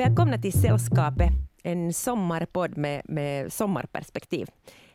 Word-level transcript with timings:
Välkomna 0.00 0.38
till 0.38 0.52
Sällskapet, 0.52 1.28
en 1.62 1.92
sommarpodd 1.92 2.76
med, 2.76 3.02
med 3.04 3.52
sommarperspektiv. 3.52 4.48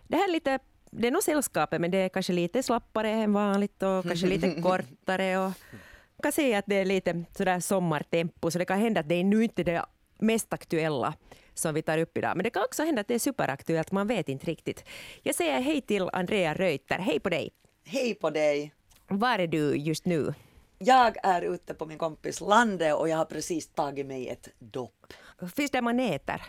Det 0.07 0.17
här 0.17 0.27
är 0.29 0.31
lite 0.31 0.59
det 0.91 1.07
är 1.07 1.11
nog 1.11 1.23
sällskapet, 1.23 1.81
men 1.81 1.91
det 1.91 1.97
är 1.97 2.09
kanske 2.09 2.33
lite 2.33 2.63
slappare 2.63 3.09
än 3.09 3.33
vanligt 3.33 3.83
och 3.83 4.03
kanske 4.03 4.27
lite 4.27 4.61
kortare. 4.61 5.37
Och 5.37 5.43
man 5.43 6.21
kan 6.23 6.31
säga 6.31 6.57
att 6.57 6.65
det 6.67 6.75
är 6.75 6.85
lite 6.85 7.23
sådär 7.37 7.59
sommartempo, 7.59 8.51
så 8.51 8.59
det 8.59 8.65
kan 8.65 8.79
hända 8.79 8.99
att 8.99 9.09
det 9.09 9.15
är 9.15 9.23
nu 9.23 9.43
inte 9.43 9.63
det 9.63 9.85
mest 10.19 10.53
aktuella 10.53 11.13
som 11.53 11.73
vi 11.73 11.81
tar 11.81 11.97
upp 11.97 12.17
idag. 12.17 12.37
Men 12.37 12.43
det 12.43 12.49
kan 12.49 12.63
också 12.63 12.83
hända 12.83 13.01
att 13.01 13.07
det 13.07 13.15
är 13.15 13.19
superaktuellt, 13.19 13.91
man 13.91 14.07
vet 14.07 14.29
inte 14.29 14.45
riktigt. 14.45 14.83
Jag 15.23 15.35
säger 15.35 15.61
hej 15.61 15.81
till 15.81 16.09
Andrea 16.13 16.53
Reuter. 16.53 16.97
Hej 16.99 17.19
på 17.19 17.29
dig! 17.29 17.49
Hej 17.85 18.15
på 18.15 18.29
dig! 18.29 18.73
Var 19.07 19.39
är 19.39 19.47
du 19.47 19.75
just 19.75 20.05
nu? 20.05 20.33
Jag 20.77 21.17
är 21.23 21.41
ute 21.41 21.73
på 21.73 21.85
min 21.85 21.97
kompis 21.97 22.41
lande 22.41 22.93
och 22.93 23.09
jag 23.09 23.17
har 23.17 23.25
precis 23.25 23.67
tagit 23.67 24.05
mig 24.05 24.29
ett 24.29 24.47
dopp. 24.59 25.13
Finns 25.55 25.71
det 25.71 25.81
maneter? 25.81 26.41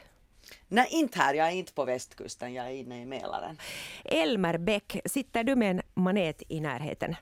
Nej, 0.69 0.89
inte 0.91 1.19
här. 1.19 1.35
Jag 1.35 1.49
är 1.49 1.53
inte 1.53 1.73
på 1.73 1.85
västkusten. 1.85 2.55
Jag 2.55 2.67
är 2.67 2.71
inne 2.71 3.03
i 3.03 3.07
Mälaren. 3.07 3.59
Elmer 4.05 4.59
Bäck, 4.59 5.01
sitter 5.05 5.45
du 5.45 5.57
med 5.57 5.71
en 5.71 5.83
manet 5.95 6.43
i 6.49 6.61
närheten? 6.61 7.15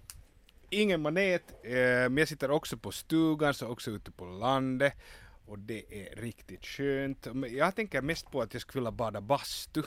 Ingen 0.71 1.01
manet, 1.01 1.43
eh, 1.65 1.73
men 1.75 2.17
jag 2.17 2.29
sitter 2.29 2.51
också 2.51 2.77
på 2.77 2.93
stugan, 2.93 3.55
så 3.55 3.69
också 3.69 3.91
ute 3.91 4.11
på 4.11 4.25
landet. 4.25 4.93
Och 5.47 5.59
det 5.59 6.09
är 6.09 6.17
riktigt 6.17 6.67
skönt. 6.67 7.27
Jag 7.51 7.77
tänker 7.77 8.03
mest 8.03 8.31
på 8.31 8.43
att 8.43 8.55
jag 8.55 8.63
skulle 8.63 8.81
vilja 8.81 8.93
bada 8.93 9.21
bastu. 9.21 9.83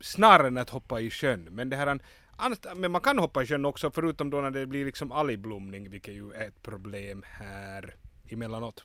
Snarare 0.00 0.46
än 0.46 0.58
att 0.58 0.70
hoppa 0.70 1.00
i 1.00 1.10
sjön. 1.10 1.48
Men 1.50 1.70
det 1.70 1.76
här 1.76 2.00
men 2.74 2.90
man 2.90 3.00
kan 3.00 3.18
hoppa 3.18 3.42
i 3.42 3.46
sjön 3.46 3.64
också 3.64 3.90
förutom 3.90 4.30
då 4.30 4.40
när 4.40 4.50
det 4.50 4.66
blir 4.66 4.84
liksom 4.84 5.12
algblomning 5.12 5.90
vilket 5.90 6.14
ju 6.14 6.32
är 6.32 6.48
ett 6.48 6.62
problem 6.62 7.24
här 7.26 7.94
emellanåt. 8.28 8.84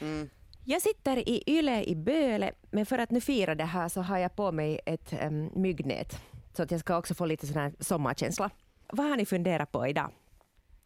Mm. 0.00 0.30
Jag 0.64 0.82
sitter 0.82 1.28
i 1.28 1.42
Yle 1.46 1.84
i 1.84 1.96
Böle, 1.96 2.52
men 2.70 2.86
för 2.86 2.98
att 2.98 3.10
nu 3.10 3.20
fira 3.20 3.54
det 3.54 3.64
här 3.64 3.88
så 3.88 4.00
har 4.00 4.18
jag 4.18 4.36
på 4.36 4.52
mig 4.52 4.80
ett 4.86 5.12
um, 5.22 5.50
myggnät. 5.54 6.20
Så 6.56 6.62
att 6.62 6.70
jag 6.70 6.80
ska 6.80 6.96
också 6.96 7.14
få 7.14 7.26
lite 7.26 7.46
sån 7.46 7.56
här 7.56 7.72
sommarkänsla. 7.80 8.50
Vad 8.88 9.08
har 9.08 9.16
ni 9.16 9.26
funderat 9.26 9.72
på 9.72 9.86
idag? 9.86 10.10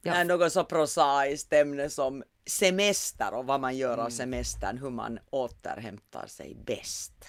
Ja. 0.02 0.24
Något 0.24 0.52
så 0.52 0.64
prosaiskt 0.64 1.52
ämne 1.52 1.90
som 1.90 2.22
semester 2.46 3.34
och 3.34 3.46
vad 3.46 3.60
man 3.60 3.76
gör 3.76 3.92
av 3.92 3.98
mm. 3.98 4.10
semestern, 4.10 4.78
hur 4.78 4.90
man 4.90 5.18
återhämtar 5.30 6.26
sig 6.26 6.56
bäst. 6.66 7.24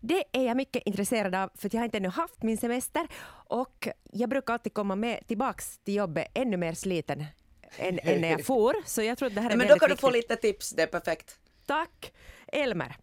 Det 0.00 0.24
är 0.32 0.46
jag 0.46 0.56
mycket 0.56 0.82
intresserad 0.86 1.34
av, 1.34 1.50
för 1.54 1.70
jag 1.72 1.80
har 1.80 1.84
inte 1.84 1.96
ännu 1.96 2.08
haft 2.08 2.42
min 2.42 2.56
semester 2.56 3.08
och 3.48 3.88
jag 4.12 4.30
brukar 4.30 4.52
alltid 4.52 4.74
komma 4.74 4.96
med 4.96 5.26
tillbaks 5.26 5.78
till 5.78 5.94
jobbet 5.94 6.26
ännu 6.34 6.56
mer 6.56 6.72
sliten 6.72 7.24
än, 7.76 7.98
än 8.02 8.20
när 8.20 8.30
jag 8.30 8.44
for. 8.46 8.74
Så 8.84 9.02
jag 9.02 9.18
tror 9.18 9.28
att 9.28 9.34
det 9.34 9.40
här 9.40 9.50
är 9.50 9.56
Men 9.56 9.68
då 9.68 9.78
kan 9.78 9.90
du 9.90 9.96
få 9.96 10.10
lite 10.10 10.36
tips, 10.36 10.70
det 10.70 10.82
är 10.82 10.86
perfekt. 10.86 11.38
Tack. 11.66 12.12
Elmer? 12.46 12.96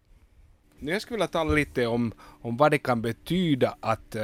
Jag 0.78 1.02
skulle 1.02 1.16
vilja 1.16 1.28
tala 1.28 1.52
lite 1.52 1.86
om, 1.86 2.12
om 2.20 2.56
vad 2.56 2.70
det 2.70 2.78
kan 2.78 3.02
betyda 3.02 3.76
att 3.80 4.16
uh, 4.16 4.22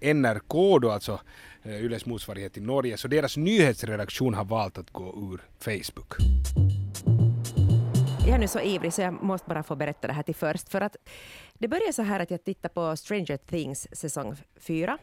eh, 0.00 0.14
NRK, 0.14 0.80
då 0.82 0.90
alltså 0.90 1.20
uh, 1.66 1.84
Yles 1.84 2.06
motsvarighet 2.06 2.56
i 2.56 2.60
Norge, 2.60 2.96
så 2.96 3.08
deras 3.08 3.36
nyhetsredaktion 3.36 4.34
har 4.34 4.44
valt 4.44 4.78
att 4.78 4.90
gå 4.90 5.04
ur 5.04 5.40
Facebook. 5.58 6.14
Jag 8.26 8.34
är 8.34 8.38
nu 8.38 8.48
så 8.48 8.60
ivrig 8.60 8.92
så 8.92 9.00
jag 9.02 9.22
måste 9.22 9.48
bara 9.48 9.62
få 9.62 9.76
berätta 9.76 10.06
det 10.06 10.12
här 10.12 10.22
till 10.22 10.34
först. 10.34 10.68
För 10.68 10.80
att 10.80 10.96
det 11.54 11.68
började 11.68 11.92
så 11.92 12.02
här 12.02 12.20
att 12.20 12.30
jag 12.30 12.44
tittade 12.44 12.74
på 12.74 12.96
Stranger 12.96 13.36
Things 13.36 13.88
säsong 13.92 14.36
4. 14.60 14.98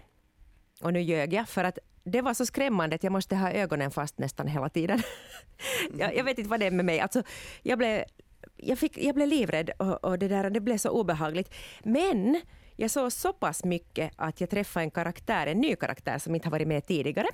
Och 0.82 0.94
nu 0.94 1.02
ljög 1.02 1.34
jag 1.34 1.50
för 1.50 1.64
att 1.64 1.80
det 2.04 2.22
var 2.22 2.34
så 2.34 2.46
skrämmande 2.46 2.96
att 2.96 3.04
jag 3.04 3.14
måste 3.14 3.36
ha 3.36 3.52
ögonen 3.52 3.92
fast 3.92 4.18
nästan 4.18 4.48
hela 4.48 4.70
tiden. 4.70 5.02
jag, 5.98 6.16
jag, 6.16 6.24
vet 6.24 6.38
inte 6.38 6.50
vad 6.50 6.60
det 6.60 6.66
är 6.66 6.72
med 6.72 6.86
mig. 6.86 7.00
Alltså, 7.00 7.24
jag, 7.64 7.78
blev, 7.78 8.04
jag, 8.58 8.80
fick, 8.80 8.98
jag 8.98 9.16
blev 9.16 9.28
livrädd 9.28 9.70
och, 9.78 10.06
och 10.06 10.20
det, 10.20 10.28
där, 10.28 10.50
det 10.50 10.60
blev 10.60 10.78
så 10.78 10.90
obehagligt. 10.90 11.54
Men 11.84 12.42
jag 12.76 12.92
såg 12.92 13.12
så 13.12 13.34
pass 13.34 13.64
mycket 13.64 14.14
att 14.16 14.42
jag 14.42 14.50
träffade 14.50 14.84
en 14.84 14.92
karaktär, 14.92 15.48
en 15.48 15.62
ny 15.62 15.76
karaktär 15.76 16.18
som 16.18 16.36
inte 16.36 16.48
har 16.48 16.52
varit 16.52 16.68
med 16.68 16.86
tidigare. 16.86 17.28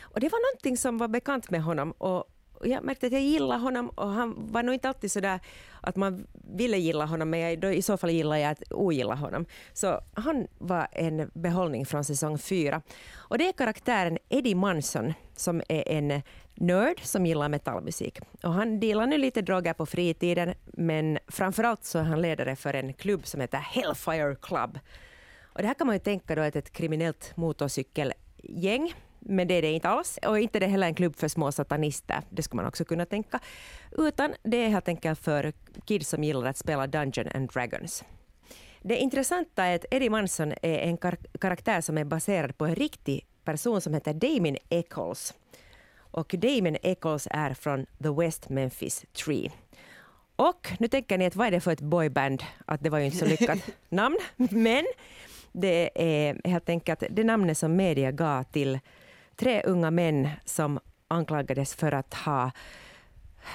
Och 0.00 0.20
det 0.20 0.28
var 0.28 0.52
någonting 0.52 0.76
som 0.76 0.98
var 0.98 1.08
bekant 1.08 1.50
med 1.50 1.62
honom 1.62 1.92
och 1.92 2.24
jag 2.66 2.84
märkte 2.84 3.06
att 3.06 3.12
jag 3.12 3.22
gillade 3.22 3.60
honom 3.60 3.88
och 3.88 4.08
han 4.08 4.34
var 4.36 4.62
nog 4.62 4.74
inte 4.74 4.88
alltid 4.88 5.12
så 5.12 5.20
där 5.20 5.40
att 5.80 5.96
man 5.96 6.26
ville 6.32 6.76
gilla 6.76 7.04
honom, 7.04 7.30
men 7.30 7.40
jag, 7.40 7.60
då, 7.60 7.70
i 7.70 7.82
så 7.82 7.96
fall 7.96 8.10
gillar 8.10 8.36
jag 8.36 8.50
att 8.50 8.62
ogilla 8.72 9.14
honom. 9.14 9.46
Så 9.72 10.00
han 10.14 10.46
var 10.58 10.86
en 10.92 11.30
behållning 11.34 11.86
från 11.86 12.04
säsong 12.04 12.38
fyra. 12.38 12.82
Och 13.14 13.38
det 13.38 13.48
är 13.48 13.52
karaktären 13.52 14.18
Eddie 14.28 14.54
Manson 14.54 15.14
som 15.36 15.62
är 15.68 15.88
en 15.88 16.22
nörd 16.54 17.00
som 17.02 17.26
gillar 17.26 17.48
metallmusik. 17.48 18.18
Och 18.42 18.52
han 18.52 18.80
dealar 18.80 19.06
nu 19.06 19.18
lite 19.18 19.42
droger 19.42 19.72
på 19.72 19.86
fritiden, 19.86 20.54
men 20.64 21.18
framförallt 21.28 21.84
så 21.84 21.98
är 21.98 22.02
han 22.02 22.22
ledare 22.22 22.56
för 22.56 22.74
en 22.74 22.92
klubb 22.92 23.26
som 23.26 23.40
heter 23.40 23.58
Hellfire 23.58 24.36
Club. 24.42 24.78
Och 25.42 25.62
det 25.62 25.66
här 25.66 25.74
kan 25.74 25.86
man 25.86 25.96
ju 25.96 26.00
tänka 26.00 26.34
då 26.34 26.42
att 26.42 26.56
ett 26.56 26.72
kriminellt 26.72 27.32
motorcykelgäng 27.36 28.94
men 29.24 29.48
det 29.48 29.54
är 29.54 29.62
det 29.62 29.72
inte 29.72 29.88
alls. 29.88 30.18
Och 30.26 30.38
inte 30.38 30.58
det 30.58 30.66
heller 30.66 30.86
en 30.86 30.94
klubb 30.94 31.16
för 31.16 31.28
små 31.28 31.52
satanister, 31.52 32.22
det 32.30 32.42
skulle 32.42 32.62
man 32.62 32.68
också 32.68 32.84
kunna 32.84 33.06
tänka. 33.06 33.40
Utan 33.90 34.34
det 34.42 34.56
är 34.56 34.68
helt 34.68 34.88
enkelt 34.88 35.18
för 35.18 35.52
kids 35.84 36.08
som 36.08 36.24
gillar 36.24 36.46
att 36.46 36.56
spela 36.56 36.86
Dungeon 36.86 37.28
and 37.34 37.50
Dragons. 37.50 38.04
Det 38.82 38.96
intressanta 38.96 39.64
är 39.64 39.74
att 39.74 39.84
Eddie 39.90 40.10
Manson 40.10 40.52
är 40.62 40.78
en 40.78 40.96
kar 40.96 41.16
karaktär 41.40 41.80
som 41.80 41.98
är 41.98 42.04
baserad 42.04 42.58
på 42.58 42.66
en 42.66 42.74
riktig 42.74 43.26
person 43.44 43.80
som 43.80 43.94
heter 43.94 44.14
Damien 44.14 44.56
Eccles. 44.68 45.34
Och 45.96 46.34
Damien 46.38 46.76
Eccles 46.82 47.28
är 47.30 47.54
från 47.54 47.86
The 48.02 48.08
West 48.08 48.48
Memphis 48.48 49.04
Tree. 49.12 49.50
Och 50.36 50.72
nu 50.78 50.88
tänker 50.88 51.18
ni 51.18 51.26
att 51.26 51.36
vad 51.36 51.46
är 51.46 51.50
det 51.50 51.60
för 51.60 51.70
ett 51.72 51.80
boyband? 51.80 52.42
Att 52.66 52.82
det 52.82 52.90
var 52.90 52.98
ju 52.98 53.04
inte 53.04 53.16
så 53.16 53.26
lyckat 53.26 53.58
namn. 53.88 54.18
Men 54.36 54.84
det 55.52 55.90
är 55.94 56.48
helt 56.48 56.68
enkelt 56.68 57.02
det 57.10 57.24
namnet 57.24 57.58
som 57.58 57.76
media 57.76 58.10
gav 58.10 58.42
till 58.42 58.78
tre 59.36 59.62
unga 59.62 59.90
män 59.90 60.28
som 60.44 60.80
anklagades 61.08 61.74
för 61.74 61.92
att 61.92 62.14
ha 62.14 62.50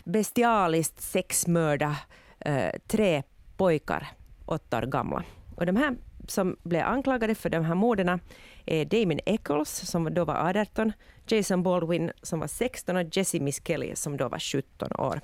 bestialiskt 0.04 1.02
sexmördat 1.02 1.98
eh, 2.40 2.72
tre 2.88 3.24
pojkar, 3.58 4.08
åtta 4.46 4.78
år 4.78 4.82
gamla. 4.82 5.24
Och 5.56 5.66
de 5.66 5.76
här 5.76 5.96
som 6.28 6.58
blev 6.64 6.86
anklagade 6.86 7.36
för 7.36 7.50
de 7.50 7.66
här 7.66 7.76
morden 7.76 8.20
är 8.66 8.86
Damien 8.86 9.20
Eccles, 9.26 9.90
som 9.90 10.14
då 10.14 10.26
var 10.26 10.60
18, 10.62 10.94
Jason 11.28 11.64
Baldwin, 11.64 12.12
som 12.22 12.40
var 12.40 12.48
16 12.48 12.96
och 12.96 13.18
Jesse 13.18 13.40
Miss 13.40 13.62
Kelly, 13.66 13.96
som 13.96 14.18
då 14.18 14.30
var 14.30 14.40
17 14.40 14.92
år. 14.98 15.22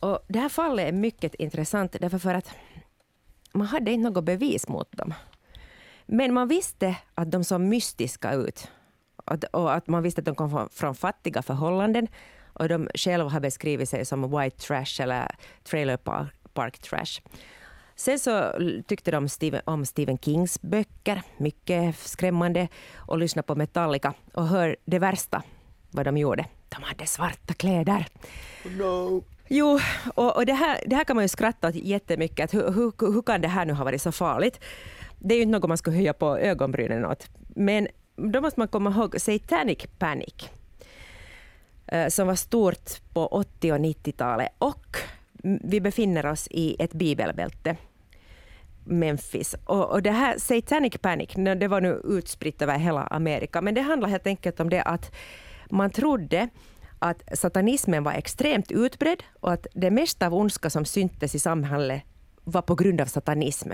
Och 0.00 0.18
det 0.28 0.38
här 0.38 0.48
fallet 0.48 0.88
är 0.88 0.92
mycket 0.92 1.34
intressant, 1.34 1.96
därför 2.00 2.18
för 2.18 2.34
att 2.34 2.50
man 3.52 3.66
hade 3.66 3.90
inte 3.90 4.10
något 4.10 4.24
bevis 4.24 4.68
mot 4.68 4.92
dem. 4.92 5.14
Men 6.12 6.34
man 6.34 6.48
visste 6.48 6.96
att 7.14 7.30
de 7.30 7.44
såg 7.44 7.60
mystiska 7.60 8.32
ut. 8.32 8.68
Och 9.52 9.74
att 9.74 9.86
man 9.86 10.02
visste 10.02 10.20
att 10.20 10.24
de 10.24 10.34
kom 10.34 10.68
från 10.72 10.94
fattiga 10.94 11.42
förhållanden. 11.42 12.08
Och 12.52 12.68
de 12.68 12.88
själva 12.94 13.28
har 13.30 13.40
beskrivit 13.40 13.88
sig 13.88 14.04
som 14.04 14.38
white 14.38 14.56
trash 14.56 15.02
eller 15.02 15.28
trailer 15.62 15.96
park 16.54 16.78
trash. 16.78 17.20
Sen 17.96 18.18
så 18.18 18.52
tyckte 18.86 19.10
de 19.10 19.28
Stephen, 19.28 19.60
om 19.64 19.86
Stephen 19.86 20.18
Kings 20.18 20.62
böcker, 20.62 21.22
mycket 21.36 21.98
skrämmande, 21.98 22.68
och 22.96 23.18
lyssnade 23.18 23.46
på 23.46 23.54
Metallica. 23.54 24.14
Och 24.34 24.46
hör 24.46 24.76
det 24.84 24.98
värsta, 24.98 25.42
vad 25.90 26.04
de 26.04 26.16
gjorde. 26.16 26.44
De 26.68 26.82
hade 26.82 27.06
svarta 27.06 27.54
kläder. 27.54 28.06
No. 28.64 29.24
Jo, 29.48 29.80
och, 30.14 30.36
och 30.36 30.46
det, 30.46 30.52
här, 30.52 30.78
det 30.86 30.96
här 30.96 31.04
kan 31.04 31.16
man 31.16 31.24
ju 31.24 31.28
skratta 31.28 31.68
åt 31.68 31.74
jättemycket. 31.74 32.44
Att 32.44 32.54
hur, 32.54 32.72
hur, 32.72 33.12
hur 33.12 33.22
kan 33.22 33.40
det 33.40 33.48
här 33.48 33.64
nu 33.64 33.72
ha 33.72 33.84
varit 33.84 34.02
så 34.02 34.12
farligt? 34.12 34.60
Det 35.20 35.34
är 35.34 35.36
ju 35.36 35.42
inte 35.42 35.58
något 35.58 35.68
man 35.68 35.78
ska 35.78 35.90
höja 35.90 36.12
på 36.12 36.38
ögonbrynen 36.38 37.04
åt. 37.04 37.30
Men 37.48 37.88
då 38.16 38.40
måste 38.40 38.60
man 38.60 38.68
komma 38.68 38.90
ihåg 38.90 39.20
Satanic 39.20 39.86
Panic, 39.98 40.50
eh, 41.86 42.08
som 42.08 42.26
var 42.26 42.34
stort 42.34 43.12
på 43.12 43.26
80 43.26 43.72
och 43.72 43.78
90-talet. 43.78 44.48
Och 44.58 44.96
vi 45.42 45.80
befinner 45.80 46.26
oss 46.26 46.48
i 46.50 46.76
ett 46.78 46.92
bibelbälte. 46.92 47.76
Memphis. 48.84 49.56
Och, 49.64 49.90
och 49.90 50.02
det 50.02 50.10
här 50.10 50.38
Satanic 50.38 50.98
Panic, 50.98 51.30
det 51.34 51.68
var 51.68 51.80
nu 51.80 52.00
utspritt 52.04 52.62
över 52.62 52.78
hela 52.78 53.02
Amerika, 53.02 53.60
men 53.60 53.74
det 53.74 53.80
handlar 53.80 54.08
helt 54.08 54.26
enkelt 54.26 54.60
om 54.60 54.70
det 54.70 54.82
att 54.82 55.12
man 55.70 55.90
trodde 55.90 56.48
att 56.98 57.38
satanismen 57.38 58.04
var 58.04 58.12
extremt 58.12 58.72
utbredd 58.72 59.22
och 59.40 59.52
att 59.52 59.66
det 59.74 59.90
mesta 59.90 60.26
av 60.26 60.34
ondska 60.34 60.70
som 60.70 60.84
syntes 60.84 61.34
i 61.34 61.38
samhället 61.38 62.02
var 62.44 62.62
på 62.62 62.74
grund 62.74 63.00
av 63.00 63.06
satanism. 63.06 63.70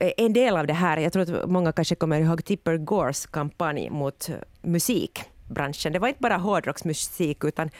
Eh, 0.00 0.12
en 0.16 0.32
del 0.32 0.56
av 0.56 0.66
det 0.66 0.72
här, 0.72 0.96
jag 0.96 1.12
tror 1.12 1.22
att 1.22 1.50
många 1.50 1.72
kanske 1.72 1.94
kommer 1.94 2.20
ihåg 2.20 2.44
Tipper 2.44 2.76
Gores 2.76 3.26
kampanj 3.26 3.90
mot 3.90 4.28
musikbranschen. 4.62 5.92
Det 5.92 5.98
var 5.98 6.08
inte 6.08 6.20
bara 6.20 6.36
hårdrocksmusik 6.36 7.44
utan 7.44 7.70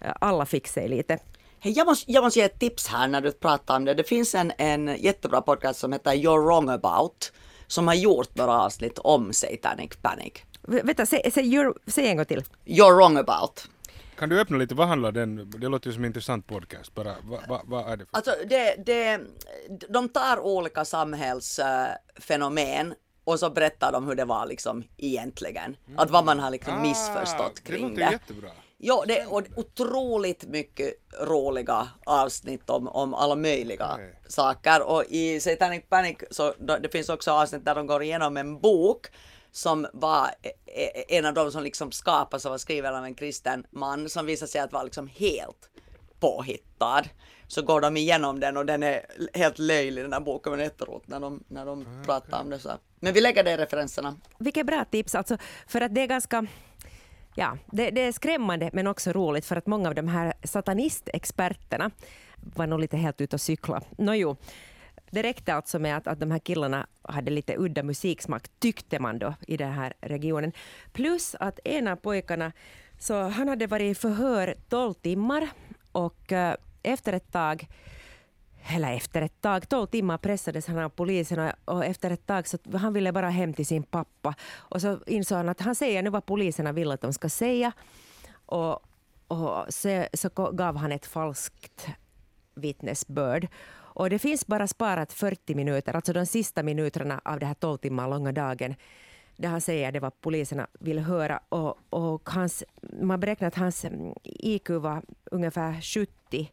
eh, 0.00 0.12
alla 0.20 0.46
fick 0.46 0.68
sig 0.68 0.88
lite 0.88 1.18
Hey, 1.60 1.72
jag, 1.72 1.86
måste, 1.86 2.12
jag 2.12 2.24
måste 2.24 2.38
ge 2.38 2.44
ett 2.44 2.58
tips 2.58 2.86
här 2.86 3.08
när 3.08 3.20
du 3.20 3.32
pratar 3.32 3.76
om 3.76 3.84
det. 3.84 3.94
Det 3.94 4.04
finns 4.04 4.34
en, 4.34 4.52
en 4.58 4.96
jättebra 4.98 5.40
podcast 5.40 5.80
som 5.80 5.92
heter 5.92 6.10
You're 6.10 6.44
wrong 6.44 6.68
about 6.68 7.32
som 7.66 7.88
har 7.88 7.94
gjort 7.94 8.34
några 8.34 8.60
avsnitt 8.60 8.98
om 8.98 9.32
Satanic 9.32 9.96
Panic. 10.02 10.32
Vänta, 10.62 11.06
säg, 11.06 11.30
säg, 11.34 11.72
säg 11.86 12.06
en 12.06 12.16
gång 12.16 12.26
till. 12.26 12.44
You're 12.64 12.96
wrong 12.96 13.16
about. 13.16 13.68
Kan 14.18 14.28
du 14.28 14.40
öppna 14.40 14.56
lite, 14.56 14.74
vad 14.74 14.88
handlar 14.88 15.12
den, 15.12 15.50
det 15.50 15.68
låter 15.68 15.88
ju 15.88 15.94
som 15.94 16.04
en 16.04 16.06
intressant 16.06 16.46
podcast, 16.46 16.94
bara 16.94 17.14
vad 17.22 17.48
va, 17.48 17.62
va 17.64 17.92
är 17.92 17.96
det 17.96 18.06
för? 18.06 18.16
Alltså 18.16 18.34
det, 18.48 18.74
det, 18.86 19.20
de 19.88 20.08
tar 20.08 20.38
olika 20.38 20.84
samhällsfenomen 20.84 22.94
och 23.24 23.40
så 23.40 23.50
berättar 23.50 23.92
de 23.92 24.06
hur 24.06 24.14
det 24.14 24.24
var 24.24 24.46
liksom 24.46 24.84
egentligen. 24.96 25.76
Att 25.96 26.10
vad 26.10 26.24
man 26.24 26.38
har 26.38 26.50
liksom 26.50 26.82
missförstått 26.82 27.54
det 27.54 27.62
kring 27.72 27.82
låter 27.82 27.96
det. 27.96 28.04
ju 28.04 28.10
jättebra. 28.12 28.50
Ja, 28.78 29.04
det 29.06 29.20
är 29.20 29.26
otroligt 29.56 30.44
mycket 30.48 30.94
roliga 31.20 31.88
avsnitt 32.04 32.70
om, 32.70 32.88
om 32.88 33.14
alla 33.14 33.36
möjliga 33.36 33.96
Nej. 33.96 34.20
saker. 34.28 34.82
Och 34.82 35.04
i 35.08 35.40
Satanic 35.40 35.84
Panic 35.88 36.16
så 36.30 36.54
det 36.58 36.92
finns 36.92 37.08
också 37.08 37.30
avsnitt 37.30 37.64
där 37.64 37.74
de 37.74 37.86
går 37.86 38.02
igenom 38.02 38.36
en 38.36 38.60
bok 38.60 39.06
som 39.52 39.86
var 39.92 40.30
e- 40.42 40.50
e- 40.66 41.16
en 41.16 41.26
av 41.26 41.34
de 41.34 41.52
som 41.52 41.62
liksom 41.62 41.92
skapas 41.92 42.44
och 42.44 42.50
var 42.50 42.58
skriven 42.58 42.94
av 42.94 43.04
en 43.04 43.14
kristen 43.14 43.66
man 43.70 44.08
som 44.08 44.26
visade 44.26 44.50
sig 44.50 44.60
att 44.60 44.72
vara 44.72 44.82
liksom 44.82 45.08
helt 45.08 45.70
påhittad. 46.20 47.02
Så 47.48 47.62
går 47.62 47.80
de 47.80 47.96
igenom 47.96 48.40
den 48.40 48.56
och 48.56 48.66
den 48.66 48.82
är 48.82 49.06
helt 49.34 49.58
löjlig 49.58 50.04
den 50.04 50.12
här 50.12 50.20
boken 50.20 50.52
men 50.52 50.60
jätteroligt 50.60 51.08
när 51.08 51.20
de, 51.20 51.44
när 51.48 51.66
de 51.66 51.86
pratar 52.06 52.40
om 52.40 52.50
det 52.50 52.58
så. 52.58 52.70
Men 53.00 53.14
vi 53.14 53.20
lägger 53.20 53.44
det 53.44 53.50
i 53.50 53.56
referenserna. 53.56 54.16
Vilket 54.38 54.66
bra 54.66 54.84
tips, 54.90 55.14
alltså, 55.14 55.36
för 55.66 55.80
att 55.80 55.94
det 55.94 56.00
är 56.00 56.06
ganska 56.06 56.46
Ja, 57.38 57.58
det, 57.66 57.90
det 57.90 58.00
är 58.00 58.12
skrämmande 58.12 58.70
men 58.72 58.86
också 58.86 59.12
roligt 59.12 59.46
för 59.46 59.56
att 59.56 59.66
många 59.66 59.88
av 59.88 59.94
de 59.94 60.08
här 60.08 60.32
satanistexperterna 60.44 61.90
var 62.36 62.66
nog 62.66 62.80
lite 62.80 62.96
helt 62.96 63.20
ute 63.20 63.36
och 63.36 63.40
cykla. 63.40 63.82
Nåjo, 63.98 64.36
det 65.16 65.22
räckte 65.22 65.54
alltså 65.54 65.78
med 65.78 65.96
att, 65.96 66.06
att 66.06 66.20
de 66.20 66.30
här 66.30 66.38
killarna 66.38 66.86
hade 67.02 67.30
lite 67.30 67.56
udda 67.58 67.82
musiksmak, 67.82 68.48
tyckte 68.58 68.98
man 68.98 69.18
då 69.18 69.34
i 69.46 69.56
den 69.56 69.72
här 69.72 69.92
regionen. 70.00 70.52
Plus 70.92 71.36
att 71.40 71.60
en 71.64 71.88
av 71.88 71.96
pojkarna, 71.96 72.52
så 72.98 73.22
han 73.22 73.48
hade 73.48 73.66
varit 73.66 73.96
i 73.96 74.00
förhör 74.00 74.54
12 74.68 74.94
timmar 74.94 75.48
och 75.92 76.32
eh, 76.32 76.54
efter 76.82 77.12
ett 77.12 77.32
tag 77.32 77.68
eller 78.74 78.92
efter 78.92 79.22
ett 79.22 79.40
tag, 79.40 79.68
12 79.68 79.86
timmar 79.86 80.18
pressades 80.18 80.66
han 80.66 80.78
av 80.78 80.88
polisen 80.88 81.38
och, 81.38 81.74
och 81.74 81.84
efter 81.84 82.10
ett 82.10 82.26
tag 82.26 82.48
så 82.48 82.58
han 82.72 82.92
ville 82.92 83.12
bara 83.12 83.30
hem 83.30 83.54
till 83.54 83.66
sin 83.66 83.82
pappa. 83.82 84.34
Och 84.54 84.80
så 84.80 84.98
insåg 85.06 85.36
han 85.36 85.48
att 85.48 85.60
han 85.60 85.74
säger 85.74 86.02
nu 86.02 86.10
vad 86.10 86.26
poliserna 86.26 86.72
vill 86.72 86.90
att 86.90 87.00
de 87.00 87.12
ska 87.12 87.28
säga. 87.28 87.72
Och, 88.46 88.80
och 89.28 89.64
så, 89.68 90.06
så 90.12 90.28
gav 90.52 90.76
han 90.76 90.92
ett 90.92 91.06
falskt 91.06 91.86
vittnesbörd. 92.54 93.48
Och 93.96 94.10
det 94.10 94.18
finns 94.18 94.46
bara 94.46 94.66
sparat 94.66 95.12
40 95.12 95.54
minuter, 95.54 95.96
alltså 95.96 96.12
de 96.12 96.26
sista 96.26 96.62
minuterna 96.62 97.20
av 97.24 97.38
den 97.38 97.46
här 97.46 97.54
12 97.54 97.78
timmar 97.78 98.08
långa 98.08 98.32
dagen 98.32 98.74
där 99.36 99.48
han 99.48 99.60
säger 99.60 99.92
det 99.92 100.00
vad 100.00 100.20
poliserna 100.20 100.66
vill 100.80 100.98
höra. 100.98 101.40
Och, 101.48 101.78
och 101.90 102.30
hans, 102.30 102.64
man 103.00 103.20
beräknar 103.20 103.48
att 103.48 103.54
hans 103.54 103.86
IQ 104.24 104.70
var 104.70 105.02
ungefär 105.24 105.80
70. 105.80 106.52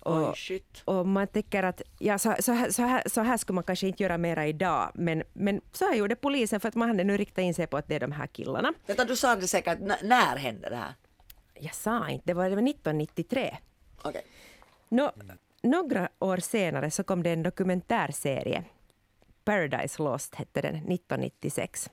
Och, 0.00 0.34
Oj, 0.50 0.62
och 0.84 1.06
man 1.06 1.26
tänker 1.26 1.62
att 1.62 1.82
ja, 1.98 2.18
så, 2.18 2.34
så, 2.40 2.52
här, 2.52 2.70
så, 2.70 2.82
här, 2.82 3.02
så 3.06 3.20
här 3.20 3.36
skulle 3.36 3.54
man 3.54 3.64
kanske 3.64 3.86
inte 3.86 4.02
göra 4.02 4.18
mera 4.18 4.46
idag, 4.46 4.90
men, 4.94 5.22
men 5.32 5.60
så 5.72 5.84
här 5.84 5.94
gjorde 5.94 6.16
polisen 6.16 6.60
för 6.60 6.68
att 6.68 6.74
man 6.74 6.88
hade 6.88 7.04
nu 7.04 7.16
riktat 7.16 7.42
in 7.42 7.54
sig 7.54 7.66
på 7.66 7.76
att 7.76 7.88
det 7.88 7.94
är 7.94 8.00
de 8.00 8.12
här 8.12 8.26
killarna. 8.26 8.72
Vänta, 8.86 9.04
du 9.04 9.16
sa 9.16 9.36
det 9.36 9.48
säkert, 9.48 9.78
när 10.02 10.36
hände 10.36 10.70
det 10.70 10.76
här? 10.76 10.94
Jag 11.54 11.74
sa 11.74 12.08
inte, 12.08 12.26
det 12.26 12.34
var, 12.34 12.44
det 12.44 12.56
var 12.56 12.62
1993. 12.62 13.56
Okej. 14.02 14.22
Nå, 14.88 15.12
några 15.62 16.08
år 16.18 16.36
senare 16.36 16.90
så 16.90 17.02
kom 17.04 17.22
det 17.22 17.30
en 17.30 17.42
dokumentärserie. 17.42 18.64
Paradise 19.44 20.02
Lost 20.02 20.34
hette 20.34 20.60
den, 20.60 20.74
1996. 20.74 21.90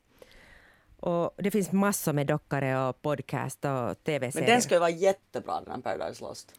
Och 0.99 1.31
det 1.37 1.51
finns 1.51 1.71
massor 1.71 2.13
med 2.13 2.27
dockare 2.27 2.87
och 2.89 3.01
podcast 3.01 3.65
och 3.65 3.71
Men 3.71 3.95
tv-serier. 3.95 4.47
den 4.47 4.61
ska 4.61 4.73
ju 4.75 4.79
vara 4.79 4.89
jättebra 4.89 5.61
den 5.61 5.71
här 5.73 5.81
Paradise 5.81 6.23
Lost. 6.23 6.53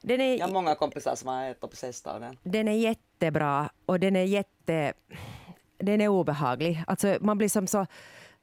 den, 0.00 0.20
är, 0.20 0.38
Jag 0.38 0.46
har 0.46 0.52
många 0.52 0.74
kompisar 0.74 1.14
som 1.14 1.28
har 1.28 1.54
och 1.60 1.76
sista 1.76 2.14
av 2.14 2.20
den. 2.20 2.36
den 2.42 2.68
är 2.68 2.72
jättebra 2.72 3.70
och 3.86 4.00
den 4.00 4.16
är 4.16 4.24
jätte... 4.24 4.92
Den 5.78 6.00
är 6.00 6.08
obehaglig. 6.08 6.84
Alltså 6.86 7.18
man 7.20 7.38
blir 7.38 7.48
som 7.48 7.66
så 7.66 7.86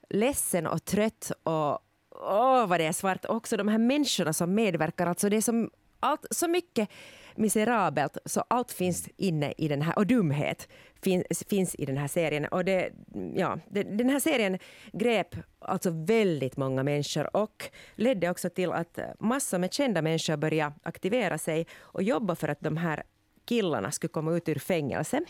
ledsen 0.10 0.68
och 0.68 0.86
trött 0.86 1.32
och 1.44 1.80
åh 2.12 2.68
vad 2.68 2.80
det 2.80 2.86
är 2.86 2.92
svart. 2.92 3.26
Också 3.26 3.58
de 3.58 3.68
här 3.68 3.78
människorna 3.78 4.34
som 4.34 4.54
medverkar, 4.56 5.08
alltså 5.08 5.30
det 5.30 5.38
är 5.38 5.42
som 5.42 5.70
allt, 6.00 6.26
så 6.32 6.48
mycket 6.48 6.90
miserabelt 7.38 8.18
så 8.26 8.44
allt 8.48 8.72
finns 8.72 9.10
inne 9.18 9.54
i 9.58 9.68
den 9.68 9.82
här, 9.82 9.98
och 9.98 10.08
dumhet 10.08 10.68
finns, 11.02 11.44
finns 11.50 11.76
i 11.76 11.86
den 11.86 11.98
här 11.98 12.08
serien. 12.08 12.46
Och 12.46 12.66
det, 12.66 12.92
ja, 13.36 13.60
det, 13.70 13.84
den 13.84 14.10
här 14.10 14.20
serien 14.20 14.60
grep 14.94 15.36
alltså 15.60 15.90
väldigt 15.92 16.58
många 16.58 16.84
människor 16.84 17.36
och 17.38 17.70
ledde 17.96 18.30
också 18.30 18.50
till 18.50 18.72
att 18.72 19.00
massor 19.20 19.58
med 19.58 19.74
kända 19.74 20.02
människor 20.02 20.38
började 20.38 20.76
aktivera 20.84 21.38
sig 21.38 21.68
och 21.80 22.04
jobba 22.04 22.36
för 22.36 22.48
att 22.48 22.60
de 22.60 22.78
här 22.78 23.04
killarna 23.46 23.92
skulle 23.92 24.12
komma 24.12 24.34
ut 24.34 24.50
ur 24.50 24.60
fängelse. 24.60 25.22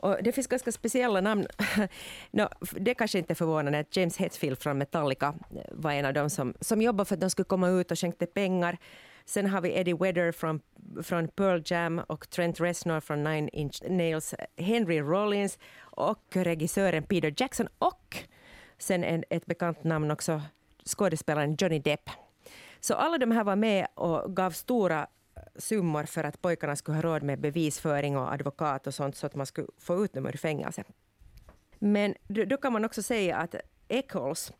Och 0.00 0.16
det 0.22 0.32
finns 0.32 0.46
ganska 0.46 0.72
speciella 0.72 1.20
namn. 1.20 1.46
no, 2.30 2.48
det 2.72 2.94
kanske 2.94 3.18
inte 3.18 3.32
är 3.32 3.34
förvånande 3.34 3.78
att 3.78 3.96
James 3.96 4.16
Hetfield 4.16 4.58
från 4.58 4.78
Metallica 4.78 5.34
eh, 5.56 5.62
var 5.70 5.92
en 5.92 6.04
av 6.04 6.14
dem 6.14 6.30
som, 6.30 6.54
som 6.60 6.82
jobbade 6.82 7.04
för 7.04 7.14
att 7.14 7.20
de 7.20 7.30
skulle 7.30 7.44
komma 7.44 7.68
ut 7.68 7.90
och 7.90 7.98
skänkte 7.98 8.26
pengar. 8.26 8.78
Sen 9.30 9.46
har 9.46 9.60
vi 9.60 9.78
Eddie 9.78 9.94
Vedder 9.94 10.32
från, 10.32 10.60
från 11.02 11.28
Pearl 11.28 11.62
Jam 11.64 11.98
och 11.98 12.30
Trent 12.30 12.60
Reznor 12.60 13.00
från 13.00 13.24
Nine 13.24 13.48
Inch 13.52 13.82
Nails, 13.88 14.34
Henry 14.56 15.00
Rollins 15.00 15.58
och 15.80 16.24
regissören 16.32 17.02
Peter 17.02 17.34
Jackson 17.36 17.68
och 17.78 18.16
sen 18.78 19.04
en, 19.04 19.24
ett 19.30 19.46
bekant 19.46 19.84
namn 19.84 20.10
också, 20.10 20.42
skådespelaren 20.86 21.56
Johnny 21.58 21.78
Depp. 21.78 22.10
Så 22.80 22.94
alla 22.94 23.18
de 23.18 23.30
här 23.30 23.44
var 23.44 23.56
med 23.56 23.86
och 23.94 24.36
gav 24.36 24.50
stora 24.50 25.00
eh, 25.36 25.42
summor 25.56 26.04
för 26.04 26.24
att 26.24 26.42
pojkarna 26.42 26.76
skulle 26.76 26.96
ha 26.96 27.02
råd 27.02 27.22
med 27.22 27.40
bevisföring 27.40 28.16
och 28.16 28.32
advokat 28.32 28.86
och 28.86 28.94
sånt 28.94 29.16
så 29.16 29.26
att 29.26 29.34
man 29.34 29.46
skulle 29.46 29.68
få 29.78 30.04
ut 30.04 30.12
dem 30.12 30.26
ur 30.26 30.32
fängelse. 30.32 30.84
Men 31.78 32.14
då, 32.28 32.56
kan 32.56 32.72
man 32.72 32.84
också 32.84 33.02
säga 33.02 33.36
att 33.36 33.54
Eccles, 33.88 34.52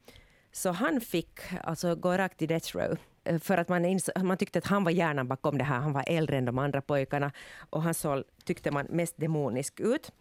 så 0.53 0.71
han 0.71 1.01
fick 1.01 1.41
alltså 1.65 1.95
gå 1.95 2.17
rakt 2.17 2.43
i 2.43 2.47
death 2.47 2.77
row 2.77 2.99
Eh, 3.25 3.39
för 3.39 3.59
att 3.59 3.69
man, 3.69 3.85
ins- 3.85 4.23
man 4.23 4.37
tyckte 4.37 4.59
att 4.59 4.67
han 4.67 4.85
var 4.85 4.91
hjärnan 4.91 5.29
bakom 5.29 5.59
det 5.59 5.65
här. 5.65 5.79
Han 5.79 5.93
var 5.93 6.05
äldre 6.07 6.39
än 6.39 6.45
de 6.45 6.59
andra 6.59 6.81
pojkarna 6.81 7.33
och 7.71 7.83
han 7.83 7.95
såg, 7.95 8.25
tyckte 8.45 8.71
man, 8.71 8.87
mest 8.91 9.17
demonisk 9.17 9.81
ut. 9.81 10.12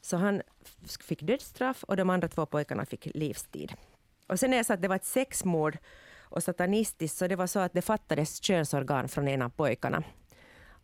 Så 0.00 0.16
han 0.16 0.42
fick 1.00 1.22
dödsstraff 1.22 1.84
och 1.84 1.96
de 1.96 2.10
andra 2.10 2.28
två 2.28 2.46
pojkarna 2.46 2.86
fick 2.86 3.08
livstid. 3.14 3.72
Och 4.26 4.40
sen 4.40 4.52
är 4.52 4.56
det 4.58 4.64
så 4.64 4.72
att 4.72 4.82
det 4.82 4.88
var 4.88 4.96
ett 4.96 5.04
sexmord 5.04 5.78
och 6.18 6.42
satanistiskt, 6.42 7.18
så 7.18 7.26
det 7.26 7.36
var 7.36 7.46
så 7.46 7.58
att 7.58 7.72
det 7.72 7.82
fattades 7.82 8.42
könsorgan 8.42 9.08
från 9.08 9.28
en 9.28 9.42
av 9.42 9.48
pojkarna. 9.48 10.02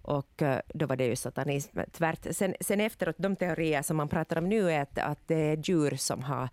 Och 0.03 0.43
eh, 0.43 0.61
då 0.75 0.87
var 0.87 0.97
det 0.97 1.07
ju 1.07 1.17
satanism 1.17 1.79
tvärt. 1.93 2.27
Sen, 2.31 2.55
sen 2.61 2.81
efteråt, 2.81 3.15
de 3.19 3.37
teorier 3.37 3.83
som 3.83 3.97
man 3.97 4.09
pratar 4.09 4.39
om 4.39 4.49
nu 4.49 4.73
är 4.73 4.83
att, 4.83 4.99
att 4.99 5.29
det 5.29 5.35
är 5.35 5.57
djur 5.57 5.97
som 5.97 6.23
har 6.23 6.49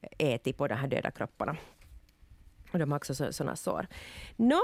eh, 0.00 0.28
ätit 0.34 0.56
på 0.56 0.68
de 0.68 0.74
här 0.74 0.88
döda 0.88 1.10
kropparna. 1.10 1.56
Och 2.72 2.78
de 2.78 2.92
har 2.92 2.96
också 2.96 3.32
sådana 3.32 3.56
sår. 3.56 3.86
Nå, 4.36 4.60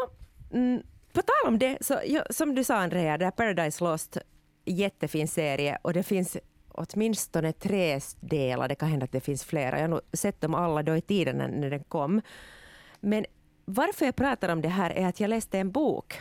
mm, 0.53 0.83
på 1.13 1.23
tal 1.23 1.49
om 1.49 1.59
det, 1.59 1.79
så, 1.81 2.01
ja, 2.07 2.25
som 2.31 2.55
du 2.55 2.65
sa 2.65 2.77
Andrea, 2.77 3.19
det 3.19 3.25
här 3.25 3.33
Paradise 3.33 3.85
Lost, 3.85 4.19
jättefin 4.65 5.29
serie 5.29 5.79
och 5.83 5.93
det 5.93 6.03
finns 6.03 6.37
åtminstone 6.69 7.53
tre 7.53 8.01
delar, 8.21 8.69
det 8.69 8.75
kan 8.75 8.89
hända 8.89 9.05
att 9.05 9.13
det 9.13 9.21
finns 9.21 9.45
flera. 9.45 9.77
Jag 9.77 9.83
har 9.83 9.89
nog 9.89 10.01
sett 10.13 10.41
dem 10.41 10.55
alla 10.55 10.83
då 10.83 10.97
i 10.97 11.01
tiden 11.01 11.39
när, 11.39 11.49
när 11.49 11.71
den 11.71 11.85
kom. 11.85 12.21
Men 13.01 13.25
varför 13.65 14.05
jag 14.05 14.17
pratar 14.17 14.49
om 14.49 14.63
det 14.63 14.69
här 14.69 14.91
är 14.91 15.07
att 15.07 15.21
jag 15.21 15.29
läste 15.29 15.59
en 15.59 15.71
bok 15.71 16.21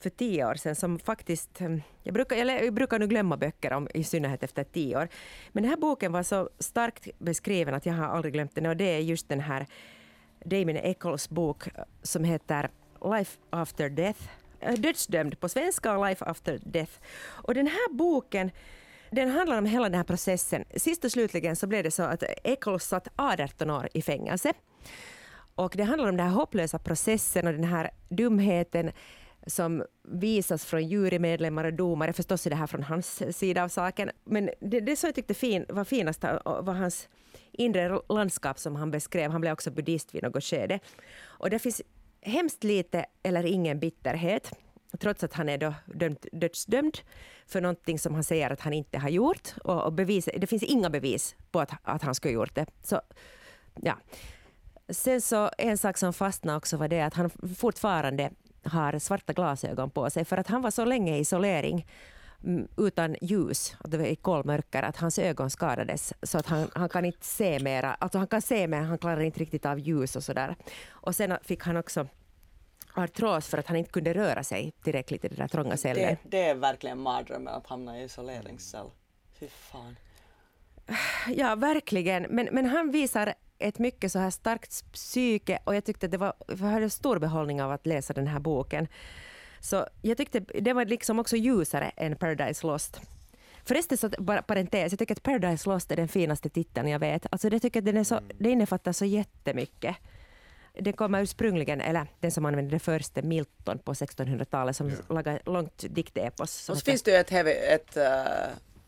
för 0.00 0.10
tio 0.10 0.46
år 0.46 0.54
sedan 0.54 0.76
som 0.76 0.98
faktiskt... 0.98 1.60
Mm, 1.60 1.82
jag 2.02 2.14
brukar, 2.14 2.36
jag, 2.36 2.64
jag 2.64 2.74
brukar 2.74 2.98
nu 2.98 3.06
glömma 3.06 3.36
böcker, 3.36 3.72
om, 3.72 3.88
i 3.94 4.04
synnerhet 4.04 4.42
efter 4.42 4.64
tio 4.64 4.96
år. 4.96 5.08
Men 5.52 5.62
den 5.62 5.70
här 5.70 5.76
boken 5.76 6.12
var 6.12 6.22
så 6.22 6.50
starkt 6.58 7.08
beskriven 7.18 7.74
att 7.74 7.86
jag 7.86 7.94
har 7.94 8.04
aldrig 8.04 8.34
glömt 8.34 8.54
den 8.54 8.66
och 8.66 8.76
det 8.76 8.84
är 8.84 8.98
just 8.98 9.28
den 9.28 9.40
här 9.40 9.66
Damien 10.44 10.76
Eccles 10.76 11.30
bok 11.30 11.66
eh, 11.66 11.84
som 12.02 12.24
heter 12.24 12.70
Life 13.04 13.38
after 13.50 13.88
death. 13.88 14.20
Eh, 14.60 14.74
dödsdömd 14.74 15.40
på 15.40 15.48
svenska 15.48 15.96
och 15.96 16.08
Life 16.08 16.24
after 16.24 16.60
death. 16.64 16.92
Och 17.24 17.54
den 17.54 17.66
här 17.66 17.92
boken 17.92 18.50
den 19.10 19.30
handlar 19.30 19.58
om 19.58 19.66
hela 19.66 19.84
den 19.84 19.94
här 19.94 20.04
processen. 20.04 20.64
Sist 20.76 21.04
och 21.04 21.12
slutligen 21.12 21.56
så 21.56 21.66
blev 21.66 21.84
det 21.84 21.90
så 21.90 22.02
att 22.02 22.22
Eccles 22.44 22.84
satt 22.84 23.08
18 23.16 23.70
år 23.70 23.88
i 23.94 24.02
fängelse. 24.02 24.52
Och 25.54 25.74
det 25.76 25.82
handlar 25.82 26.08
om 26.08 26.16
den 26.16 26.26
här 26.26 26.34
hopplösa 26.34 26.78
processen 26.78 27.46
och 27.46 27.52
den 27.52 27.64
här 27.64 27.90
dumheten 28.08 28.92
som 29.46 29.84
visas 30.02 30.64
från 30.64 30.88
jurymedlemmar 30.88 31.64
och 31.64 31.74
domare. 31.74 32.12
Förstås 32.12 32.46
är 32.46 32.50
det 32.50 32.56
här 32.56 32.66
från 32.66 32.82
hans 32.82 33.38
sida 33.38 33.64
av 33.64 33.68
saken. 33.68 34.10
Men 34.24 34.50
det, 34.60 34.80
det 34.80 34.96
som 34.96 35.08
jag 35.08 35.14
tyckte 35.14 35.34
fin, 35.34 35.66
var 35.68 35.84
finast 35.84 36.24
eh, 36.24 36.38
var 36.44 36.74
hans 36.74 37.08
inre 37.54 38.00
landskap 38.08 38.58
som 38.58 38.76
han 38.76 38.90
beskrev. 38.90 39.30
Han 39.30 39.40
blev 39.40 39.52
också 39.52 39.70
buddhist 39.70 40.14
vid 40.14 40.22
något 40.22 40.44
skede. 40.44 40.78
Och 41.22 41.50
det 41.50 41.58
finns 41.58 41.82
hemskt 42.20 42.64
lite 42.64 43.06
eller 43.22 43.46
ingen 43.46 43.78
bitterhet 43.80 44.52
trots 45.00 45.24
att 45.24 45.32
han 45.32 45.48
är 45.48 45.58
då 45.58 45.74
dömt, 45.86 46.26
dödsdömd 46.32 46.98
för 47.46 47.60
någonting 47.60 47.98
som 47.98 48.14
han 48.14 48.24
säger 48.24 48.50
att 48.50 48.60
han 48.60 48.72
inte 48.72 48.98
har 48.98 49.08
gjort. 49.08 49.54
Och, 49.64 49.84
och 49.84 49.92
bevis, 49.92 50.28
det 50.36 50.46
finns 50.46 50.62
inga 50.62 50.90
bevis 50.90 51.36
på 51.50 51.60
att, 51.60 51.70
att 51.82 52.02
han 52.02 52.14
skulle 52.14 52.34
ha 52.34 52.40
gjort 52.40 52.54
det. 52.54 52.66
Så, 52.82 53.00
ja. 53.74 53.98
Sen 54.88 55.20
så 55.20 55.50
en 55.58 55.78
sak 55.78 55.98
som 55.98 56.12
fastnade 56.12 56.58
också 56.58 56.76
var 56.76 56.88
det 56.88 57.00
att 57.00 57.14
han 57.14 57.30
fortfarande 57.56 58.30
har 58.62 58.98
svarta 58.98 59.32
glasögon 59.32 59.90
på 59.90 60.10
sig 60.10 60.24
för 60.24 60.36
att 60.36 60.46
han 60.46 60.62
var 60.62 60.70
så 60.70 60.84
länge 60.84 61.16
i 61.16 61.20
isolering 61.20 61.86
utan 62.76 63.16
ljus, 63.20 63.76
att 63.80 63.90
det 63.90 63.98
var 63.98 64.04
i 64.04 64.16
kolmörker, 64.16 64.82
att 64.82 64.96
hans 64.96 65.18
ögon 65.18 65.50
skadades 65.50 66.12
så 66.22 66.38
att 66.38 66.46
han, 66.46 66.70
han 66.74 66.88
kan 66.88 67.04
inte 67.04 67.26
se 67.26 67.58
mera. 67.58 67.94
Alltså 67.94 68.18
han 68.18 68.26
kan 68.26 68.42
se 68.42 68.66
men 68.66 68.84
han 68.84 68.98
klarar 68.98 69.20
inte 69.20 69.40
riktigt 69.40 69.66
av 69.66 69.78
ljus 69.78 70.16
och 70.16 70.24
sådär. 70.24 70.56
Och 70.90 71.14
sen 71.14 71.38
fick 71.42 71.62
han 71.64 71.76
också 71.76 72.08
artros 72.94 73.48
för 73.48 73.58
att 73.58 73.66
han 73.66 73.76
inte 73.76 73.90
kunde 73.90 74.14
röra 74.14 74.44
sig 74.44 74.72
tillräckligt 74.84 75.24
i 75.24 75.28
den 75.28 75.38
där 75.38 75.48
trånga 75.48 75.76
cellen. 75.76 76.16
Det, 76.22 76.30
det 76.30 76.48
är 76.48 76.54
verkligen 76.54 76.98
mardrömmen 76.98 77.54
att 77.54 77.66
hamna 77.66 78.00
i 78.00 78.04
isoleringscell. 78.04 78.90
Fy 79.40 79.48
fan. 79.48 79.96
Ja, 81.28 81.54
verkligen. 81.54 82.22
Men, 82.22 82.48
men 82.52 82.66
han 82.66 82.90
visar 82.90 83.34
ett 83.58 83.78
mycket 83.78 84.12
så 84.12 84.18
här 84.18 84.30
starkt 84.30 84.92
psyke 84.92 85.58
och 85.64 85.74
jag 85.74 85.84
tyckte 85.84 86.08
det 86.08 86.18
var, 86.18 86.32
jag 86.48 86.56
hade 86.56 86.90
stor 86.90 87.18
behållning 87.18 87.62
av 87.62 87.72
att 87.72 87.86
läsa 87.86 88.12
den 88.12 88.26
här 88.26 88.40
boken. 88.40 88.88
Så 89.64 89.86
jag 90.02 90.16
tyckte 90.16 90.40
det 90.40 90.72
var 90.72 90.84
liksom 90.84 91.18
också 91.18 91.36
ljusare 91.36 91.90
än 91.96 92.16
Paradise 92.16 92.66
Lost. 92.66 93.00
Förresten, 93.64 93.98
så, 93.98 94.08
bara 94.18 94.42
parentes, 94.42 94.92
jag 94.92 94.98
tycker 94.98 95.14
att 95.14 95.22
Paradise 95.22 95.68
Lost 95.68 95.92
är 95.92 95.96
den 95.96 96.08
finaste 96.08 96.48
titeln 96.48 96.88
jag 96.88 96.98
vet. 96.98 97.26
Alltså 97.30 97.50
det 97.50 97.60
tycker 97.60 97.80
den 97.80 97.96
är 97.96 98.04
så, 98.04 98.20
det 98.38 98.50
innefattar 98.50 98.92
så 98.92 99.04
jättemycket. 99.04 99.96
Den 100.80 100.92
kommer 100.92 101.22
ursprungligen, 101.22 101.80
eller 101.80 102.06
den 102.20 102.30
som 102.30 102.44
använde 102.44 102.70
det 102.70 102.78
första, 102.78 103.22
Milton 103.22 103.78
på 103.78 103.92
1600-talet 103.92 104.76
som 104.76 104.90
Ja. 104.90 105.14
lagade 105.14 105.40
långt 105.46 105.84
diktepos. 105.88 106.68
Och 106.68 106.76
så 106.76 106.84
finns 106.84 107.02
det 107.02 107.10
ju 107.10 107.16
ett, 107.16 107.30
heavy, 107.30 107.50
ett 107.50 107.96
uh, 107.96 108.02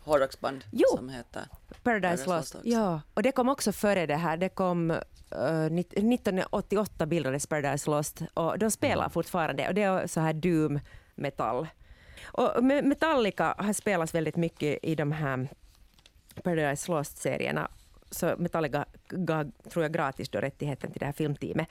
hårdrocksband 0.00 0.64
som 0.96 1.08
heter 1.08 1.42
Paradise 1.82 1.82
Paradise 1.82 2.26
Lost. 2.26 2.54
Lost. 2.54 2.66
Ja, 2.66 3.00
och 3.14 3.22
det 3.22 3.32
kom 3.32 3.48
också 3.48 3.72
före 3.72 4.06
det 4.06 4.16
här. 4.16 4.36
Det 4.36 4.48
kom 4.48 4.94
eh, 5.30 5.70
nitt- 5.70 5.92
1988 5.92 7.06
bildades 7.06 7.46
Paradise 7.46 7.90
Lost 7.90 8.22
och 8.34 8.58
de 8.58 8.70
spelar 8.70 9.08
fortfarande 9.08 9.68
och 9.68 9.74
det 9.74 9.82
är 9.82 10.06
så 10.06 10.20
här 10.20 10.32
doom 10.32 10.80
metall. 11.14 11.66
Och 12.24 12.50
Me- 12.56 12.82
Metallica 12.82 13.54
har 13.58 13.72
spelats 13.72 14.14
väldigt 14.14 14.36
mycket 14.36 14.78
i 14.82 14.94
de 14.94 15.12
här 15.12 15.48
Paradise 16.42 16.90
Lost-serierna. 16.92 17.68
Så 18.10 18.34
Metallica 18.38 18.84
gav, 19.08 19.50
tror 19.70 19.84
jag, 19.84 19.92
gratis 19.92 20.28
då 20.28 20.38
rättigheten 20.38 20.90
till 20.92 20.98
det 21.00 21.06
här 21.06 21.12
filmteamet 21.12 21.68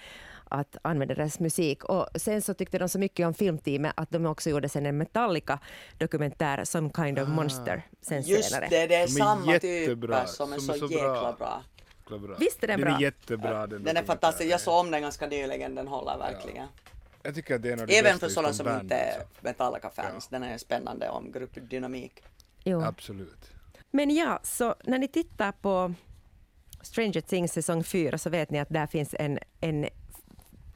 att 0.50 0.77
använda 0.81 1.15
deras 1.15 1.39
musik. 1.39 1.83
Och 1.83 2.07
sen 2.15 2.41
så 2.41 2.53
tyckte 2.53 2.77
de 2.79 2.89
så 2.89 3.00
mycket 3.00 3.27
om 3.27 3.33
filmteamet 3.33 3.93
att 3.97 4.09
de 4.12 4.25
också 4.25 4.50
gjorde 4.50 4.69
sen 4.69 4.85
en 4.85 4.97
Metallica-dokumentär, 4.97 6.63
Some 6.65 6.89
kind 6.95 7.19
of 7.19 7.29
monster, 7.29 7.81
sen 8.01 8.21
Just 8.21 8.50
senare. 8.50 8.67
det, 8.69 8.88
det 8.88 8.95
är 8.95 9.07
samma 9.07 9.59
typer 9.59 10.25
som 10.25 10.53
är 10.53 10.57
som 10.57 10.65
så, 10.67 10.74
är 10.74 10.77
så 10.77 10.85
jäkla 10.93 11.12
bra. 11.21 11.35
bra. 11.39 11.62
Jäkla 12.05 12.27
bra. 12.27 12.35
Visst 12.39 12.63
är 12.63 12.67
den 12.67 12.79
den 12.79 12.88
bra? 12.88 12.97
är 12.97 13.01
jättebra. 13.01 13.67
Den, 13.67 13.83
Den 13.83 13.97
är 13.97 14.03
fantastisk. 14.03 14.51
Jag 14.51 14.62
såg 14.62 14.79
om 14.79 14.91
den 14.91 15.01
ganska 15.01 15.27
nyligen, 15.27 15.75
den 15.75 15.88
håller 15.88 16.17
verkligen. 16.17 16.67
Jag 17.24 17.35
tycker 17.35 17.55
att 17.55 17.62
det 17.62 17.69
är 17.69 17.74
en 17.74 17.79
av 17.79 17.88
de 17.88 18.00
Även 18.00 18.19
för 18.19 18.29
sådana 18.29 18.47
om 18.47 18.53
som 18.53 18.65
band, 18.65 18.81
inte 18.81 18.95
är 18.95 19.19
alltså. 19.19 19.27
Metallica-fans. 19.41 20.27
Den 20.27 20.43
är 20.43 20.57
spännande 20.57 21.09
om 21.09 21.31
gruppdynamik. 21.31 22.24
Jo. 22.63 22.81
Absolut. 22.81 23.51
Men 23.91 24.15
ja, 24.15 24.39
så 24.43 24.75
när 24.83 25.00
ni 25.00 25.07
tittar 25.07 25.51
på 25.51 25.93
Stranger 26.81 27.21
Things 27.21 27.53
säsong 27.53 27.83
4 27.83 28.17
så 28.17 28.29
vet 28.29 28.50
ni 28.50 28.59
att 28.59 28.69
där 28.69 28.88
finns 28.88 29.15
en, 29.19 29.39
en 29.62 29.89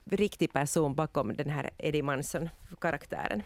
riktig 0.05 0.53
person 0.53 0.95
bakom 0.95 1.36
den 1.36 1.50
här 1.50 1.69
Eddie 1.77 2.01
Munson-karaktären. 2.01 3.43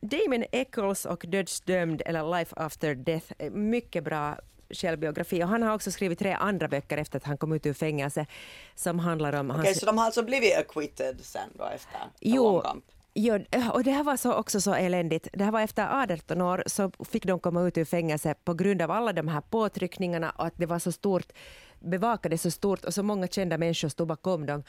Damon 0.00 0.44
Eccles 0.52 1.04
och 1.04 1.24
Dödsdömd 1.28 2.02
eller 2.06 2.38
Life 2.38 2.54
After 2.56 2.94
Death, 2.94 3.32
är 3.38 3.50
mycket 3.50 4.04
bra 4.04 4.38
självbiografi. 4.74 5.44
Och 5.44 5.48
han 5.48 5.62
har 5.62 5.74
också 5.74 5.90
skrivit 5.90 6.18
tre 6.18 6.32
andra 6.32 6.68
böcker 6.68 6.98
efter 6.98 7.16
att 7.16 7.24
han 7.24 7.38
kom 7.38 7.52
ut 7.52 7.66
ur 7.66 7.72
fängelse 7.72 8.26
som 8.74 8.98
handlar 8.98 9.32
om 9.32 9.50
Okej, 9.50 9.64
hans 9.64 9.80
så 9.80 9.86
de 9.86 9.98
har 9.98 10.04
alltså 10.04 10.22
blivit 10.22 10.56
acquitted 10.56 11.20
sen 11.22 11.50
då 11.54 11.64
efter 11.64 12.00
Jo, 12.20 12.60
kamp? 12.60 12.84
Jo, 13.14 13.38
och 13.72 13.84
det 13.84 13.90
här 13.90 14.04
var 14.04 14.16
så 14.16 14.32
också 14.32 14.60
så 14.60 14.74
eländigt. 14.74 15.28
Det 15.32 15.44
här 15.44 15.52
var 15.52 15.60
efter 15.60 16.02
18 16.02 16.40
år 16.40 16.62
så 16.66 16.90
fick 17.04 17.24
de 17.24 17.40
komma 17.40 17.62
ut 17.62 17.78
ur 17.78 17.84
fängelse 17.84 18.34
på 18.44 18.54
grund 18.54 18.82
av 18.82 18.90
alla 18.90 19.12
de 19.12 19.28
här 19.28 19.40
påtryckningarna 19.40 20.30
och 20.30 20.46
att 20.46 20.54
det 20.56 20.66
var 20.66 20.78
så 20.78 20.92
stort, 20.92 21.32
bevakade 21.80 22.38
så 22.38 22.50
stort 22.50 22.84
och 22.84 22.94
så 22.94 23.02
många 23.02 23.26
kända 23.26 23.58
människor 23.58 23.88
stod 23.88 24.08
bakom 24.08 24.46
dem. 24.46 24.62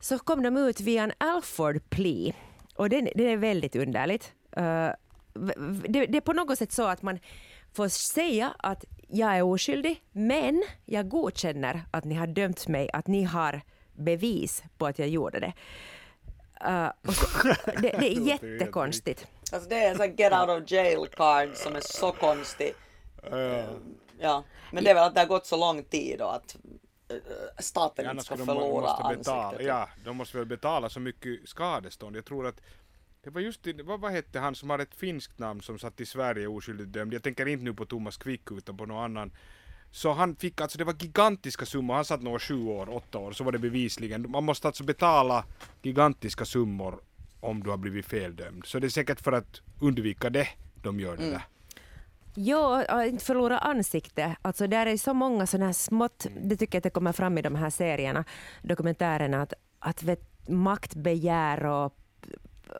Så 0.00 0.18
kom 0.18 0.42
de 0.42 0.56
ut 0.56 0.80
via 0.80 1.02
en 1.02 1.12
Alford 1.18 1.90
plea 1.90 2.34
och 2.76 2.88
det, 2.88 3.12
det 3.14 3.32
är 3.32 3.36
väldigt 3.36 3.76
underligt. 3.76 4.32
Uh, 4.56 4.90
det, 5.88 6.06
det 6.06 6.16
är 6.16 6.20
på 6.20 6.32
något 6.32 6.58
sätt 6.58 6.72
så 6.72 6.86
att 6.86 7.02
man 7.02 7.18
får 7.72 7.88
säga 7.88 8.54
att 8.58 8.84
jag 9.14 9.36
är 9.36 9.42
oskyldig, 9.42 10.02
men 10.12 10.64
jag 10.84 11.08
godkänner 11.08 11.82
att 11.90 12.04
ni 12.04 12.14
har 12.14 12.26
dömt 12.26 12.68
mig, 12.68 12.90
att 12.92 13.06
ni 13.06 13.22
har 13.22 13.60
bevis 13.92 14.62
på 14.78 14.86
att 14.86 14.98
jag 14.98 15.08
gjorde 15.08 15.40
det. 15.40 15.52
Uh, 16.68 17.12
så, 17.12 17.48
det, 17.80 17.96
det 17.98 18.16
är 18.16 18.20
jättekonstigt. 18.20 19.26
Alltså 19.52 19.68
det 19.68 19.84
är 19.84 19.90
en 19.90 19.96
sån 19.96 20.16
get 20.16 20.32
out 20.32 20.48
of 20.48 20.70
jail 20.70 21.06
card 21.16 21.48
som 21.54 21.76
är 21.76 21.80
så 21.80 22.12
konstig. 22.12 22.74
Ja. 23.30 23.64
Ja, 24.18 24.44
men 24.72 24.84
det 24.84 24.90
är 24.90 24.94
väl 24.94 25.04
att 25.04 25.14
det 25.14 25.20
har 25.20 25.26
gått 25.26 25.46
så 25.46 25.56
lång 25.56 25.82
tid 25.84 26.20
och 26.20 26.34
att 26.34 26.56
eh, 27.08 27.16
staten 27.58 28.10
inte 28.10 28.24
ska 28.24 28.36
de 28.36 28.46
förlora 28.46 28.80
måste 28.80 29.16
betala, 29.16 29.44
ansiktet. 29.44 29.66
ja, 29.66 29.88
de 30.04 30.16
måste 30.16 30.36
väl 30.36 30.46
betala 30.46 30.88
så 30.88 31.00
mycket 31.00 31.48
skadestånd. 31.48 32.16
Jag 32.16 32.24
tror 32.24 32.46
att 32.46 32.60
det 33.24 33.30
var 33.30 33.40
just 33.40 33.62
det, 33.62 33.82
vad, 33.82 34.00
vad 34.00 34.12
hette 34.12 34.38
han 34.38 34.54
som 34.54 34.70
har 34.70 34.78
ett 34.78 34.94
finskt 34.94 35.38
namn 35.38 35.60
som 35.62 35.78
satt 35.78 36.00
i 36.00 36.06
Sverige 36.06 36.46
oskyldigt 36.46 36.92
dömd? 36.92 37.14
Jag 37.14 37.22
tänker 37.22 37.46
inte 37.46 37.64
nu 37.64 37.74
på 37.74 37.84
Thomas 37.86 38.16
Quick 38.16 38.50
utan 38.50 38.76
på 38.76 38.86
någon 38.86 39.04
annan. 39.04 39.32
Så 39.90 40.12
han 40.12 40.36
fick 40.36 40.60
alltså, 40.60 40.78
det 40.78 40.84
var 40.84 40.94
gigantiska 41.00 41.66
summor, 41.66 41.94
han 41.94 42.04
satt 42.04 42.22
nog 42.22 42.40
sju 42.42 42.64
år, 42.66 42.88
åtta 42.94 43.18
år, 43.18 43.32
så 43.32 43.44
var 43.44 43.52
det 43.52 43.58
bevisligen. 43.58 44.30
Man 44.30 44.44
måste 44.44 44.66
alltså 44.68 44.84
betala 44.84 45.44
gigantiska 45.82 46.44
summor 46.44 47.00
om 47.40 47.62
du 47.62 47.70
har 47.70 47.76
blivit 47.76 48.06
feldömd. 48.06 48.66
Så 48.66 48.78
det 48.78 48.86
är 48.86 48.88
säkert 48.88 49.20
för 49.20 49.32
att 49.32 49.60
undvika 49.80 50.30
det 50.30 50.48
de 50.82 51.00
gör 51.00 51.14
Mm. 51.14 51.24
det 51.24 51.30
där. 51.30 51.42
Jo, 52.36 52.58
och 52.92 53.04
inte 53.04 53.24
förlora 53.24 53.58
ansikte. 53.58 54.36
Alltså 54.42 54.66
där 54.66 54.86
är 54.86 54.96
så 54.96 55.14
många 55.14 55.46
sådana 55.46 55.66
här 55.66 55.72
smått, 55.72 56.26
det 56.42 56.56
tycker 56.56 56.74
jag 56.76 56.80
att 56.80 56.82
det 56.84 56.90
kommer 56.90 57.12
fram 57.12 57.38
i 57.38 57.42
de 57.42 57.54
här 57.54 57.70
serierna, 57.70 58.24
dokumentärerna, 58.62 59.42
att, 59.42 59.52
att 59.78 60.02
vet, 60.02 60.48
maktbegär 60.48 61.66
och 61.66 61.96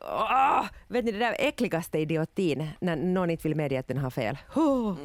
Åh, 0.01 0.65
vet 0.87 1.05
ni 1.05 1.11
det 1.11 1.19
där 1.19 1.35
äckligaste 1.39 1.99
idiotin 1.99 2.69
när 2.79 2.95
någon 2.95 3.29
inte 3.29 3.47
vill 3.47 3.57
medge 3.57 3.79
att 3.79 3.87
den 3.87 3.97
har 3.97 4.09
fel. 4.09 4.37
Huh. 4.53 4.97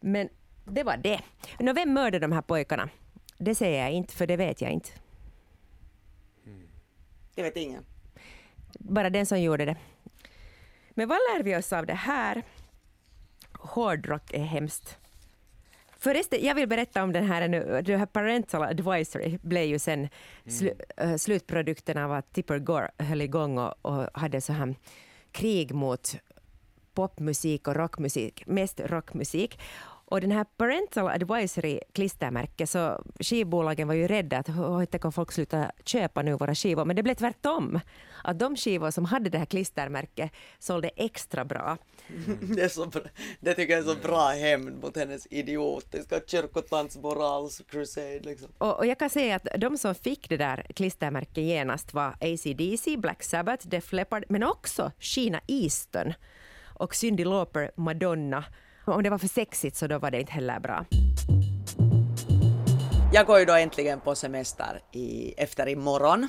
Men 0.00 0.28
det 0.64 0.82
var 0.82 0.96
det. 0.96 1.20
Nå, 1.58 1.72
vem 1.72 1.92
mördade 1.92 2.18
de 2.18 2.32
här 2.32 2.42
pojkarna? 2.42 2.88
Det 3.38 3.54
säger 3.54 3.82
jag 3.82 3.92
inte, 3.92 4.14
för 4.14 4.26
det 4.26 4.36
vet 4.36 4.60
jag 4.60 4.70
inte. 4.70 4.90
Det 7.34 7.42
vet 7.42 7.56
ingen. 7.56 7.84
Bara 8.78 9.10
den 9.10 9.26
som 9.26 9.40
gjorde 9.40 9.64
det. 9.64 9.76
Men 10.90 11.08
vad 11.08 11.18
lär 11.18 11.42
vi 11.42 11.56
oss 11.56 11.72
av 11.72 11.86
det 11.86 11.94
här? 11.94 12.42
Hårdrock 13.52 14.32
är 14.32 14.44
hemskt. 14.44 14.98
Förresten, 16.04 16.44
jag 16.44 16.54
vill 16.54 16.68
berätta 16.68 17.02
om 17.02 17.12
den 17.12 17.24
här 17.24 17.48
nu. 17.48 17.82
Det 17.84 17.96
här 17.96 18.06
Parental 18.06 18.62
Advisory 18.62 19.38
blev 19.42 19.64
ju 19.64 19.78
sen 19.78 20.08
slu, 20.46 20.72
äh, 20.96 21.16
slutprodukten 21.16 21.98
av 21.98 22.12
att 22.12 22.32
Tipper 22.32 22.58
Gore 22.58 22.90
höll 22.98 23.20
igång 23.20 23.58
och, 23.58 23.74
och 23.82 24.06
hade 24.14 24.40
så 24.40 24.52
här 24.52 24.74
krig 25.32 25.74
mot 25.74 26.16
popmusik 26.94 27.68
och 27.68 27.76
rockmusik, 27.76 28.46
mest 28.46 28.80
rockmusik. 28.80 29.58
Och 30.14 30.20
den 30.20 30.30
här 30.30 30.44
Parental 30.44 31.08
Advisory 31.08 31.80
klistermärke, 31.92 32.66
så 32.66 33.04
skivbolagen 33.20 33.88
var 33.88 33.94
ju 33.94 34.08
rädda 34.08 34.38
att 34.38 34.48
"Oj, 34.48 34.86
tänk 34.86 35.04
om 35.04 35.12
folk 35.12 35.32
slutar 35.32 35.72
köpa 35.84 36.22
nu 36.22 36.36
våra 36.36 36.54
skivor, 36.54 36.84
men 36.84 36.96
det 36.96 37.02
blev 37.02 37.14
tvärtom. 37.14 37.80
Att 38.24 38.38
de 38.38 38.56
skivor 38.56 38.90
som 38.90 39.04
hade 39.04 39.30
det 39.30 39.38
här 39.38 39.44
klistermärket 39.46 40.30
sålde 40.58 40.88
extra 40.88 41.44
bra. 41.44 41.76
Det, 42.56 42.62
är 42.62 42.68
så 42.68 42.86
bra. 42.86 43.02
det 43.40 43.54
tycker 43.54 43.72
jag 43.72 43.88
är 43.88 43.94
så 43.94 44.00
bra 44.08 44.28
hämnd 44.28 44.82
mot 44.82 44.96
hennes 44.96 45.26
idiotiska 45.30 46.20
kyrkotantsmorals-crusade 46.26 48.24
liksom. 48.24 48.48
Och, 48.58 48.78
och 48.78 48.86
jag 48.86 48.98
kan 48.98 49.10
säga 49.10 49.36
att 49.36 49.46
de 49.58 49.78
som 49.78 49.94
fick 49.94 50.28
det 50.28 50.36
där 50.36 50.66
klistermärket 50.74 51.44
genast 51.44 51.94
var 51.94 52.08
AC/DC, 52.20 52.96
Black 52.96 53.22
Sabbath, 53.22 53.68
Def 53.68 53.92
Leppard, 53.92 54.24
men 54.28 54.42
också 54.42 54.92
Sheena 54.98 55.40
Easton 55.46 56.12
och 56.78 56.94
Cyndi 56.94 57.24
Lauper, 57.24 57.70
Madonna. 57.76 58.44
Om 58.84 59.02
det 59.02 59.10
var 59.10 59.18
för 59.18 59.28
sexigt 59.28 59.76
så 59.76 59.86
då 59.86 59.98
var 59.98 60.10
det 60.10 60.20
inte 60.20 60.32
heller 60.32 60.60
bra. 60.60 60.84
Jag 63.12 63.26
går 63.26 63.38
ju 63.38 63.44
då 63.44 63.52
äntligen 63.52 64.00
på 64.00 64.14
semester 64.14 64.80
i, 64.92 65.34
efter 65.36 65.68
imorgon. 65.68 66.28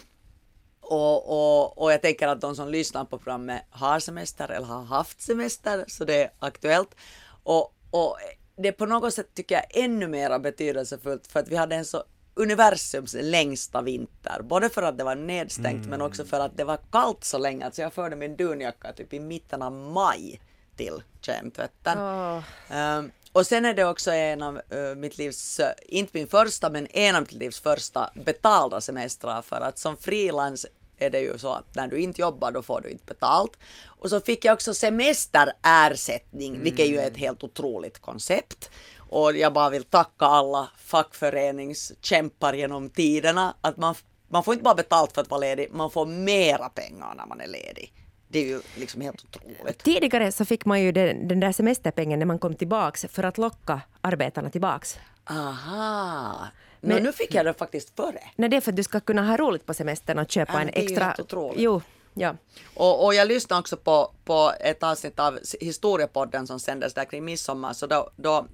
Och, 0.82 1.30
och, 1.30 1.78
och 1.78 1.92
jag 1.92 2.02
tänker 2.02 2.28
att 2.28 2.42
de 2.42 2.56
som 2.56 2.70
lyssnar 2.70 3.06
på 3.06 3.18
programmet 3.18 3.62
har 3.70 4.00
semester 4.00 4.52
eller 4.52 4.68
har 4.68 4.84
haft 4.84 5.22
semester, 5.22 5.86
så 5.88 6.06
det 6.06 6.24
är 6.24 6.32
aktuellt. 6.40 6.96
Och, 7.44 7.76
och 7.92 8.18
det 8.58 8.68
är 8.68 8.72
på 8.72 8.86
något 8.86 9.14
sätt 9.14 9.34
tycker 9.34 9.56
jag 9.56 9.84
ännu 9.84 10.08
mer 10.08 10.40
betydelsefullt 10.40 11.28
för 11.28 11.40
att 11.40 11.48
vi 11.48 11.56
hade 11.56 11.76
en 11.76 11.86
så 11.86 12.04
universums 12.34 13.16
längsta 13.22 13.82
vinter. 13.82 14.42
Både 14.44 14.70
för 14.70 14.82
att 14.82 14.98
det 14.98 15.04
var 15.04 15.16
nedstängt 15.16 15.88
men 15.88 16.02
också 16.02 16.26
för 16.26 16.40
att 16.40 16.58
det 16.58 16.64
var 16.64 16.80
kallt 16.92 17.24
så 17.24 17.38
länge. 17.38 17.66
Alltså 17.66 17.82
jag 17.82 17.94
förde 17.94 18.16
min 18.16 18.36
dunjacka 18.36 18.94
typ 18.94 19.14
i 19.14 19.20
mitten 19.20 19.62
av 19.62 19.72
maj 19.72 20.40
till 20.76 21.04
kemtvätten. 21.22 21.98
Åh. 22.00 22.44
Ehm, 22.70 23.12
och 23.32 23.48
sen 23.48 23.66
är 23.66 23.74
det 23.74 23.86
också 23.86 24.12
en 24.12 24.42
av 24.42 24.62
uh, 24.74 24.96
mitt 24.96 25.18
livs, 25.18 25.60
uh, 25.60 25.66
inte 25.82 26.12
min 26.14 26.28
första, 26.28 26.70
men 26.70 26.88
en 26.92 27.16
av 27.16 27.22
mitt 27.22 27.32
livs 27.32 27.60
första 27.60 28.10
betalda 28.26 28.82
semestrar 28.82 29.42
för 29.42 29.62
att 29.62 29.78
som 29.78 29.98
frilans 29.98 30.66
är 30.98 31.10
det 31.10 31.20
ju 31.20 31.38
så 31.38 31.54
att 31.54 31.76
när 31.76 31.88
du 31.88 32.00
inte 32.00 32.22
jobbar 32.22 32.52
då 32.52 32.62
får 32.62 32.82
du 32.82 32.90
inte 32.90 33.06
betalt. 33.06 33.58
Och 33.86 34.10
så 34.10 34.22
fick 34.22 34.46
jag 34.46 34.54
också 34.54 34.74
semesterersättning, 34.74 36.52
mm. 36.52 36.64
vilket 36.64 36.88
ju 36.88 36.98
är 37.00 37.08
ett 37.08 37.18
helt 37.18 37.44
otroligt 37.44 38.00
koncept. 38.00 38.70
Och 38.98 39.38
jag 39.38 39.54
bara 39.54 39.70
vill 39.70 39.84
tacka 39.84 40.26
alla 40.26 40.70
fackföreningskämpar 40.78 42.54
genom 42.54 42.90
tiderna 42.90 43.56
att 43.62 43.78
man, 43.78 43.96
man 44.28 44.44
får 44.44 44.54
inte 44.54 44.64
bara 44.64 44.76
betalt 44.76 45.12
för 45.14 45.22
att 45.22 45.30
vara 45.30 45.40
ledig, 45.40 45.70
man 45.72 45.92
får 45.92 46.06
mera 46.06 46.70
pengar 46.70 47.14
när 47.18 47.26
man 47.26 47.42
är 47.42 47.48
ledig. 47.48 47.94
Det 48.36 48.40
är 48.40 48.48
ju 48.48 48.62
liksom 48.76 49.02
helt 49.02 49.24
otroligt. 49.24 49.84
Tidigare 49.84 50.32
så 50.32 50.46
fick 50.46 50.66
man 50.66 50.82
ju 50.82 50.92
den, 50.92 51.28
den 51.28 51.40
där 51.40 51.52
semesterpengen 51.52 52.20
när 52.20 52.26
man 52.26 52.40
kom 52.40 52.56
tillbaks 52.56 53.06
för 53.10 53.24
att 53.24 53.38
locka 53.38 53.82
arbetarna 54.02 54.50
tillbaks. 54.50 54.98
Aha. 55.30 56.48
Men, 56.82 57.04
nu 57.04 57.12
fick 57.12 57.34
jag 57.34 57.46
det 57.46 57.54
faktiskt 57.54 57.96
före. 57.96 58.20
Nej, 58.36 58.50
det 58.50 58.58
är 58.58 58.62
för 58.62 58.72
att 58.72 58.76
du 58.76 58.84
ska 58.84 59.00
kunna 59.00 59.28
ha 59.28 59.38
roligt 59.38 59.66
på 59.66 59.74
semestern 59.74 60.20
och 60.20 60.32
köpa 60.32 60.54
Ja, 60.54 60.60
en 60.60 60.68
det 60.68 60.78
är 60.78 60.82
ju 60.82 60.88
extra... 60.88 61.06
helt. 61.06 61.54
Jo, 61.58 61.82
ja. 62.14 62.36
Och, 62.74 63.06
och 63.06 63.14
jag 63.14 63.28
lyssnade 63.28 63.60
också 63.60 63.78
på, 63.78 64.14
på 64.26 64.52
ett 64.60 64.84
avsnitt 64.84 65.20
av 65.20 65.40
historiepodden 65.60 66.48
som 66.48 66.60
sändes 66.60 66.94
där 66.94 67.06
kring 67.06 67.26
midsommar, 67.26 67.74
så 67.74 67.88
då, 67.88 68.10
då 68.16 68.48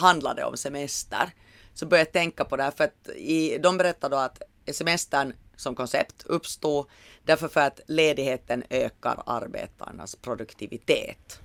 handlade 0.00 0.40
det 0.40 0.44
om 0.44 0.56
semester. 0.56 1.30
Så 1.74 1.86
började 1.86 2.08
jag 2.08 2.12
tänka 2.12 2.44
på 2.44 2.56
det 2.56 2.62
här, 2.62 2.70
för 2.70 2.84
att 2.84 3.08
i, 3.16 3.58
de 3.58 3.78
berättade 3.78 4.16
då 4.16 4.20
att 4.20 4.42
semestern 4.72 5.32
som 5.56 5.74
koncept 5.74 6.22
uppstod 6.26 6.86
därför 7.24 7.48
för 7.48 7.60
att 7.60 7.80
ledigheten 7.86 8.64
ökar 8.70 9.22
arbetarnas 9.26 10.16
produktivitet. 10.16 11.40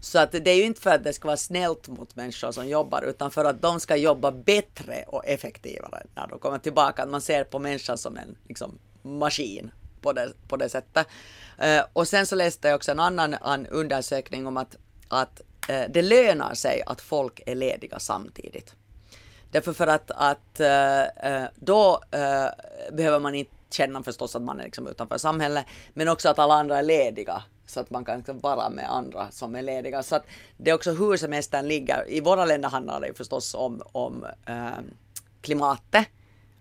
Så 0.00 0.18
att 0.18 0.32
det 0.32 0.50
är 0.50 0.56
ju 0.56 0.62
inte 0.62 0.80
för 0.80 0.90
att 0.90 1.04
det 1.04 1.12
ska 1.12 1.28
vara 1.28 1.36
snällt 1.36 1.88
mot 1.88 2.16
människor 2.16 2.52
som 2.52 2.68
jobbar, 2.68 3.02
utan 3.02 3.30
för 3.30 3.44
att 3.44 3.62
de 3.62 3.80
ska 3.80 3.96
jobba 3.96 4.32
bättre 4.32 5.04
och 5.06 5.26
effektivare 5.26 6.06
när 6.14 6.26
de 6.26 6.38
kommer 6.38 6.58
tillbaka. 6.58 7.02
Att 7.02 7.08
man 7.08 7.20
ser 7.20 7.44
på 7.44 7.58
människan 7.58 7.98
som 7.98 8.16
en 8.16 8.36
liksom, 8.48 8.78
maskin 9.02 9.70
på 10.00 10.12
det, 10.12 10.32
på 10.48 10.56
det 10.56 10.68
sättet. 10.68 11.06
Eh, 11.58 11.84
och 11.92 12.08
sen 12.08 12.26
så 12.26 12.36
läste 12.36 12.68
jag 12.68 12.76
också 12.76 12.90
en 12.90 13.00
annan 13.00 13.34
en 13.34 13.66
undersökning 13.66 14.46
om 14.46 14.56
att, 14.56 14.76
att 15.08 15.40
eh, 15.68 15.84
det 15.90 16.02
lönar 16.02 16.54
sig 16.54 16.82
att 16.86 17.00
folk 17.00 17.40
är 17.46 17.54
lediga 17.54 17.98
samtidigt. 17.98 18.74
Därför 19.52 19.72
för 19.72 19.86
att, 19.86 20.10
att 20.10 20.60
eh, 20.60 21.02
eh, 21.02 21.48
då 21.54 22.00
eh, 22.10 22.46
behöver 22.92 23.20
man 23.20 23.34
inte 23.34 23.52
känna 23.70 24.02
förstås 24.02 24.36
att 24.36 24.42
man 24.42 24.60
är 24.60 24.64
liksom 24.64 24.86
utanför 24.86 25.18
samhället, 25.18 25.66
men 25.94 26.08
också 26.08 26.28
att 26.28 26.38
alla 26.38 26.54
andra 26.54 26.78
är 26.78 26.82
lediga 26.82 27.42
så 27.66 27.80
att 27.80 27.90
man 27.90 28.04
kan 28.04 28.16
liksom 28.16 28.40
vara 28.40 28.70
med 28.70 28.92
andra 28.92 29.30
som 29.30 29.56
är 29.56 29.62
lediga. 29.62 30.02
Så 30.02 30.16
att 30.16 30.24
det 30.56 30.70
är 30.70 30.74
också 30.74 30.92
hur 30.92 31.16
semestern 31.16 31.68
ligger. 31.68 32.10
I 32.10 32.20
våra 32.20 32.44
länder 32.44 32.68
handlar 32.68 33.00
det 33.00 33.14
förstås 33.16 33.54
om, 33.54 33.82
om 33.92 34.26
klimatet. 35.40 36.08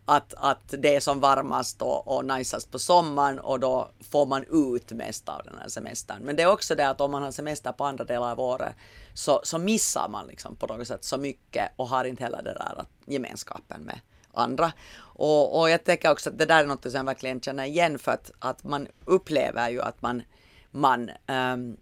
Att, 0.05 0.33
att 0.37 0.73
det 0.77 0.95
är 0.95 0.99
som 0.99 1.19
varmast 1.19 1.81
och, 1.81 2.07
och 2.07 2.25
najsast 2.25 2.71
på 2.71 2.79
sommaren 2.79 3.39
och 3.39 3.59
då 3.59 3.89
får 4.11 4.25
man 4.25 4.45
ut 4.73 4.91
mest 4.91 5.29
av 5.29 5.41
den 5.45 5.57
här 5.61 5.67
semestern. 5.67 6.21
Men 6.23 6.35
det 6.35 6.43
är 6.43 6.51
också 6.51 6.75
det 6.75 6.89
att 6.89 7.01
om 7.01 7.11
man 7.11 7.23
har 7.23 7.31
semester 7.31 7.71
på 7.71 7.85
andra 7.85 8.03
delar 8.03 8.31
av 8.31 8.39
året 8.39 8.75
så, 9.13 9.41
så 9.43 9.57
missar 9.57 10.09
man 10.09 10.27
liksom 10.27 10.55
på 10.55 10.67
något 10.67 10.87
sätt 10.87 11.03
så 11.03 11.17
mycket 11.17 11.71
och 11.75 11.87
har 11.87 12.05
inte 12.05 12.23
heller 12.23 12.41
det 12.41 12.53
där 12.53 12.79
att, 12.79 12.89
gemenskapen 13.05 13.81
med 13.81 13.99
andra. 14.33 14.71
Och, 14.99 15.59
och 15.59 15.69
jag 15.69 15.83
tänker 15.83 16.11
också 16.11 16.29
att 16.29 16.37
det 16.37 16.45
där 16.45 16.63
är 16.63 16.67
något 16.67 16.83
som 16.83 16.91
jag 16.93 17.03
verkligen 17.03 17.41
känner 17.41 17.65
igen 17.65 17.99
för 17.99 18.11
att, 18.11 18.31
att 18.39 18.63
man 18.63 18.87
upplever 19.05 19.69
ju 19.69 19.81
att 19.81 20.01
man, 20.01 20.23
man 20.71 21.11
ehm, 21.27 21.77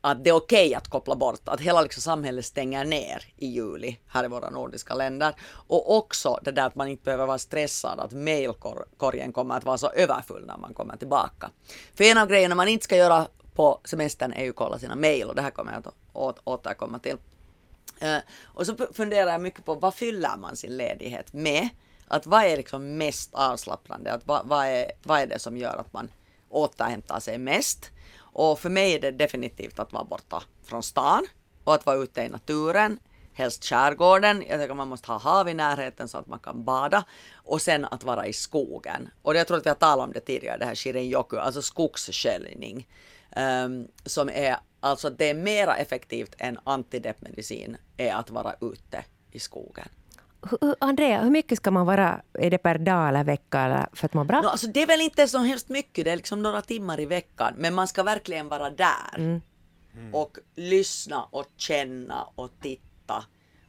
att 0.00 0.24
det 0.24 0.30
är 0.30 0.34
okej 0.34 0.66
okay 0.66 0.74
att 0.74 0.88
koppla 0.88 1.16
bort, 1.16 1.48
att 1.48 1.60
hela 1.60 1.80
liksom 1.80 2.02
samhället 2.02 2.44
stänger 2.44 2.84
ner 2.84 3.24
i 3.36 3.46
juli 3.46 3.98
här 4.06 4.24
i 4.24 4.28
våra 4.28 4.50
nordiska 4.50 4.94
länder. 4.94 5.34
Och 5.52 5.96
också 5.96 6.38
det 6.42 6.50
där 6.50 6.66
att 6.66 6.74
man 6.74 6.88
inte 6.88 7.04
behöver 7.04 7.26
vara 7.26 7.38
stressad 7.38 8.00
att 8.00 8.12
mejlkorgen 8.12 9.32
kommer 9.32 9.56
att 9.56 9.64
vara 9.64 9.78
så 9.78 9.90
överfull 9.90 10.46
när 10.46 10.56
man 10.56 10.74
kommer 10.74 10.96
tillbaka. 10.96 11.50
För 11.94 12.04
en 12.04 12.18
av 12.18 12.28
grejerna 12.28 12.54
man 12.54 12.68
inte 12.68 12.84
ska 12.84 12.96
göra 12.96 13.26
på 13.54 13.80
semestern 13.84 14.32
är 14.32 14.44
ju 14.44 14.52
kolla 14.52 14.78
sina 14.78 14.94
mejl 14.94 15.28
och 15.28 15.34
det 15.34 15.42
här 15.42 15.50
kommer 15.50 15.72
jag 15.72 15.78
att 15.78 15.94
återkomma 16.12 16.98
till. 16.98 17.16
Eh, 18.00 18.18
och 18.44 18.66
så 18.66 18.76
funderar 18.92 19.30
jag 19.30 19.40
mycket 19.40 19.64
på 19.64 19.74
vad 19.74 19.94
fyller 19.94 20.36
man 20.36 20.56
sin 20.56 20.76
ledighet 20.76 21.32
med? 21.32 21.68
Att 22.08 22.26
vad 22.26 22.44
är 22.44 22.56
liksom 22.56 22.96
mest 22.96 23.34
avslappnande? 23.34 24.12
Att 24.12 24.26
vad, 24.26 24.46
vad, 24.48 24.66
är, 24.66 24.92
vad 25.02 25.20
är 25.20 25.26
det 25.26 25.38
som 25.38 25.56
gör 25.56 25.76
att 25.76 25.92
man 25.92 26.08
återhämtar 26.48 27.20
sig 27.20 27.38
mest? 27.38 27.90
Och 28.18 28.58
för 28.58 28.70
mig 28.70 28.94
är 28.94 29.00
det 29.00 29.10
definitivt 29.10 29.78
att 29.78 29.92
vara 29.92 30.04
borta 30.04 30.42
från 30.64 30.82
stan 30.82 31.26
och 31.64 31.74
att 31.74 31.86
vara 31.86 31.96
ute 31.96 32.22
i 32.22 32.28
naturen, 32.28 32.98
helst 33.32 33.64
skärgården. 33.64 34.44
Jag 34.48 34.60
tycker 34.60 34.74
man 34.74 34.88
måste 34.88 35.12
ha 35.12 35.18
hav 35.18 35.48
i 35.48 35.54
närheten 35.54 36.08
så 36.08 36.18
att 36.18 36.26
man 36.26 36.38
kan 36.38 36.64
bada 36.64 37.04
och 37.34 37.62
sen 37.62 37.84
att 37.84 38.04
vara 38.04 38.26
i 38.26 38.32
skogen. 38.32 39.08
Och 39.22 39.36
jag 39.36 39.46
tror 39.46 39.56
att 39.56 39.66
vi 39.66 39.70
har 39.70 39.76
talat 39.76 40.06
om 40.06 40.12
det 40.12 40.20
tidigare, 40.20 40.58
det 40.58 40.64
här 40.64 40.74
shirinyoku, 40.74 41.36
alltså 41.36 41.62
skogssköljning. 41.62 42.88
Um, 43.36 43.42
ehm, 43.42 43.88
som 44.04 44.28
är 44.28 44.56
alltså 44.80 45.10
det 45.10 45.30
är 45.30 45.34
mera 45.34 45.76
effektivt 45.76 46.34
än 46.38 46.58
antideppmedicin 46.64 47.76
är 47.96 48.14
att 48.14 48.30
vara 48.30 48.54
ute 48.60 49.04
i 49.32 49.38
skogen. 49.38 49.88
Andrea, 50.78 51.22
hur 51.22 51.30
mycket 51.30 51.58
ska 51.58 51.70
man 51.70 51.86
vara? 51.86 52.20
Är 52.32 52.50
det 52.50 52.58
per 52.58 52.78
dag 52.78 53.08
eller 53.08 53.24
vecka 53.24 53.60
eller 53.60 53.88
för 53.92 54.06
att 54.06 54.14
må 54.14 54.24
bra? 54.24 54.40
No, 54.40 54.46
alltså 54.46 54.66
det 54.66 54.82
är 54.82 54.86
väl 54.86 55.00
inte 55.00 55.28
så 55.28 55.38
hemskt 55.38 55.68
mycket, 55.68 56.04
det 56.04 56.10
är 56.10 56.16
liksom 56.16 56.42
några 56.42 56.62
timmar 56.62 57.00
i 57.00 57.06
veckan, 57.06 57.54
men 57.56 57.74
man 57.74 57.88
ska 57.88 58.02
verkligen 58.02 58.48
vara 58.48 58.70
där. 58.70 59.40
Och 60.12 60.38
lyssna 60.54 61.22
och 61.30 61.46
känna 61.56 62.28
och 62.34 62.50
titta 62.62 63.24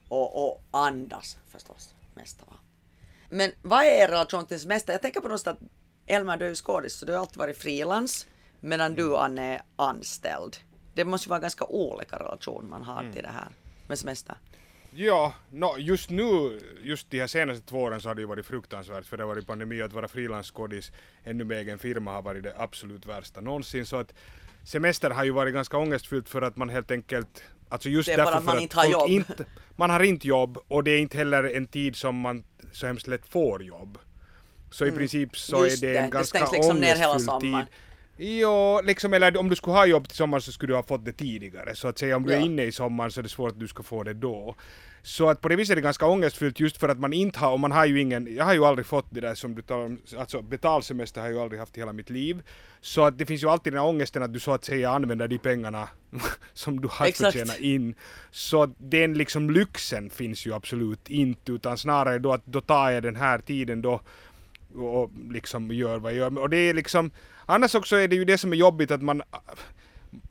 och, 0.09 0.45
och 0.45 0.63
andas 0.71 1.37
förstås 1.47 1.95
mest 2.13 2.41
av 2.41 2.47
allt. 2.51 2.61
Men 3.29 3.51
vad 3.61 3.79
är 3.85 4.03
er 4.03 4.07
relation 4.07 4.45
till 4.45 4.59
semester? 4.59 4.93
Jag 4.93 5.01
tänker 5.01 5.21
på 5.21 5.27
något 5.27 5.47
att 5.47 5.59
Elmer, 6.05 6.37
du 6.37 6.45
är 6.45 6.49
ju 6.49 6.55
skådis 6.55 6.93
så 6.93 7.05
du 7.05 7.13
har 7.13 7.19
alltid 7.19 7.37
varit 7.37 7.57
frilans 7.57 8.27
medan 8.59 8.95
du 8.95 9.17
Anne 9.17 9.55
är 9.55 9.61
anställd. 9.75 10.57
Det 10.93 11.05
måste 11.05 11.29
vara 11.29 11.39
ganska 11.39 11.65
olika 11.65 12.15
relation 12.15 12.69
man 12.69 12.83
har 12.83 13.11
till 13.13 13.23
det 13.23 13.29
här 13.29 13.47
med 13.87 13.99
semester. 13.99 14.35
Ja, 14.93 15.33
no, 15.49 15.77
just 15.77 16.09
nu, 16.09 16.59
just 16.83 17.09
de 17.09 17.19
här 17.19 17.27
senaste 17.27 17.67
två 17.69 17.81
åren 17.81 18.01
så 18.01 18.09
har 18.09 18.15
det 18.15 18.21
ju 18.21 18.27
varit 18.27 18.45
fruktansvärt 18.45 19.05
för 19.05 19.17
det 19.17 19.23
har 19.23 19.27
varit 19.27 19.47
pandemi 19.47 19.81
och 19.81 19.85
att 19.85 19.93
vara 19.93 20.07
frilansskådis 20.07 20.91
ännu 21.23 21.43
med 21.43 21.57
egen 21.57 21.79
firma 21.79 22.11
har 22.11 22.21
varit 22.21 22.43
det 22.43 22.53
absolut 22.57 23.05
värsta 23.05 23.41
någonsin 23.41 23.85
så 23.85 23.97
att 23.97 24.13
semester 24.63 25.09
har 25.09 25.23
ju 25.23 25.31
varit 25.31 25.53
ganska 25.53 25.77
ångestfyllt 25.77 26.29
för 26.29 26.41
att 26.41 26.57
man 26.57 26.69
helt 26.69 26.91
enkelt 26.91 27.43
Alltså 27.71 27.89
just 27.89 28.07
Det 28.07 28.13
är 28.13 28.17
bara 28.17 28.25
därför 28.25 28.37
att 28.37 28.45
man 28.45 28.59
inte 28.59 28.77
har 28.77 28.85
jobb. 28.85 29.09
Inte, 29.09 29.45
man 29.75 29.89
har 29.89 30.03
inte 30.03 30.27
jobb 30.27 30.57
och 30.67 30.83
det 30.83 30.91
är 30.91 30.99
inte 30.99 31.17
heller 31.17 31.43
en 31.43 31.67
tid 31.67 31.95
som 31.95 32.15
man 32.15 32.43
så 32.71 32.87
hemskt 32.87 33.07
lätt 33.07 33.27
får 33.27 33.63
jobb. 33.63 33.97
Så 34.71 34.85
i 34.85 34.91
princip 34.91 35.37
så 35.37 35.55
Mm. 35.55 35.69
Just 35.69 35.83
är 35.83 35.87
det 35.87 35.93
det, 35.93 35.99
en 35.99 36.09
det 36.09 36.11
ganska 36.11 36.37
stängs 36.37 36.51
liksom 36.51 36.77
ner 36.77 36.95
hela 36.95 37.11
ångestfylld 37.11 37.41
tid. 37.41 37.65
Jo, 38.23 38.81
liksom, 38.83 39.13
eller 39.13 39.37
om 39.37 39.49
du 39.49 39.55
skulle 39.55 39.73
ha 39.75 39.85
jobb 39.85 40.07
till 40.07 40.17
sommaren 40.17 40.41
så 40.41 40.51
skulle 40.51 40.71
du 40.73 40.75
ha 40.75 40.83
fått 40.83 41.05
det 41.05 41.11
tidigare. 41.13 41.75
Så 41.75 41.87
att 41.87 41.97
säga 41.99 42.15
om 42.15 42.23
du 42.23 42.33
är 42.33 42.37
Ja. 42.39 42.45
inne 42.45 42.63
i 42.63 42.71
sommaren 42.71 43.11
så 43.11 43.19
är 43.19 43.23
det 43.23 43.29
svårt 43.29 43.51
att 43.51 43.59
du 43.59 43.67
ska 43.67 43.83
få 43.83 44.03
det 44.03 44.13
då. 44.13 44.55
Så 45.03 45.29
att 45.29 45.41
på 45.41 45.49
det 45.49 45.55
viset 45.55 45.71
är 45.71 45.75
det 45.75 45.81
ganska 45.81 46.05
ångestfyllt 46.05 46.59
just 46.59 46.77
för 46.77 46.89
att 46.89 46.99
man 46.99 47.13
inte 47.13 47.39
har, 47.39 47.51
och 47.51 47.59
man 47.59 47.71
har 47.71 47.85
ju 47.85 48.01
ingen, 48.01 48.35
jag 48.35 48.45
har 48.45 48.53
ju 48.53 48.65
aldrig 48.65 48.85
fått 48.85 49.05
det 49.09 49.21
där 49.21 49.35
som 49.35 49.55
du 49.55 49.61
talar 49.61 49.85
om, 49.85 50.01
alltså 50.17 50.41
betalsemester 50.41 51.21
har 51.21 51.27
jag 51.27 51.35
ju 51.35 51.41
aldrig 51.41 51.59
haft 51.59 51.77
i 51.77 51.79
hela 51.79 51.93
mitt 51.93 52.09
liv. 52.09 52.41
Så 52.81 53.03
att 53.03 53.17
det 53.17 53.25
finns 53.25 53.43
ju 53.43 53.49
alltid 53.49 53.73
den 53.73 53.79
här 53.81 53.87
ångesten 53.87 54.23
att 54.23 54.33
du 54.33 54.39
så 54.39 54.51
att 54.51 54.65
säga 54.65 54.89
använder 54.91 55.27
de 55.27 55.37
pengarna 55.37 55.89
som 56.53 56.81
du 56.81 56.87
har 56.91 57.05
Exakt. 57.07 57.33
förtjänat 57.33 57.59
in. 57.59 57.95
Så 58.31 58.63
att 58.63 58.69
den 58.77 59.13
liksom 59.13 59.49
lyxen 59.49 60.09
finns 60.09 60.45
ju 60.45 60.53
absolut 60.53 61.09
inte 61.09 61.51
utan 61.51 61.77
snarare 61.77 62.19
då 62.19 62.33
att 62.33 62.45
då 62.45 62.61
tar 62.61 62.89
jag 62.91 63.03
den 63.03 63.15
här 63.15 63.39
tiden 63.39 63.81
då 63.81 64.01
och 64.75 65.11
liksom 65.29 65.71
gör 65.71 65.99
vad 65.99 66.11
jag 66.11 66.17
gör. 66.17 66.39
Och 66.39 66.49
det 66.49 66.57
är 66.57 66.73
liksom, 66.73 67.11
annars 67.45 67.75
också 67.75 67.95
är 67.95 68.07
det 68.07 68.15
ju 68.15 68.25
det 68.25 68.37
som 68.37 68.53
är 68.53 68.57
jobbigt 68.57 68.91
att 68.91 69.01
man 69.01 69.23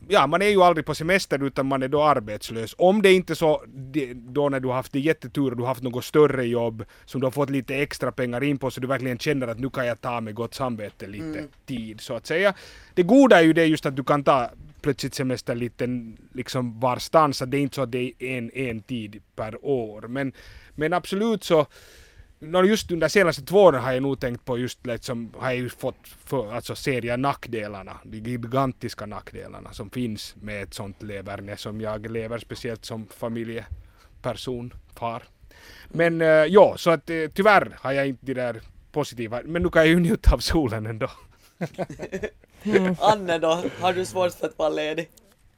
Ja, 0.09 0.27
man 0.27 0.43
är 0.43 0.49
ju 0.49 0.63
aldrig 0.63 0.87
på 0.87 0.95
semester 0.95 1.45
utan 1.45 1.67
man 1.67 1.83
är 1.83 1.89
då 1.89 2.03
arbetslös. 2.03 2.75
Om 2.79 3.03
det 3.03 3.13
inte 3.13 3.35
så 3.35 3.65
då 4.15 4.49
när 4.49 4.61
du 4.61 4.69
har 4.69 4.75
haft 4.75 4.93
det 4.93 5.01
jättetur 5.01 5.51
och 5.51 5.57
du 5.57 5.63
har 5.63 5.69
haft 5.69 5.83
något 5.83 6.05
större 6.05 6.47
jobb 6.47 6.85
som 7.05 7.21
du 7.21 7.27
har 7.27 7.31
fått 7.31 7.51
lite 7.51 7.75
extra 7.75 8.13
pengar 8.13 8.45
in 8.45 8.59
på 8.59 8.71
så 8.71 8.81
du 8.81 8.87
verkligen 8.87 9.19
känner 9.19 9.49
att 9.49 9.59
nu 9.59 9.71
kan 9.71 9.87
jag 9.87 10.01
ta 10.01 10.21
med 10.21 10.35
gott 10.35 10.55
samvete 10.55 11.07
lite 11.07 11.45
tid 11.67 12.01
så 12.01 12.15
att 12.15 12.27
säga. 12.27 12.55
Det 12.95 13.03
goda 13.03 13.39
är 13.39 13.43
ju 13.43 13.53
det 13.53 13.67
just 13.67 13.87
att 13.87 13.97
du 13.97 14.05
kan 14.05 14.25
ta 14.25 14.51
plötsligt 14.81 15.15
semester 15.15 15.55
lite 15.55 15.89
liksom 16.33 16.81
varstans, 16.81 17.43
att 17.43 17.51
det 17.51 17.57
är 17.57 17.61
inte 17.61 17.75
så 17.75 17.83
att 17.83 17.93
det 17.93 18.13
är 18.19 18.39
en, 18.39 18.51
en 18.51 18.83
tid 18.83 19.23
per 19.37 19.65
år. 19.65 20.03
Men, 20.09 20.33
men 20.75 20.93
absolut 20.93 21.45
så 21.45 21.67
Nå, 22.43 22.65
just 22.65 22.91
under 22.91 23.09
senaste 23.09 23.43
två 23.43 23.63
åren 23.63 23.83
har 23.83 23.93
jag 23.93 24.03
nog 24.03 24.21
tänkt 24.21 24.45
på 24.45 24.59
just 24.59 24.87
liksom, 24.87 25.35
har 25.39 25.51
jag 25.51 25.57
ju 25.59 25.69
fått 25.69 26.09
för, 26.25 26.53
alltså 26.53 26.75
serier 26.75 27.17
nackdelarna, 27.17 28.01
de 28.05 28.19
gigantiska 28.19 29.07
nackdelarna 29.07 29.73
som 29.73 29.91
finns 29.91 30.35
med 30.43 30.63
ett 30.63 30.75
sånt 30.75 31.03
leverne 31.03 31.57
som 31.57 31.81
jag 31.81 32.11
lever, 32.11 32.39
speciellt 32.39 32.85
som 32.85 33.07
familjeperson, 33.07 34.75
far. 34.95 35.23
Men 35.89 36.21
eh, 36.21 36.27
ja, 36.29 36.75
så 36.77 36.91
att 36.91 37.11
eh, 37.11 37.27
tyvärr 37.35 37.77
har 37.81 37.93
jag 37.93 38.09
inte 38.09 38.27
de 38.27 38.35
där 38.35 38.61
positiva, 38.93 39.41
men 39.45 39.63
nu 39.63 39.69
kan 39.69 39.83
jag 39.83 39.89
ju 39.89 40.01
njuta 40.01 40.35
av 40.35 40.39
solen 40.39 40.87
ändå. 40.87 41.11
Anne 43.01 43.39
då, 43.39 43.65
har 43.81 43.93
du 43.93 44.05
svårt 44.05 44.33
för 44.33 44.47
att 44.47 44.59
vara 44.59 44.69
ledig? 44.69 45.11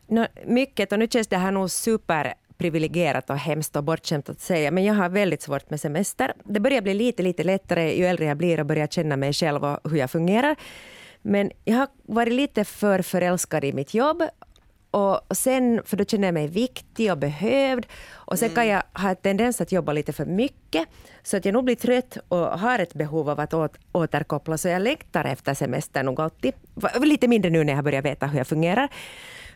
Nå, 0.06 0.26
mycket, 0.46 0.92
och 0.92 0.98
nu 0.98 1.08
känns 1.10 1.28
det 1.28 1.36
här 1.36 1.52
nog 1.52 1.70
super 1.70 2.34
privilegierat 2.62 3.30
och 3.30 3.36
hemskt 3.36 3.76
och 3.76 3.84
bortskämt 3.84 4.28
att 4.28 4.40
säga, 4.40 4.70
men 4.70 4.84
jag 4.84 4.94
har 4.94 5.08
väldigt 5.08 5.42
svårt 5.42 5.70
med 5.70 5.80
semester. 5.80 6.32
Det 6.44 6.60
börjar 6.60 6.82
bli 6.82 6.94
lite, 6.94 7.22
lite 7.22 7.44
lättare 7.44 7.98
ju 7.98 8.06
äldre 8.06 8.24
jag 8.24 8.36
blir 8.36 8.60
och 8.60 8.66
börjar 8.66 8.86
känna 8.86 9.16
mig 9.16 9.32
själv 9.32 9.64
och 9.64 9.90
hur 9.90 9.98
jag 9.98 10.10
fungerar. 10.10 10.56
Men 11.22 11.50
jag 11.64 11.76
har 11.76 11.88
varit 12.02 12.32
lite 12.32 12.64
för 12.64 13.02
förälskad 13.02 13.64
i 13.64 13.72
mitt 13.72 13.94
jobb 13.94 14.22
och 14.90 15.36
sen, 15.36 15.82
för 15.84 15.96
då 15.96 16.04
känner 16.04 16.28
jag 16.28 16.34
mig 16.34 16.48
viktig 16.48 17.12
och 17.12 17.18
behövd. 17.18 17.86
Och 18.10 18.38
sen 18.38 18.50
kan 18.50 18.68
jag 18.68 18.82
ha 18.94 19.10
en 19.10 19.16
tendens 19.16 19.60
att 19.60 19.72
jobba 19.72 19.92
lite 19.92 20.12
för 20.12 20.24
mycket. 20.24 20.88
Så 21.22 21.36
att 21.36 21.44
jag 21.44 21.52
nog 21.52 21.64
blir 21.64 21.76
trött 21.76 22.18
och 22.28 22.58
har 22.58 22.78
ett 22.78 22.94
behov 22.94 23.30
av 23.30 23.40
att 23.40 23.54
åt, 23.54 23.78
återkoppla. 23.92 24.58
Så 24.58 24.68
jag 24.68 24.82
längtar 24.82 25.24
efter 25.24 25.54
semester 25.54 26.02
nog 26.02 26.20
alltid. 26.20 26.54
Lite 27.00 27.28
mindre 27.28 27.50
nu 27.50 27.64
när 27.64 27.72
jag 27.72 27.78
har 27.78 27.82
börjat 27.82 28.04
veta 28.04 28.26
hur 28.26 28.38
jag 28.38 28.46
fungerar. 28.46 28.88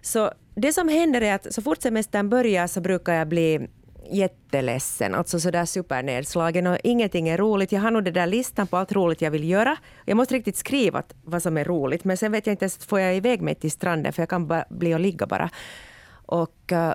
Så 0.06 0.32
det 0.54 0.72
som 0.72 0.88
händer 0.88 1.20
är 1.20 1.34
att 1.34 1.54
så 1.54 1.62
fort 1.62 1.82
semestern 1.82 2.28
börjar 2.28 2.66
så 2.66 2.80
brukar 2.80 3.14
jag 3.14 3.28
bli 3.28 3.68
jätteledsen, 4.10 5.14
alltså 5.14 5.40
sådär 5.40 5.64
supernedslagen 5.64 6.66
och 6.66 6.78
ingenting 6.84 7.28
är 7.28 7.38
roligt. 7.38 7.72
Jag 7.72 7.80
har 7.80 7.90
nog 7.90 8.04
den 8.04 8.14
där 8.14 8.26
listan 8.26 8.66
på 8.66 8.76
allt 8.76 8.92
roligt 8.92 9.20
jag 9.20 9.30
vill 9.30 9.48
göra. 9.48 9.76
Jag 10.04 10.16
måste 10.16 10.34
riktigt 10.34 10.56
skriva 10.56 11.02
vad 11.24 11.42
som 11.42 11.56
är 11.56 11.64
roligt, 11.64 12.04
men 12.04 12.16
sen 12.16 12.32
vet 12.32 12.46
jag 12.46 12.52
inte 12.52 12.64
ens, 12.64 12.86
får 12.86 13.00
jag 13.00 13.16
iväg 13.16 13.42
mig 13.42 13.54
till 13.54 13.70
stranden 13.70 14.12
för 14.12 14.22
jag 14.22 14.28
kan 14.28 14.46
bara 14.46 14.64
bli 14.68 14.94
och 14.94 15.00
ligga 15.00 15.26
bara. 15.26 15.50
Och 16.26 16.72
uh, 16.72 16.92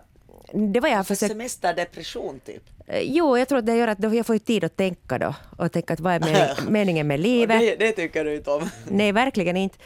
det 0.74 0.80
var 0.80 0.90
jag 0.90 1.08
försökt... 1.08 1.32
Semesterdepression 1.32 2.40
typ? 2.40 2.64
Uh, 2.90 3.00
jo, 3.02 3.38
jag 3.38 3.48
tror 3.48 3.60
att 3.60 3.66
det 3.66 3.76
gör 3.76 3.88
att 3.88 4.14
jag 4.14 4.26
får 4.26 4.38
tid 4.38 4.64
att 4.64 4.78
tänka 4.78 5.18
då 5.18 5.36
och 5.58 5.72
tänka 5.72 5.94
att 5.94 6.00
vad 6.00 6.14
är 6.14 6.20
mening, 6.26 6.74
meningen 6.74 7.08
med 7.08 7.20
livet? 7.20 7.60
Det, 7.60 7.76
det 7.76 7.92
tycker 7.92 8.26
du 8.26 8.36
inte 8.36 8.52
om? 8.52 8.70
Nej, 8.88 9.12
verkligen 9.12 9.58
inte. 9.58 9.78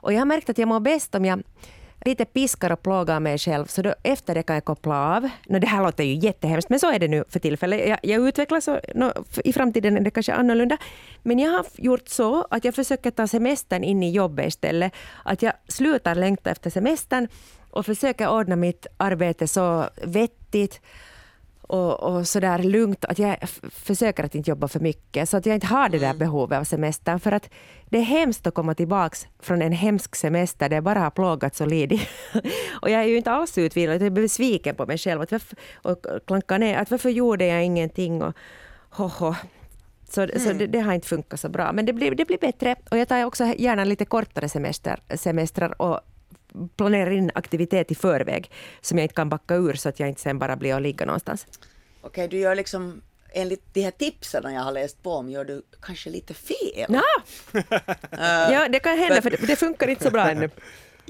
Och 0.00 0.12
jag 0.12 0.18
har 0.18 0.26
märkt 0.26 0.50
att 0.50 0.58
jag 0.58 0.68
mår 0.68 0.80
bäst 0.80 1.14
om 1.14 1.24
jag 1.24 1.42
lite 2.04 2.24
piskar 2.24 2.72
och 2.72 2.82
plågar 2.82 3.20
mig 3.20 3.38
själv, 3.38 3.66
så 3.66 3.82
då 3.82 3.94
efter 4.02 4.34
det 4.34 4.42
kan 4.42 4.54
jag 4.54 4.64
koppla 4.64 5.16
av. 5.16 5.28
No, 5.46 5.58
det 5.58 5.66
här 5.66 5.82
låter 5.82 6.04
ju 6.04 6.14
jättehemskt, 6.14 6.70
men 6.70 6.80
så 6.80 6.92
är 6.92 6.98
det 6.98 7.08
nu 7.08 7.24
för 7.28 7.40
tillfället. 7.40 7.88
Jag, 7.88 7.98
jag 8.02 8.28
utvecklas 8.28 8.68
och 8.68 8.80
no, 8.94 9.12
i 9.44 9.52
framtiden 9.52 9.96
är 9.96 10.00
det 10.00 10.10
kanske 10.10 10.32
annorlunda. 10.32 10.78
Men 11.22 11.38
jag 11.38 11.50
har 11.50 11.66
gjort 11.74 12.08
så 12.08 12.46
att 12.50 12.64
jag 12.64 12.74
försöker 12.74 13.10
ta 13.10 13.26
semestern 13.26 13.84
in 13.84 14.02
i 14.02 14.10
jobbet 14.10 14.46
istället. 14.46 14.92
Att 15.24 15.42
jag 15.42 15.52
slutar 15.68 16.14
längta 16.14 16.50
efter 16.50 16.70
semestern 16.70 17.28
och 17.70 17.86
försöker 17.86 18.28
ordna 18.28 18.56
mitt 18.56 18.86
arbete 18.96 19.48
så 19.48 19.88
vettigt 20.02 20.80
och, 21.68 22.02
och 22.02 22.28
sådär 22.28 22.58
lugnt. 22.58 23.04
Att 23.04 23.18
jag 23.18 23.36
försöker 23.70 24.24
att 24.24 24.34
inte 24.34 24.50
jobba 24.50 24.68
för 24.68 24.80
mycket 24.80 25.28
så 25.28 25.36
att 25.36 25.46
jag 25.46 25.54
inte 25.54 25.66
har 25.66 25.88
det 25.88 25.98
där 25.98 26.06
mm. 26.06 26.18
behovet 26.18 26.58
av 26.58 26.64
semestern. 26.64 27.20
För 27.20 27.32
att 27.32 27.50
det 27.88 27.98
är 27.98 28.02
hemskt 28.02 28.46
att 28.46 28.54
komma 28.54 28.74
tillbaks 28.74 29.26
från 29.38 29.62
en 29.62 29.72
hemsk 29.72 30.16
semester 30.16 30.68
där 30.68 30.76
jag 30.76 30.84
bara 30.84 31.00
har 31.00 31.10
plågats 31.10 31.60
och 31.60 31.66
lidit. 31.66 32.08
och 32.82 32.90
jag 32.90 33.00
är 33.00 33.06
ju 33.06 33.16
inte 33.16 33.30
alls 33.30 33.58
utvilad, 33.58 33.94
jag 33.94 34.06
är 34.06 34.10
besviken 34.10 34.74
på 34.74 34.86
mig 34.86 34.98
själv. 34.98 35.20
Att 35.20 35.32
varför, 35.32 35.58
och 35.74 36.06
klankar 36.26 36.58
ner, 36.58 36.78
att 36.78 36.90
varför 36.90 37.10
gjorde 37.10 37.46
jag 37.46 37.64
ingenting? 37.64 38.22
Och, 38.22 38.34
ho, 38.90 39.08
ho. 39.08 39.34
Så, 40.10 40.22
mm. 40.22 40.38
så 40.38 40.52
det, 40.52 40.66
det, 40.66 40.80
har 40.80 40.92
inte 40.92 41.08
funkat 41.08 41.40
så 41.40 41.48
bra. 41.48 41.72
Men 41.72 41.86
det 41.86 41.92
blir, 41.92 42.14
det 42.14 42.24
blir 42.24 42.38
bättre. 42.38 42.76
Och 42.90 42.98
jag 42.98 43.08
tar 43.08 43.24
också 43.24 43.44
gärna 43.44 43.84
lite 43.84 44.04
kortare 44.04 44.48
semester, 44.48 45.00
semestrar 45.16 45.82
och 45.82 46.00
planerar 46.76 47.10
in 47.10 47.30
aktivitet 47.34 47.90
i 47.90 47.94
förväg 47.94 48.50
som 48.80 48.98
jag 48.98 49.04
inte 49.04 49.14
kan 49.14 49.28
backa 49.28 49.54
ur 49.54 49.74
så 49.74 49.88
att 49.88 50.00
jag 50.00 50.08
inte 50.08 50.20
sen 50.20 50.38
bara 50.38 50.56
blir 50.56 50.74
och 50.74 50.80
ligga 50.80 51.06
någonstans. 51.06 51.46
Okej, 51.50 52.08
okay, 52.08 52.28
du 52.28 52.38
gör 52.38 52.54
liksom 52.54 53.02
enligt 53.32 53.74
de 53.74 53.80
här 53.82 53.90
tipsen 53.90 54.54
jag 54.54 54.62
har 54.62 54.72
läst 54.72 55.02
på 55.02 55.12
om 55.12 55.30
gör 55.30 55.44
du 55.44 55.62
kanske 55.82 56.10
lite 56.10 56.34
fel. 56.34 56.86
Ja, 56.88 57.02
uh, 57.54 57.62
ja 58.52 58.68
det 58.68 58.78
kan 58.78 58.98
hända 58.98 59.22
för 59.22 59.30
det, 59.30 59.46
det 59.46 59.56
funkar 59.56 59.88
inte 59.88 60.04
så 60.04 60.10
bra 60.10 60.30
ännu. 60.30 60.50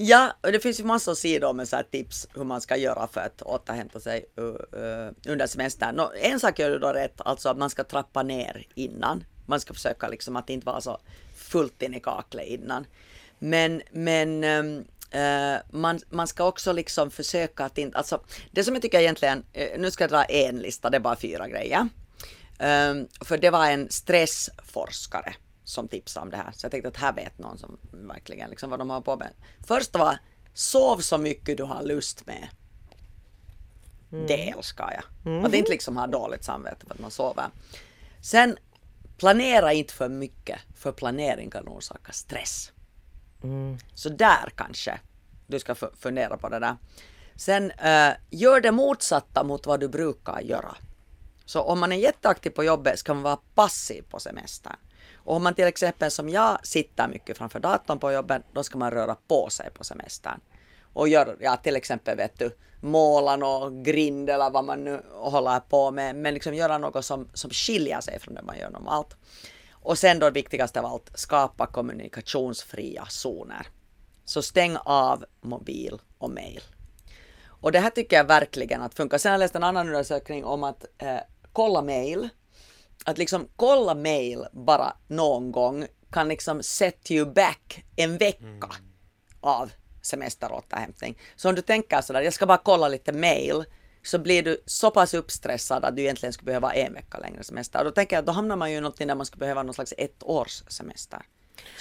Ja, 0.01 0.33
och 0.41 0.51
det 0.51 0.59
finns 0.59 0.79
ju 0.79 0.83
massor 0.83 1.11
av 1.11 1.15
sidor 1.15 1.53
med 1.53 1.67
så 1.67 1.81
tips 1.91 2.27
hur 2.33 2.43
man 2.43 2.61
ska 2.61 2.75
göra 2.75 3.07
för 3.07 3.21
att 3.21 3.41
återhämta 3.41 3.99
sig 3.99 4.25
uh, 4.39 4.45
uh, 4.45 5.11
under 5.27 5.47
semestern. 5.47 5.95
No, 5.95 6.11
en 6.21 6.39
sak 6.39 6.59
gör 6.59 6.69
du 6.69 6.79
då 6.79 6.87
rätt, 6.87 7.21
alltså 7.21 7.49
att 7.49 7.57
man 7.57 7.69
ska 7.69 7.83
trappa 7.83 8.23
ner 8.23 8.67
innan. 8.75 9.23
Man 9.45 9.59
ska 9.59 9.73
försöka 9.73 10.07
liksom 10.07 10.35
att 10.35 10.49
inte 10.49 10.65
vara 10.65 10.81
så 10.81 10.99
fullt 11.35 11.81
in 11.81 11.93
i 11.93 11.99
kaklet 11.99 12.47
innan. 12.47 12.85
Men, 13.39 13.81
men 13.91 14.43
um, 14.43 14.85
man, 15.69 15.99
man 16.09 16.27
ska 16.27 16.43
också 16.43 16.73
liksom 16.73 17.11
försöka 17.11 17.65
att 17.65 17.77
inte, 17.77 17.97
alltså 17.97 18.23
det 18.51 18.63
som 18.63 18.73
jag 18.73 18.81
tycker 18.81 18.99
egentligen, 18.99 19.37
uh, 19.37 19.79
nu 19.79 19.91
ska 19.91 20.03
jag 20.03 20.11
dra 20.11 20.23
en 20.23 20.59
lista, 20.59 20.89
det 20.89 20.97
är 20.97 21.01
bara 21.01 21.15
fyra 21.15 21.47
grejer. 21.47 21.79
Um, 22.59 23.07
för 23.21 23.37
det 23.37 23.49
var 23.49 23.69
en 23.69 23.89
stressforskare 23.89 25.35
som 25.63 25.87
tipsade 25.87 26.23
om 26.23 26.29
det 26.29 26.37
här, 26.37 26.51
så 26.51 26.65
jag 26.65 26.71
tänkte 26.71 26.89
att 26.89 26.97
här 26.97 27.13
vet 27.13 27.39
någon 27.39 27.57
som 27.57 27.77
verkligen 27.91 28.49
liksom 28.49 28.69
vad 28.69 28.79
de 28.79 28.89
har 28.89 29.01
på 29.01 29.15
med. 29.15 29.29
Först 29.67 29.95
var 29.95 30.17
sov 30.53 30.97
så 30.97 31.17
mycket 31.17 31.57
du 31.57 31.63
har 31.63 31.83
lust 31.83 32.25
med. 32.25 32.47
Mm. 34.11 34.27
Det 34.27 34.49
älskar 34.49 34.93
jag. 34.93 35.31
Mm. 35.33 35.45
Att 35.45 35.53
inte 35.53 35.71
liksom 35.71 35.97
ha 35.97 36.07
dåligt 36.07 36.43
samvete 36.43 36.85
för 36.85 36.93
att 36.93 36.99
man 36.99 37.11
sover. 37.11 37.49
Sen 38.21 38.57
planera 39.17 39.73
inte 39.73 39.93
för 39.93 40.09
mycket, 40.09 40.59
för 40.75 40.91
planering 40.91 41.49
kan 41.49 41.67
orsaka 41.67 42.11
stress. 42.11 42.71
Mm. 43.43 43.77
Så 43.93 44.09
där 44.09 44.51
kanske 44.55 44.99
du 45.47 45.59
ska 45.59 45.75
fundera 45.75 46.37
på 46.37 46.49
det 46.49 46.59
där. 46.59 46.75
Sen 47.35 47.71
uh, 47.71 48.13
gör 48.29 48.61
det 48.61 48.71
motsatta 48.71 49.43
mot 49.43 49.65
vad 49.65 49.79
du 49.79 49.87
brukar 49.87 50.41
göra. 50.41 50.75
Så 51.45 51.61
om 51.61 51.79
man 51.79 51.91
är 51.91 51.95
jätteaktiv 51.95 52.49
på 52.49 52.63
jobbet 52.63 52.99
ska 52.99 53.13
man 53.13 53.23
vara 53.23 53.39
passiv 53.55 54.03
på 54.09 54.19
semestern. 54.19 54.75
Och 55.15 55.35
om 55.35 55.43
man 55.43 55.53
till 55.53 55.67
exempel 55.67 56.11
som 56.11 56.29
jag 56.29 56.65
sitter 56.65 57.07
mycket 57.07 57.37
framför 57.37 57.59
datorn 57.59 57.99
på 57.99 58.11
jobbet, 58.11 58.41
då 58.53 58.63
ska 58.63 58.77
man 58.77 58.91
röra 58.91 59.15
på 59.27 59.49
sig 59.49 59.69
på 59.71 59.83
semestern. 59.83 60.39
Och 60.93 61.07
gör, 61.07 61.37
ja 61.39 61.57
till 61.57 61.75
exempel 61.75 62.17
vet 62.17 62.39
du, 62.39 62.51
måla 62.81 63.35
någon 63.35 63.83
grind 63.83 64.29
eller 64.29 64.49
vad 64.49 64.65
man 64.65 64.83
nu 64.83 65.01
håller 65.11 65.59
på 65.59 65.91
med, 65.91 66.15
men 66.15 66.33
liksom 66.33 66.53
göra 66.53 66.77
något 66.77 67.05
som, 67.05 67.29
som 67.33 67.49
skiljer 67.49 68.01
sig 68.01 68.19
från 68.19 68.35
det 68.35 68.41
man 68.41 68.57
gör 68.57 68.69
normalt. 68.69 69.15
Och 69.81 69.97
sen 69.97 70.19
då 70.19 70.29
viktigast 70.29 70.77
av 70.77 70.85
allt, 70.85 71.11
skapa 71.15 71.67
kommunikationsfria 71.67 73.05
zoner. 73.05 73.67
Så 74.25 74.41
stäng 74.41 74.77
av 74.77 75.25
mobil 75.41 76.01
och 76.17 76.29
mail. 76.29 76.61
Och 77.61 77.71
det 77.71 77.79
här 77.79 77.89
tycker 77.89 78.17
jag 78.17 78.23
verkligen 78.23 78.81
att 78.81 78.93
funkar. 78.93 79.17
Sen 79.17 79.29
har 79.29 79.33
jag 79.33 79.39
läst 79.39 79.55
en 79.55 79.63
annan 79.63 79.87
undersökning 79.87 80.45
om 80.45 80.63
att 80.63 80.85
eh, 80.97 81.17
kolla 81.53 81.81
mail. 81.81 82.29
Att 83.05 83.17
liksom 83.17 83.47
kolla 83.55 83.95
mail 83.95 84.45
bara 84.51 84.93
någon 85.07 85.51
gång 85.51 85.85
kan 86.11 86.27
liksom 86.27 86.63
set 86.63 87.11
you 87.11 87.25
back 87.25 87.85
en 87.95 88.17
vecka 88.17 88.45
mm. 88.45 88.87
av 89.41 89.71
semesteråterhämtning. 90.01 91.17
Så 91.35 91.49
om 91.49 91.55
du 91.55 91.61
tänker 91.61 92.01
sådär, 92.01 92.21
jag 92.21 92.33
ska 92.33 92.45
bara 92.45 92.57
kolla 92.57 92.87
lite 92.87 93.13
mail, 93.13 93.65
så 94.03 94.19
blir 94.19 94.43
du 94.43 94.61
så 94.65 94.91
pass 94.91 95.13
uppstressad 95.13 95.85
att 95.85 95.95
du 95.95 96.01
egentligen 96.01 96.33
skulle 96.33 96.45
behöva 96.45 96.73
en 96.73 96.93
vecka 96.93 97.17
längre 97.17 97.43
semester. 97.43 97.79
Och 97.79 97.85
då 97.85 97.91
tänker 97.91 98.15
jag 98.15 98.21
att 98.21 98.25
då 98.25 98.31
hamnar 98.31 98.55
man 98.55 98.71
ju 98.71 98.77
i 98.77 98.81
någonting 98.81 99.07
där 99.07 99.15
man 99.15 99.25
skulle 99.25 99.39
behöva 99.39 99.63
någon 99.63 99.73
slags 99.73 99.93
ett 99.97 100.23
års 100.23 100.63
semester. 100.67 101.19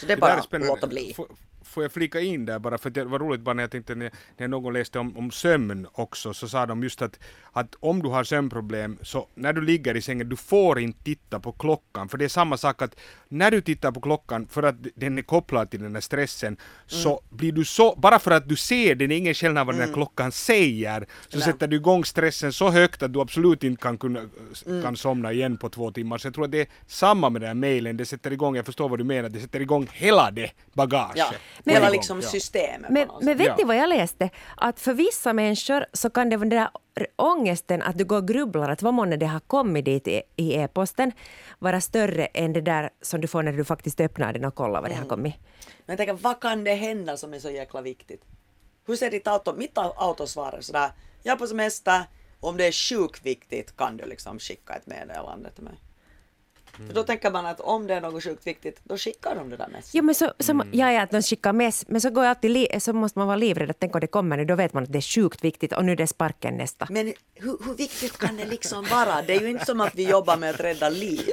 Så 0.01 0.07
det 0.07 0.13
är 0.13 0.17
bara 0.17 0.35
att 0.35 0.53
låta 0.53 0.87
bli 0.87 1.15
får 1.15 1.27
jag 1.77 1.93
flika 1.93 2.21
in 2.21 2.47
där 2.47 2.59
bara 2.59 2.79
för 2.79 2.91
det 2.91 3.05
var 3.05 3.19
roligt 3.19 3.41
bara 3.41 3.55
när 3.55 3.63
jag 3.63 3.71
tänkte 3.71 3.95
när, 3.95 4.11
när 4.37 4.49
någon 4.49 4.73
läste 4.73 4.99
om, 4.99 5.17
om 5.17 5.31
sömn 5.31 5.87
också 5.93 6.35
så 6.35 6.49
sa 6.49 6.67
de 6.67 6.83
just 6.83 7.03
att, 7.03 7.19
att 7.53 7.75
om 7.81 8.03
du 8.03 8.09
har 8.09 8.25
sömnproblem 8.25 8.99
så 9.03 9.27
när 9.35 9.53
du 9.53 9.61
ligger 9.61 9.97
i 9.97 10.03
sängen 10.03 10.29
du 10.29 10.37
får 10.37 10.79
inte 10.79 11.05
titta 11.05 11.41
på 11.41 11.53
klockan 11.53 12.09
för 12.09 12.19
det 12.19 12.25
är 12.25 12.29
samma 12.29 12.57
sak 12.57 12.83
att 12.83 12.97
när 13.29 13.51
du 13.51 13.61
tittar 13.61 13.93
på 13.93 14.01
klockan 14.01 14.47
för 14.47 14.63
att 14.63 14.77
den 14.95 15.19
är 15.19 15.23
kopplad 15.23 15.71
till 15.71 15.83
den 15.83 15.95
här 15.95 16.01
stressen 16.01 16.49
mm. 16.49 16.59
så 16.87 17.21
blir 17.31 17.53
du 17.53 17.65
så, 17.65 17.95
bara 17.97 18.19
för 18.19 18.31
att 18.31 18.49
du 18.49 18.57
ser 18.57 18.95
den, 18.95 19.13
är 19.13 19.17
ingen 19.17 19.35
skillnad 19.35 19.67
vad 19.67 19.75
den 19.75 19.81
här 19.81 19.89
mm. 19.89 19.95
klockan 19.95 20.33
säger 20.33 21.07
så 21.29 21.39
Nej. 21.39 21.47
sätter 21.47 21.69
du 21.69 21.77
igång 21.77 22.05
stressen 22.05 22.53
så 22.53 22.71
högt 22.71 23.03
att 23.03 23.13
du 23.13 23.21
absolut 23.21 23.65
inte 23.65 23.83
kan, 23.83 23.99
kunna, 23.99 24.21
mm. 24.67 24.83
kan 24.83 24.97
somna 24.97 25.33
igen 25.33 25.57
på 25.59 25.69
två 25.69 25.91
timmar. 25.91 26.19
Så 26.19 26.27
jag 26.27 26.35
tror 26.35 26.45
att 26.45 26.53
det 26.53 26.61
är 26.61 26.67
samma 26.87 27.31
med 27.31 27.43
den 27.43 27.49
här 27.49 27.55
mailen, 27.55 27.97
det 27.97 28.07
sätter 28.07 28.33
igång, 28.33 28.57
jag 28.57 28.67
förstår 28.67 28.89
vad 28.89 28.99
du 28.99 29.05
menar, 29.05 29.29
det 29.29 29.41
sätter 29.41 29.61
igång 29.61 29.89
hela 29.93 30.31
det 30.31 30.51
bagaget. 30.73 31.17
Ja. 31.17 31.33
Men, 31.65 31.75
Hela 31.75 31.91
liksom 31.91 32.21
ja. 32.21 32.29
systemet. 32.29 32.91
Men, 32.91 33.09
men 33.21 33.37
vet 33.37 33.59
ni 33.59 33.65
vad 33.65 33.77
jag 33.77 33.89
läste? 33.89 34.31
Att 34.57 34.81
för 34.81 34.95
vissa 34.95 35.33
människor 35.33 35.87
så 35.93 36.11
kan 36.11 36.29
det 36.29 36.37
vara 36.37 36.49
den 36.49 36.59
där 36.59 36.71
ångesten 37.17 37.83
att 37.83 37.99
du 37.99 38.05
går 38.05 38.17
och 38.17 38.29
grubblar 38.29 38.69
att 38.69 38.83
vad 38.83 38.95
månne 38.95 39.17
det 39.17 39.27
har 39.27 39.41
kommit 39.41 39.85
dit 39.85 40.09
i, 40.09 40.23
i 40.37 40.55
e-posten 40.55 41.13
vara 41.59 41.81
större 41.81 42.27
än 42.27 42.53
det 42.53 42.61
där 42.61 42.91
som 43.03 43.21
du 43.21 43.29
får 43.29 43.43
när 43.43 43.53
du 43.53 43.65
faktiskt 43.65 44.01
öppnar 44.01 44.33
den 44.33 44.45
och 44.45 44.55
kollar 44.55 44.81
vad 44.81 44.91
mm. 44.91 44.91
det 44.91 44.95
har 44.95 45.05
mm. 45.05 45.09
kommit. 45.09 45.35
Men 45.87 45.93
jag 45.93 45.97
tänker, 45.97 46.23
vad 46.23 46.41
kan 46.41 46.65
det 46.65 46.75
hända 46.75 47.17
som 47.17 47.35
är 47.35 47.39
så 47.39 47.51
jäkla 47.51 47.81
viktigt? 47.81 48.23
Hur 48.87 48.97
ser 48.97 49.11
ditt 49.11 49.27
auto, 49.27 49.55
mitt 49.57 49.79
auto 49.79 50.27
svarar 50.27 50.61
sådär, 50.61 50.91
jag 51.23 51.33
är 51.33 51.37
på 51.37 51.47
semester, 51.47 52.03
om 52.41 52.57
det 52.57 52.67
är 52.67 52.73
sjukt 52.73 53.27
viktigt 53.27 53.77
kan 53.77 53.97
du 53.97 54.07
liksom 54.07 54.39
skicka 54.39 54.75
ett 54.75 54.87
meddelande 54.87 55.51
till 55.51 55.65
mig. 55.65 55.75
För 56.87 56.95
då 56.95 57.03
tänker 57.03 57.31
man 57.31 57.47
att 57.47 57.61
om 57.61 57.87
det 57.87 57.95
är 57.95 58.01
något 58.01 58.25
sjukt 58.25 58.47
viktigt, 58.47 58.81
då 58.85 58.97
skickar 58.97 59.35
de 59.35 59.51
det 59.51 59.57
där 59.57 59.69
mest. 59.69 59.95
Ja, 59.95 60.03
men 60.03 60.15
så, 60.15 60.33
så, 60.39 60.53
mm. 60.53 60.69
ja, 60.73 60.93
ja, 60.93 61.03
att 61.03 61.11
de 61.11 61.23
skickar 61.23 61.53
mess, 61.53 61.85
men 61.89 62.01
så, 62.01 62.11
går 62.11 62.25
jag 62.25 62.31
alltid 62.31 62.51
li, 62.51 62.69
så 62.81 62.93
måste 62.93 63.19
man 63.19 63.27
vara 63.27 63.37
livrädd 63.37 63.71
att 63.71 63.81
tänk 63.81 63.95
om 63.95 64.01
det 64.01 64.07
kommer 64.07 64.37
nu, 64.37 64.45
då 64.45 64.55
vet 64.55 64.73
man 64.73 64.83
att 64.83 64.93
det 64.93 64.99
är 64.99 65.01
sjukt 65.01 65.45
viktigt 65.45 65.73
och 65.73 65.85
nu 65.85 65.93
är 65.93 65.97
det 65.97 66.07
sparken 66.07 66.57
nästa. 66.57 66.87
Men 66.91 67.15
hur, 67.35 67.59
hur 67.65 67.75
viktigt 67.75 68.19
kan 68.19 68.37
det 68.37 68.45
liksom 68.45 68.85
vara? 68.85 69.23
Det 69.23 69.35
är 69.35 69.41
ju 69.41 69.51
inte 69.51 69.65
som 69.65 69.81
att 69.81 69.95
vi 69.95 70.11
jobbar 70.11 70.37
med 70.37 70.51
att 70.51 70.61
rädda 70.61 70.89
liv. 70.89 71.29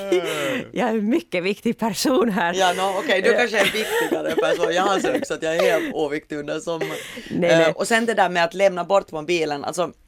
jag 0.72 0.88
är 0.88 0.94
en 0.94 1.08
mycket 1.08 1.44
viktig 1.44 1.78
person 1.78 2.30
här. 2.30 2.54
Ja, 2.54 2.72
no, 2.72 2.98
okej, 2.98 3.20
okay, 3.20 3.20
du 3.20 3.38
kanske 3.38 3.58
är 3.58 3.66
en 3.66 3.72
viktigare 3.72 4.34
person. 4.34 4.74
Jag 4.74 4.88
anser 4.88 5.16
också 5.16 5.34
att 5.34 5.42
jag 5.42 5.56
är 5.56 5.62
helt 5.62 5.94
oviktig 5.94 6.36
under 6.36 6.60
sommaren. 6.60 6.92
Nej, 7.30 7.56
nej. 7.56 7.68
Uh, 7.68 7.76
och 7.76 7.88
sen 7.88 8.06
det 8.06 8.14
där 8.14 8.28
med 8.28 8.44
att 8.44 8.54
lämna 8.54 8.84
bort 8.84 9.12
mobilen, 9.12 9.64
alltså 9.64 9.82
Eh, 9.82 10.01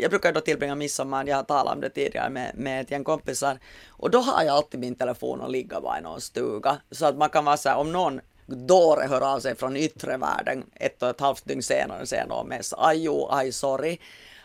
jag 0.00 0.10
brukar 0.10 0.32
då 0.32 0.40
tillbringa 0.40 0.74
midsommar, 0.74 1.26
jag 1.26 1.36
har 1.36 1.42
talat 1.42 1.74
om 1.74 1.80
det 1.80 1.90
tidigare 1.90 2.30
med, 2.30 2.52
med 2.54 2.80
ett 2.80 2.90
gäng 2.90 3.04
kompisar. 3.04 3.58
Och 3.88 4.10
då 4.10 4.18
har 4.18 4.42
jag 4.42 4.56
alltid 4.56 4.80
min 4.80 4.94
telefon 4.94 5.40
och 5.40 5.50
ligga 5.50 5.80
bara 5.80 5.98
i 5.98 6.02
någon 6.02 6.20
stuga. 6.20 6.80
Så 6.90 7.06
att 7.06 7.16
man 7.16 7.30
kan 7.30 7.44
vara 7.44 7.56
så 7.56 7.68
här, 7.68 7.76
om 7.76 7.92
någon 7.92 8.20
dåre 8.46 9.06
hör 9.06 9.34
av 9.34 9.40
sig 9.40 9.56
från 9.56 9.76
yttre 9.76 10.16
världen 10.16 10.64
ett 10.74 11.02
och 11.02 11.08
ett 11.08 11.20
halvt 11.20 11.44
dygn 11.44 11.62
senare 11.62 12.02
och 12.02 12.08
säger 12.08 12.26
något 12.26 12.46
mest 12.46 12.74
aj 12.76 13.04
jo, 13.04 13.28
aj 13.30 13.52
sorry. 13.52 13.98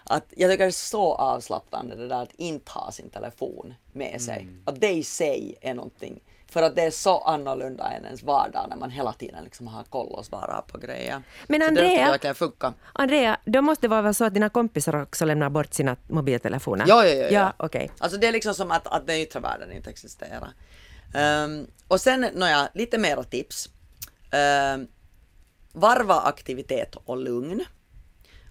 Att 0.03 0.25
jag 0.29 0.51
tycker 0.51 0.63
det 0.63 0.69
är 0.69 0.71
så 0.71 1.13
avslappnande 1.13 1.95
det 1.95 2.08
där 2.08 2.21
att 2.23 2.36
inte 2.36 2.71
ha 2.71 2.91
sin 2.91 3.10
telefon 3.10 3.73
med 3.91 4.21
sig. 4.21 4.41
Mm. 4.41 4.62
Att 4.65 4.82
det 4.82 4.91
i 4.91 5.03
sig 5.03 5.58
är 5.62 5.73
någonting. 5.73 6.19
För 6.53 6.61
att 6.63 6.75
det 6.75 6.81
är 6.81 6.91
så 6.91 7.19
annorlunda 7.19 7.91
än 7.91 8.05
ens 8.05 8.23
vardag 8.23 8.65
när 8.69 8.77
man 8.77 8.89
hela 8.89 9.13
tiden 9.13 9.43
liksom 9.43 9.67
har 9.67 9.83
koll 9.83 10.07
och 10.07 10.25
svarar 10.25 10.61
på 10.61 10.77
grejer. 10.77 11.21
Men 11.47 11.61
Andrea-. 11.61 12.73
Andrea, 12.93 13.37
då 13.45 13.61
måste 13.61 13.87
det 13.87 13.89
vara 13.89 14.13
så 14.13 14.25
att 14.25 14.33
dina 14.33 14.49
kompisar 14.49 15.01
också 15.01 15.25
lämnar 15.25 15.49
bort 15.49 15.73
sina 15.73 15.95
mobiltelefoner? 16.07 16.85
Ja, 16.87 17.05
ja, 17.05 17.13
ja. 17.13 17.23
ja. 17.23 17.31
ja 17.31 17.53
okej. 17.57 17.91
Alltså 17.99 18.17
det 18.17 18.27
är 18.27 18.31
liksom 18.31 18.53
som 18.53 18.71
att, 18.71 18.87
att 18.87 19.07
den 19.07 19.15
yttre 19.15 19.39
världen 19.39 19.71
inte 19.71 19.89
existerar. 19.89 20.53
Ehm, 21.15 21.67
och 21.87 22.01
sen, 22.01 22.27
nåja, 22.33 22.69
lite 22.73 22.97
mera 22.97 23.23
tips. 23.23 23.69
Ehm, 24.31 24.87
varva 25.71 26.21
aktivitet 26.21 26.95
och 27.05 27.17
lugn. 27.17 27.65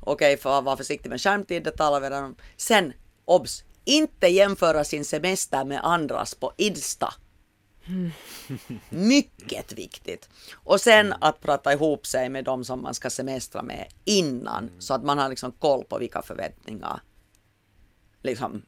Okej, 0.01 0.37
för 0.37 0.59
att 0.59 0.65
vara 0.65 0.77
försiktig 0.77 1.11
med 1.11 1.21
skärmtid, 1.21 1.65
det 1.65 1.71
talar 1.71 2.01
vi 2.01 2.07
redan 2.07 2.25
om. 2.25 2.37
Sen, 2.57 2.93
obs! 3.25 3.65
Inte 3.85 4.27
jämföra 4.27 4.85
sin 4.85 5.05
semester 5.05 5.65
med 5.65 5.81
andras 5.85 6.35
på 6.35 6.53
Insta. 6.57 7.15
Mycket 8.89 9.73
viktigt. 9.73 10.29
Och 10.55 10.81
sen 10.81 11.15
att 11.21 11.41
prata 11.41 11.73
ihop 11.73 12.07
sig 12.07 12.29
med 12.29 12.45
de 12.45 12.65
som 12.65 12.83
man 12.83 12.95
ska 12.95 13.11
semestra 13.11 13.63
med 13.63 13.87
innan, 14.05 14.71
så 14.79 14.95
att 14.95 15.05
man 15.05 15.19
har 15.19 15.29
liksom 15.29 15.53
koll 15.53 15.85
på 15.85 15.99
vilka 15.99 16.23
förväntningar 16.23 17.01
liksom, 18.23 18.63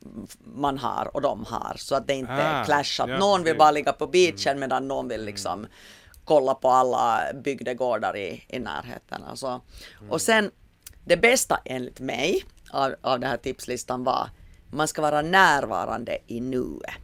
man 0.55 0.79
har 0.79 1.11
och 1.15 1.21
de 1.23 1.45
har. 1.45 1.75
Så 1.77 1.95
att 1.95 2.07
det 2.07 2.15
inte 2.15 2.33
Ah, 2.61 2.65
clashar. 2.65 3.09
ja, 3.09 3.19
någon 3.19 3.45
vill 3.45 3.57
bara 3.59 3.71
ligga 3.71 3.93
på 3.93 4.07
beachen 4.07 4.59
medan 4.61 4.89
någon 4.89 5.09
vill 5.09 5.25
liksom 5.25 5.67
kolla 6.25 6.55
på 6.55 6.69
alla 6.71 7.21
bygdegårdar 7.45 8.17
i, 8.17 8.45
i 8.49 8.59
närheten. 8.59 9.23
Alltså. 9.25 9.61
Och 10.11 10.21
sen, 10.21 10.51
det 11.05 11.17
bästa 11.17 11.61
enligt 11.65 12.01
mig 12.01 12.45
av, 12.73 12.95
av 13.01 13.21
den 13.21 13.31
här 13.31 13.37
tipslistan 13.37 14.05
var 14.05 14.29
man 14.71 14.89
ska 14.89 15.03
vara 15.03 15.23
närvarande 15.23 16.19
i 16.27 16.41
nuet. 16.41 16.95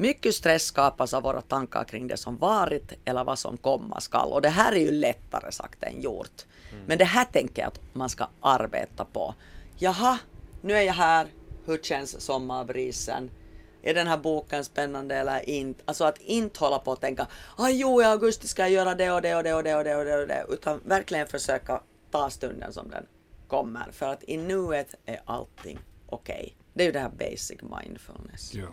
Mycket 0.00 0.34
stress 0.34 0.64
skapas 0.64 1.14
av 1.14 1.22
våra 1.22 1.40
tankar 1.40 1.84
kring 1.84 2.06
det 2.06 2.16
som 2.16 2.36
varit 2.36 2.92
eller 3.04 3.24
vad 3.24 3.38
som 3.38 3.56
komma 3.56 4.00
skall. 4.00 4.32
Och 4.32 4.42
det 4.42 4.48
här 4.48 4.72
är 4.72 4.76
ju 4.76 4.90
lättare 4.90 5.52
sagt 5.52 5.82
än 5.82 6.00
gjort. 6.00 6.46
Men 6.86 6.98
det 6.98 7.04
här 7.04 7.24
tänker 7.24 7.62
jag 7.62 7.68
att 7.68 7.80
man 7.92 8.08
ska 8.08 8.28
arbeta 8.40 9.04
på. 9.04 9.34
Jaha, 9.78 10.18
nu 10.62 10.74
är 10.74 10.82
jag 10.82 10.94
här. 10.94 11.26
Hur 11.66 11.78
känns 11.78 12.20
sommarbrisen? 12.20 13.30
Är 13.82 13.94
den 13.94 14.06
här 14.06 14.16
boken 14.16 14.64
spännande 14.64 15.16
eller 15.16 15.48
inte? 15.48 15.82
Alltså 15.84 16.04
att 16.04 16.18
inte 16.18 16.60
hålla 16.60 16.78
på 16.78 16.90
och 16.90 17.00
tänka 17.00 17.26
ah, 17.56 17.68
jo 17.68 18.02
i 18.02 18.04
augusti 18.04 18.48
ska 18.48 18.62
jag 18.62 18.70
göra 18.70 18.94
det 18.94 19.10
och 19.10 19.22
det 19.22 19.34
och 19.34 19.42
det 19.42 19.54
och 19.54 19.64
det 19.64 19.76
och 19.76 19.84
det 19.84 19.96
och 19.96 20.04
det, 20.04 20.20
och 20.22 20.28
det. 20.28 20.46
Utan 20.48 20.80
verkligen 20.84 21.26
försöka 21.26 21.80
ta 22.10 22.30
stunden 22.30 22.72
som 22.72 22.90
den 22.90 23.06
kommer. 23.48 23.90
För 23.92 24.06
att 24.06 24.24
i 24.24 24.36
nuet 24.36 24.94
är 25.06 25.20
allting 25.24 25.78
okej. 26.06 26.56
Det 26.74 26.82
är 26.82 26.86
ju 26.86 26.92
det 26.92 27.00
här 27.00 27.10
basic 27.18 27.58
mindfulness. 27.62 28.54
Ja. 28.54 28.68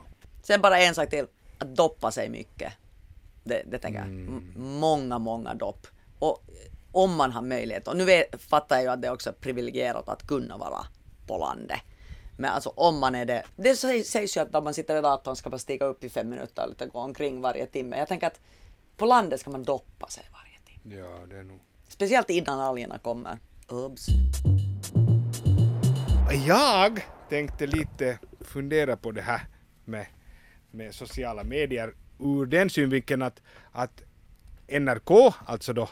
Sen 0.47 0.61
bara 0.61 0.79
en 0.79 0.95
sak 0.95 1.09
till, 1.09 1.25
att 1.57 1.75
doppa 1.75 2.11
sig 2.11 2.29
mycket. 2.29 2.73
Det, 3.43 3.63
det 3.65 3.77
tänker 3.77 3.99
jag. 3.99 4.07
M- 4.07 4.53
Många, 4.55 5.19
många 5.19 5.53
dopp. 5.53 5.87
Och 6.19 6.43
eh, 6.47 6.71
om 6.91 7.15
man 7.15 7.31
har 7.31 7.41
möjlighet, 7.41 7.87
och 7.87 7.97
nu 7.97 8.05
vet, 8.05 8.41
fattar 8.41 8.75
jag 8.75 8.83
ju 8.83 8.89
att 8.89 9.01
det 9.01 9.07
är 9.07 9.13
också 9.13 9.33
privilegierat 9.33 10.09
att 10.09 10.27
kunna 10.27 10.57
vara 10.57 10.85
på 11.27 11.37
landet. 11.37 11.79
Men 12.37 12.51
alltså 12.51 12.69
om 12.69 12.99
man 12.99 13.15
är 13.15 13.25
det, 13.25 13.43
det 13.55 13.75
sägs, 13.75 14.37
ju 14.37 14.41
att 14.41 14.55
om 14.55 14.63
man 14.63 14.73
sitter 14.73 14.97
i 14.97 15.01
datorn 15.01 15.35
ska 15.35 15.49
man 15.49 15.59
stiga 15.59 15.85
upp 15.85 16.03
i 16.03 16.09
fem 16.09 16.29
minuter 16.29 16.63
och 16.63 16.69
lite 16.69 16.85
gå 16.85 16.99
omkring 16.99 17.41
varje 17.41 17.65
timme. 17.65 17.97
Jag 17.97 18.07
tänker 18.07 18.27
att 18.27 18.39
på 18.97 19.05
landet 19.05 19.39
ska 19.39 19.49
man 19.49 19.63
doppa 19.63 20.07
sig 20.07 20.23
varje 20.33 20.59
timme. 20.81 20.95
ja, 21.01 21.25
det 21.29 21.37
är 21.39 21.43
nog... 21.43 21.59
Speciellt 21.87 22.29
innan 22.29 22.59
algerna 22.59 22.97
kommer. 22.99 23.39
Obs! 23.67 24.07
Jag 26.47 27.01
tänkte 27.29 27.67
lite 27.67 28.19
fundera 28.41 28.97
på 28.97 29.11
det 29.11 29.21
här 29.21 29.41
med, 29.85 30.05
med 30.77 30.95
sociala 30.95 31.43
medier 31.43 31.93
ur 32.19 32.45
den 32.45 32.69
synvinkeln 32.69 33.21
att, 33.21 33.41
att 33.71 34.03
NRK, 34.67 35.33
alltså 35.45 35.73
då, 35.73 35.89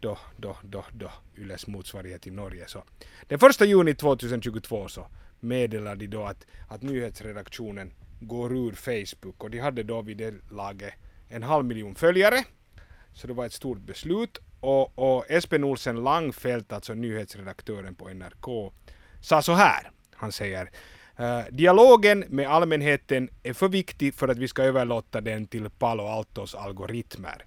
då, 0.00 0.18
då, 0.36 0.56
då, 0.62 0.84
då 0.92 1.10
Yles 1.38 1.66
motsvarighet 1.66 2.26
i 2.26 2.30
Norge, 2.30 2.68
så 2.68 2.84
den 3.28 3.38
första 3.38 3.64
juni 3.64 3.94
2022 3.94 4.88
så 4.88 5.06
meddelade 5.40 6.00
de 6.00 6.06
då 6.06 6.24
att, 6.24 6.46
att 6.68 6.82
nyhetsredaktionen 6.82 7.92
går 8.20 8.56
ur 8.56 8.72
Facebook 8.72 9.44
och 9.44 9.50
de 9.50 9.58
hade 9.58 9.82
då 9.82 10.02
vid 10.02 10.16
det 10.16 10.34
laget 10.50 10.94
en 11.28 11.42
halv 11.42 11.64
miljon 11.64 11.94
följare. 11.94 12.44
Så 13.12 13.26
det 13.26 13.32
var 13.32 13.46
ett 13.46 13.52
stort 13.52 13.78
beslut 13.78 14.38
och, 14.60 14.98
och 14.98 15.30
Espen 15.30 15.64
Olsen 15.64 16.04
Langfelt, 16.04 16.72
alltså 16.72 16.94
nyhetsredaktören 16.94 17.94
på 17.94 18.08
NRK, 18.08 18.72
sa 19.20 19.42
så 19.42 19.52
här. 19.52 19.90
Han 20.14 20.32
säger 20.32 20.70
Eh, 21.20 21.44
dialogen 21.50 22.24
med 22.28 22.48
allmänheten 22.48 23.30
är 23.42 23.52
för 23.52 23.68
viktig 23.68 24.14
för 24.14 24.28
att 24.28 24.38
vi 24.38 24.48
ska 24.48 24.62
överlåta 24.62 25.20
den 25.20 25.46
till 25.46 25.70
Palo 25.70 26.06
Altos 26.06 26.54
algoritmer. 26.54 27.44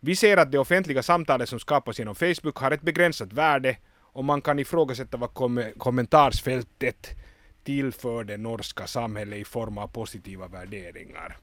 Vi 0.00 0.16
ser 0.16 0.36
att 0.36 0.52
det 0.52 0.58
offentliga 0.58 1.02
samtalet 1.02 1.48
som 1.48 1.58
skapas 1.60 1.98
genom 1.98 2.14
Facebook 2.14 2.56
har 2.56 2.70
ett 2.70 2.82
begränsat 2.82 3.32
värde 3.32 3.76
och 3.98 4.24
man 4.24 4.42
kan 4.42 4.58
ifrågasätta 4.58 5.16
vad 5.16 5.34
kom- 5.34 5.72
kommentarsfältet 5.78 7.10
tillför 7.64 8.24
det 8.24 8.36
norska 8.36 8.86
samhället 8.86 9.38
i 9.38 9.44
form 9.44 9.78
av 9.78 9.88
positiva 9.88 10.48
värderingar, 10.48 11.36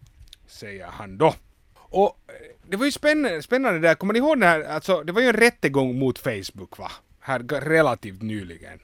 säger 0.47 0.86
han 0.86 1.17
då. 1.17 1.34
Och 1.75 2.17
eh, 2.27 2.34
det 2.69 2.77
var 2.77 2.86
ju 2.86 2.91
spännande, 2.91 3.41
spännande 3.41 3.79
där, 3.79 3.95
kommer 3.95 4.13
ni 4.13 4.19
ihåg 4.19 4.39
den 4.39 4.49
här, 4.49 4.63
alltså 4.63 5.03
det 5.03 5.12
var 5.12 5.21
ju 5.21 5.27
en 5.27 5.34
rättegång 5.34 5.99
mot 5.99 6.19
Facebook 6.19 6.77
va? 6.77 6.91
Här 7.19 7.39
relativt 7.62 8.21
nyligen. 8.21 8.79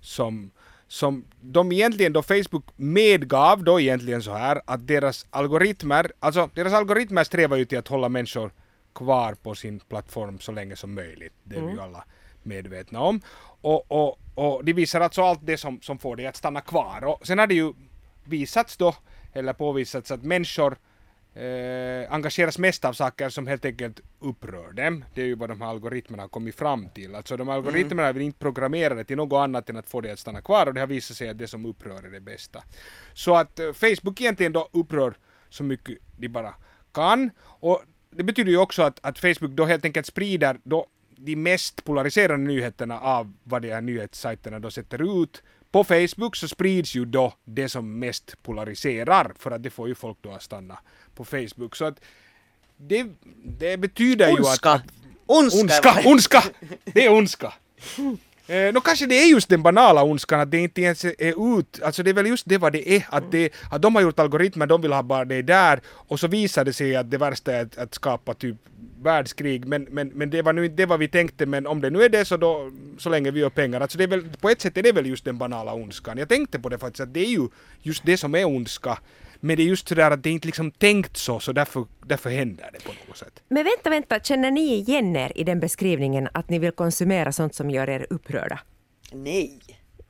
Som, 0.00 0.50
som 0.92 1.24
de 1.40 1.72
egentligen 1.72 2.12
då 2.12 2.22
Facebook 2.22 2.64
medgav 2.76 3.64
då 3.64 3.80
egentligen 3.80 4.22
så 4.22 4.32
här 4.32 4.60
att 4.64 4.86
deras 4.86 5.26
algoritmer, 5.30 6.12
alltså 6.20 6.50
deras 6.54 6.72
algoritmer 6.72 7.24
strävar 7.24 7.56
ju 7.56 7.64
till 7.64 7.78
att 7.78 7.88
hålla 7.88 8.08
människor 8.08 8.52
kvar 8.94 9.34
på 9.34 9.54
sin 9.54 9.80
plattform 9.80 10.38
så 10.38 10.52
länge 10.52 10.76
som 10.76 10.94
möjligt. 10.94 11.32
Det 11.44 11.56
är 11.56 11.60
vi 11.60 11.72
ju 11.72 11.80
alla 11.80 12.04
medvetna 12.42 13.00
om. 13.00 13.20
Och, 13.60 13.90
och, 13.90 14.18
och 14.34 14.64
de 14.64 14.72
visar 14.72 15.00
alltså 15.00 15.22
allt 15.22 15.40
det 15.42 15.58
som, 15.58 15.80
som 15.80 15.98
får 15.98 16.16
dig 16.16 16.26
att 16.26 16.36
stanna 16.36 16.60
kvar. 16.60 17.04
Och 17.04 17.26
sen 17.26 17.38
har 17.38 17.46
det 17.46 17.54
ju 17.54 17.72
visats 18.24 18.76
då, 18.76 18.94
eller 19.32 19.52
påvisats 19.52 20.10
att 20.10 20.22
människor 20.22 20.76
eh, 21.34 22.12
engageras 22.12 22.58
mest 22.58 22.84
av 22.84 22.92
saker 22.92 23.28
som 23.28 23.46
helt 23.46 23.64
enkelt 23.64 24.00
upprör 24.20 24.72
dem. 24.72 25.04
Det 25.14 25.22
är 25.22 25.26
ju 25.26 25.34
vad 25.34 25.48
de 25.48 25.60
här 25.60 25.68
algoritmerna 25.68 26.22
har 26.22 26.28
kommit 26.28 26.54
fram 26.54 26.88
till. 26.88 27.14
Alltså 27.14 27.36
de 27.36 27.48
algoritmerna 27.48 28.08
är 28.08 28.12
väl 28.12 28.22
inte 28.22 28.38
programmerade 28.38 29.04
till 29.04 29.16
något 29.16 29.36
annat 29.36 29.70
än 29.70 29.76
att 29.76 29.88
få 29.88 30.00
dig 30.00 30.12
att 30.12 30.18
stanna 30.18 30.40
kvar 30.40 30.66
och 30.66 30.74
det 30.74 30.80
har 30.80 30.86
visat 30.86 31.16
sig 31.16 31.28
att 31.28 31.38
det 31.38 31.48
som 31.48 31.66
upprör 31.66 32.06
är 32.06 32.10
det 32.10 32.20
bästa. 32.20 32.62
Så 33.14 33.36
att 33.36 33.58
eh, 33.58 33.72
Facebook 33.72 34.20
egentligen 34.20 34.52
då 34.52 34.68
upprör 34.72 35.14
så 35.48 35.64
mycket 35.64 35.98
de 36.16 36.28
bara 36.28 36.54
kan. 36.92 37.30
Och 37.44 37.82
det 38.10 38.22
betyder 38.22 38.50
ju 38.50 38.58
också 38.58 38.82
att, 38.82 38.98
att 39.02 39.18
Facebook 39.18 39.50
då 39.50 39.64
helt 39.64 39.84
enkelt 39.84 40.06
sprider 40.06 40.58
då 40.62 40.86
de 41.16 41.36
mest 41.36 41.84
polariserande 41.84 42.46
nyheterna 42.46 43.00
av 43.00 43.32
vad 43.44 43.62
de 43.62 43.72
här 43.72 43.80
nyhetssajterna 43.80 44.58
då 44.58 44.70
sätter 44.70 45.22
ut. 45.22 45.42
På 45.70 45.84
Facebook 45.84 46.36
så 46.36 46.48
sprids 46.48 46.94
ju 46.94 47.04
då 47.04 47.32
det 47.44 47.68
som 47.68 47.98
mest 47.98 48.42
polariserar 48.42 49.32
för 49.38 49.50
att 49.50 49.62
det 49.62 49.70
får 49.70 49.88
ju 49.88 49.94
folk 49.94 50.18
då 50.20 50.30
att 50.30 50.42
stanna 50.42 50.78
på 51.14 51.24
Facebook. 51.24 51.76
Så 51.76 51.84
att 51.84 52.00
det, 52.76 53.06
det 53.44 53.76
betyder 53.76 54.28
ju 54.28 54.32
att... 54.32 54.38
Ondska! 54.38 54.82
Ondska! 55.26 56.02
ondska! 56.04 56.42
Det 56.84 57.06
är 57.06 57.12
ondska! 57.12 57.52
Eh, 58.46 58.72
Nå 58.72 58.80
kanske 58.80 59.06
det 59.06 59.14
är 59.14 59.26
just 59.26 59.48
den 59.48 59.62
banala 59.62 60.02
ondskan 60.02 60.40
att 60.40 60.50
det 60.50 60.58
inte 60.58 60.82
ens 60.82 61.04
är 61.04 61.58
ut, 61.58 61.80
alltså 61.82 62.02
det 62.02 62.10
är 62.10 62.14
väl 62.14 62.26
just 62.26 62.48
det 62.48 62.58
vad 62.58 62.72
det 62.72 62.96
är, 62.96 63.06
att, 63.08 63.32
det, 63.32 63.52
att 63.70 63.82
de 63.82 63.94
har 63.94 64.02
gjort 64.02 64.18
algoritmer, 64.18 64.66
de 64.66 64.82
vill 64.82 64.92
ha 64.92 65.02
bara 65.02 65.24
det 65.24 65.42
där 65.42 65.80
och 65.86 66.20
så 66.20 66.28
visar 66.28 66.64
det 66.64 66.72
sig 66.72 66.96
att 66.96 67.10
det 67.10 67.18
värsta 67.18 67.52
är 67.52 67.62
att, 67.62 67.78
att 67.78 67.94
skapa 67.94 68.34
typ 68.34 68.56
världskrig, 69.02 69.66
men, 69.66 69.86
men, 69.90 70.08
men 70.08 70.30
det 70.30 70.42
var 70.42 70.52
nu 70.52 70.64
inte 70.64 70.76
det 70.76 70.86
vad 70.86 70.98
vi 70.98 71.08
tänkte, 71.08 71.46
men 71.46 71.66
om 71.66 71.80
det 71.80 71.90
nu 71.90 72.02
är 72.02 72.08
det 72.08 72.24
så 72.24 72.36
då, 72.36 72.70
så 72.98 73.10
länge 73.10 73.30
vi 73.30 73.40
gör 73.40 73.50
pengar, 73.50 73.80
alltså 73.80 73.98
det 73.98 74.04
är 74.04 74.08
väl, 74.08 74.24
på 74.40 74.48
ett 74.48 74.60
sätt 74.60 74.76
är 74.76 74.82
det 74.82 74.92
väl 74.92 75.06
just 75.06 75.24
den 75.24 75.38
banala 75.38 75.74
ondskan. 75.74 76.18
Jag 76.18 76.28
tänkte 76.28 76.58
på 76.58 76.68
det 76.68 76.78
faktiskt, 76.78 77.00
att 77.00 77.14
det 77.14 77.20
är 77.20 77.30
ju 77.30 77.48
just 77.82 78.06
det 78.06 78.16
som 78.16 78.34
är 78.34 78.44
ondska, 78.44 78.98
men 79.44 79.56
det 79.56 79.62
är 79.62 79.64
just 79.64 79.88
sådär 79.88 80.10
att 80.10 80.22
det 80.22 80.28
är 80.28 80.32
inte 80.32 80.46
liksom 80.46 80.70
tänkt 80.70 81.16
så, 81.16 81.40
så 81.40 81.52
därför, 81.52 81.86
därför 82.06 82.30
händer 82.30 82.70
det 82.72 82.84
på 82.84 82.92
något 83.08 83.16
sätt. 83.16 83.42
Men 83.48 83.64
vänta, 83.64 83.90
vänta, 83.90 84.20
känner 84.20 84.50
ni 84.50 84.74
igen 84.74 85.16
er 85.16 85.32
i 85.34 85.44
den 85.44 85.60
beskrivningen 85.60 86.28
att 86.34 86.50
ni 86.50 86.58
vill 86.58 86.72
konsumera 86.72 87.32
sånt 87.32 87.54
som 87.54 87.70
gör 87.70 87.90
er 87.90 88.06
upprörda? 88.10 88.58
Nej! 89.12 89.60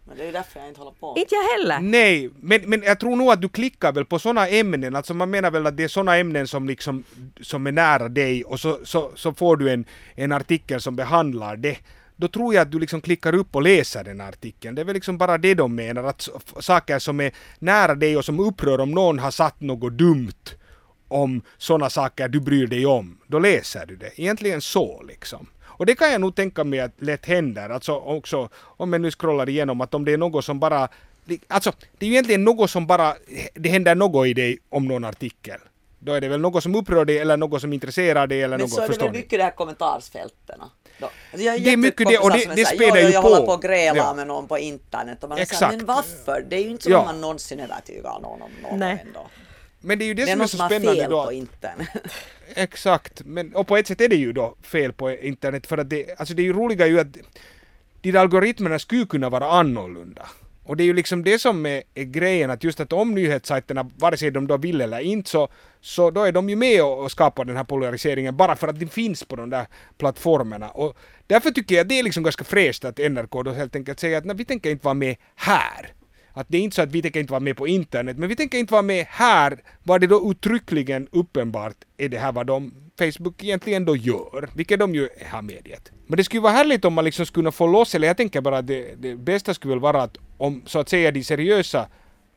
Men 0.05 0.16
det 0.16 0.25
är 0.25 0.33
därför 0.33 0.61
jag 0.61 0.68
inte 0.68 0.81
håller 0.81 0.92
på. 0.92 1.14
Inte 1.18 1.35
jag 1.35 1.59
heller. 1.59 1.81
Nej, 1.81 2.31
men, 2.40 2.61
men 2.71 2.83
jag 2.83 3.01
tror 3.01 3.16
nog 3.16 3.31
att 3.31 3.42
du 3.42 3.49
klickar 3.49 3.92
väl 3.92 4.05
på 4.05 4.18
sådana 4.18 4.49
ämnen, 4.49 4.97
alltså 4.97 5.14
man 5.14 5.31
menar 5.31 5.51
väl 5.51 5.66
att 5.66 5.77
det 5.77 5.85
är 5.85 5.88
sådana 5.88 6.16
ämnen 6.16 6.49
som 6.49 6.68
liksom 6.68 7.05
som 7.40 7.66
är 7.66 7.73
nära 7.73 8.09
dig 8.09 8.45
och 8.45 8.61
så, 8.61 8.79
så, 8.85 9.12
så 9.14 9.33
får 9.33 9.57
du 9.57 9.71
en, 9.71 9.85
en 10.14 10.33
artikel 10.33 10.81
som 10.81 10.97
behandlar 10.97 11.57
det. 11.57 11.79
Då 12.16 12.29
tror 12.29 12.55
jag 12.55 12.62
att 12.62 12.70
du 12.70 12.79
liksom 12.79 13.01
klickar 13.01 13.35
upp 13.35 13.57
och 13.57 13.62
läser 13.62 14.05
den 14.05 14.20
här 14.20 14.29
artikeln. 14.29 14.75
Det 14.75 14.81
är 14.81 14.85
väl 14.85 14.94
liksom 14.94 15.18
bara 15.18 15.38
det 15.38 15.55
de 15.55 15.75
menar, 15.75 16.05
att 16.05 16.29
saker 16.61 16.98
som 16.98 17.20
är 17.20 17.33
nära 17.59 17.94
dig 17.94 18.16
och 18.16 18.25
som 18.25 18.40
upprör 18.40 18.81
om 18.81 18.90
någon 18.90 19.18
har 19.18 19.31
satt 19.31 19.61
något 19.61 19.92
dumt 19.92 20.44
om 21.09 21.42
sådana 21.59 21.90
saker 21.90 22.29
du 22.29 22.40
bryr 22.40 22.66
dig 22.66 22.87
om, 22.87 23.18
då 23.27 23.38
läser 23.38 23.87
du 23.87 23.96
det. 23.96 24.20
Egentligen 24.20 24.61
så 24.61 25.03
liksom. 25.03 25.46
Och 25.64 25.87
det 25.87 25.94
kan 25.94 26.12
jag 26.12 26.20
nog 26.20 26.35
tänka 26.35 26.64
mig 26.64 26.81
att 26.81 26.92
lätt 26.98 27.27
händer, 27.27 27.70
alltså 27.70 27.92
också 27.92 28.48
om 28.55 28.92
jag 28.92 29.03
nu 29.03 29.11
scrollar 29.11 29.48
igenom 29.48 29.81
att 29.81 29.94
om 29.94 30.05
det 30.05 30.12
är 30.12 30.18
något 30.18 30.44
som 30.44 30.61
bara 30.61 30.88
Alltså, 31.48 31.72
det 31.98 32.07
är 32.07 32.09
ju 32.09 32.14
egentligen 32.14 32.44
något 32.44 32.70
som 32.70 32.87
bara, 32.87 33.14
det 33.55 33.68
händer 33.68 33.94
något 33.94 34.27
i 34.27 34.35
dig 34.35 34.59
om 34.68 34.88
någon 34.88 35.05
artikel. 35.05 35.61
Då 35.98 36.12
är 36.12 36.20
det 36.20 36.29
väl 36.29 36.40
något 36.40 36.62
som 36.62 36.75
upprör 36.75 37.05
dig 37.05 37.18
eller 37.18 37.37
något 37.37 37.61
som 37.61 37.72
intresserar 37.72 38.27
dig 38.27 38.42
eller 38.42 38.59
Men 38.59 38.61
något, 38.61 38.70
så 38.70 38.81
är 38.81 38.83
det 38.83 38.88
förstår 38.88 39.07
väl 39.07 39.14
mycket 39.14 39.38
det 39.38 39.44
här 39.44 39.51
kommentarsfälten. 39.51 40.61
Då. 40.99 41.07
Alltså 41.07 41.45
jag 41.47 41.53
har 41.53 41.59
Det 41.59 41.73
är 41.73 41.77
mycket 41.77 42.09
det, 42.09 42.19
och 42.19 42.31
det- 42.31 42.45
är 42.45 42.57
det 42.57 42.65
spelar 42.67 42.97
"Jo, 42.97 43.07
ju 43.09 43.13
jag 43.13 43.23
på." 43.23 43.29
håller 43.29 43.47
på 43.47 43.53
att 43.53 43.63
gräla 43.63 43.97
Ja. 43.97 44.15
med 44.15 44.27
någon 44.27 44.49
på 44.49 44.59
internet 44.59 45.23
och 45.23 45.29
man 45.29 45.39
är 45.39 45.45
så 45.45 45.55
här, 45.55 45.57
Exakt. 45.73 45.77
men 45.77 45.87
varför? 45.87 46.47
Det 46.49 46.57
är 46.57 46.61
ju 46.61 46.71
inte 46.71 46.83
så 46.85 46.91
Ja. 46.91 46.99
att 47.01 47.07
man 47.07 47.21
någonsin 47.21 47.61
övertygar 47.61 48.19
någon 48.23 48.43
om 48.43 48.51
något 48.63 48.79
Nej. 48.79 49.05
ändå. 49.07 49.27
Men 49.81 49.99
det 49.99 50.05
är 50.05 50.07
ju 50.07 50.15
det, 50.15 50.25
Det 50.25 50.31
är 50.31 50.33
som 50.33 50.33
är 50.33 50.37
någon 50.39 50.49
så 50.49 50.57
spännande 50.57 51.01
fel 51.03 51.11
då. 51.11 51.25
på 51.25 51.33
internet. 51.33 51.89
Exakt, 52.55 53.23
men, 53.25 53.55
och 53.57 53.67
på 53.67 53.77
ett 53.77 53.87
sätt 53.87 54.01
är 54.01 54.09
det 54.09 54.17
ju 54.17 54.33
då 54.33 54.55
fel 54.63 54.93
på 54.93 55.11
internet 55.11 55.67
för 55.67 55.79
att 55.79 55.91
det, 55.91 56.19
alltså 56.21 56.35
det 56.35 56.43
är 56.43 56.45
ju 56.45 56.53
roliga 56.53 56.87
ju 56.87 57.01
att 57.01 57.17
de 58.01 58.13
där 58.13 58.21
algoritmerna 58.21 58.79
skulle 58.79 59.07
kunna 59.07 59.29
vara 59.31 59.51
annorlunda. 59.51 60.29
Och 60.64 60.77
det 60.77 60.83
är 60.83 60.87
ju 60.87 60.94
liksom 60.94 61.25
det 61.25 61.38
som 61.38 61.66
är, 61.66 61.83
är 61.94 62.05
grejen 62.05 62.51
att 62.51 62.64
just 62.64 62.81
att 62.81 62.92
om 62.92 63.14
nyhetssajterna, 63.14 63.90
vare 63.96 64.16
sig 64.16 64.31
de 64.31 64.46
då 64.46 64.57
vill 64.57 64.81
eller 64.81 65.01
inte, 65.01 65.31
så, 65.31 65.48
så 65.81 66.11
då 66.11 66.22
är 66.22 66.33
de 66.33 66.48
ju 66.48 66.57
med 66.57 66.83
och, 66.83 67.05
och 67.05 67.11
skapar 67.11 67.44
den 67.44 67.57
här 67.57 67.64
polariseringen 67.64 68.37
bara 68.37 68.57
för 68.57 68.68
att 68.68 68.79
den 68.79 68.88
finns 68.88 69.25
på 69.25 69.37
de 69.37 69.51
där 69.51 69.66
plattformarna. 69.98 70.68
Och 70.70 70.96
därför 71.27 71.51
tycker 71.51 71.75
jag 71.75 71.88
det 71.88 71.98
är 71.98 72.03
liksom 72.03 72.22
ganska 72.22 72.44
fräscht 72.44 72.85
att 72.85 72.98
NRK 72.98 73.44
då 73.44 73.51
helt 73.51 73.77
enkelt 73.77 74.01
säger 74.01 74.18
att 74.18 74.25
nej, 74.25 74.37
vi 74.37 74.44
tänker 74.44 74.70
inte 74.70 74.85
vara 74.85 74.94
med 74.94 75.16
här. 75.37 75.92
Att 76.35 76.46
det 76.48 76.59
är 76.59 76.62
inte 76.62 76.77
så 76.77 76.83
att 76.83 76.92
vi 76.92 77.03
tänker 77.03 77.20
inte 77.20 77.33
vara 77.33 77.40
med 77.40 77.57
på 77.57 77.68
internet, 77.68 78.18
men 78.18 78.29
vi 78.29 78.37
tänker 78.37 78.59
inte 78.59 78.72
vara 78.72 78.83
med 78.83 79.07
här, 79.09 79.59
var 79.83 79.98
det 79.98 80.07
då 80.07 80.31
uttryckligen 80.31 81.09
uppenbart 81.12 81.77
är 81.96 82.09
det 82.09 82.18
här 82.18 82.33
vad 82.33 82.46
de 82.46 82.75
Facebook 82.98 83.44
egentligen 83.44 83.85
då 83.85 83.96
gör, 83.96 84.51
vilket 84.55 84.79
de 84.81 84.94
ju 84.94 85.09
har 85.31 85.42
medgett. 85.42 85.92
Men 86.07 86.16
det 86.16 86.25
skulle 86.25 86.40
vara 86.40 86.53
härligt 86.53 86.85
om 86.85 86.92
man 86.94 87.05
liksom 87.05 87.27
skulle 87.27 87.42
kunna 87.42 87.53
få 87.53 87.66
loss, 87.66 87.94
eller 87.94 88.09
jag 88.09 88.16
tänker 88.16 88.40
bara 88.40 88.59
att 88.59 88.66
det, 88.66 88.94
det 88.98 89.16
bästa 89.16 89.55
skulle 89.55 89.75
väl 89.75 89.81
vara 89.81 90.03
att 90.03 90.18
om 90.43 90.63
så 90.67 90.79
att 90.79 90.89
säga 90.89 91.11
de 91.11 91.25
seriösa 91.25 91.89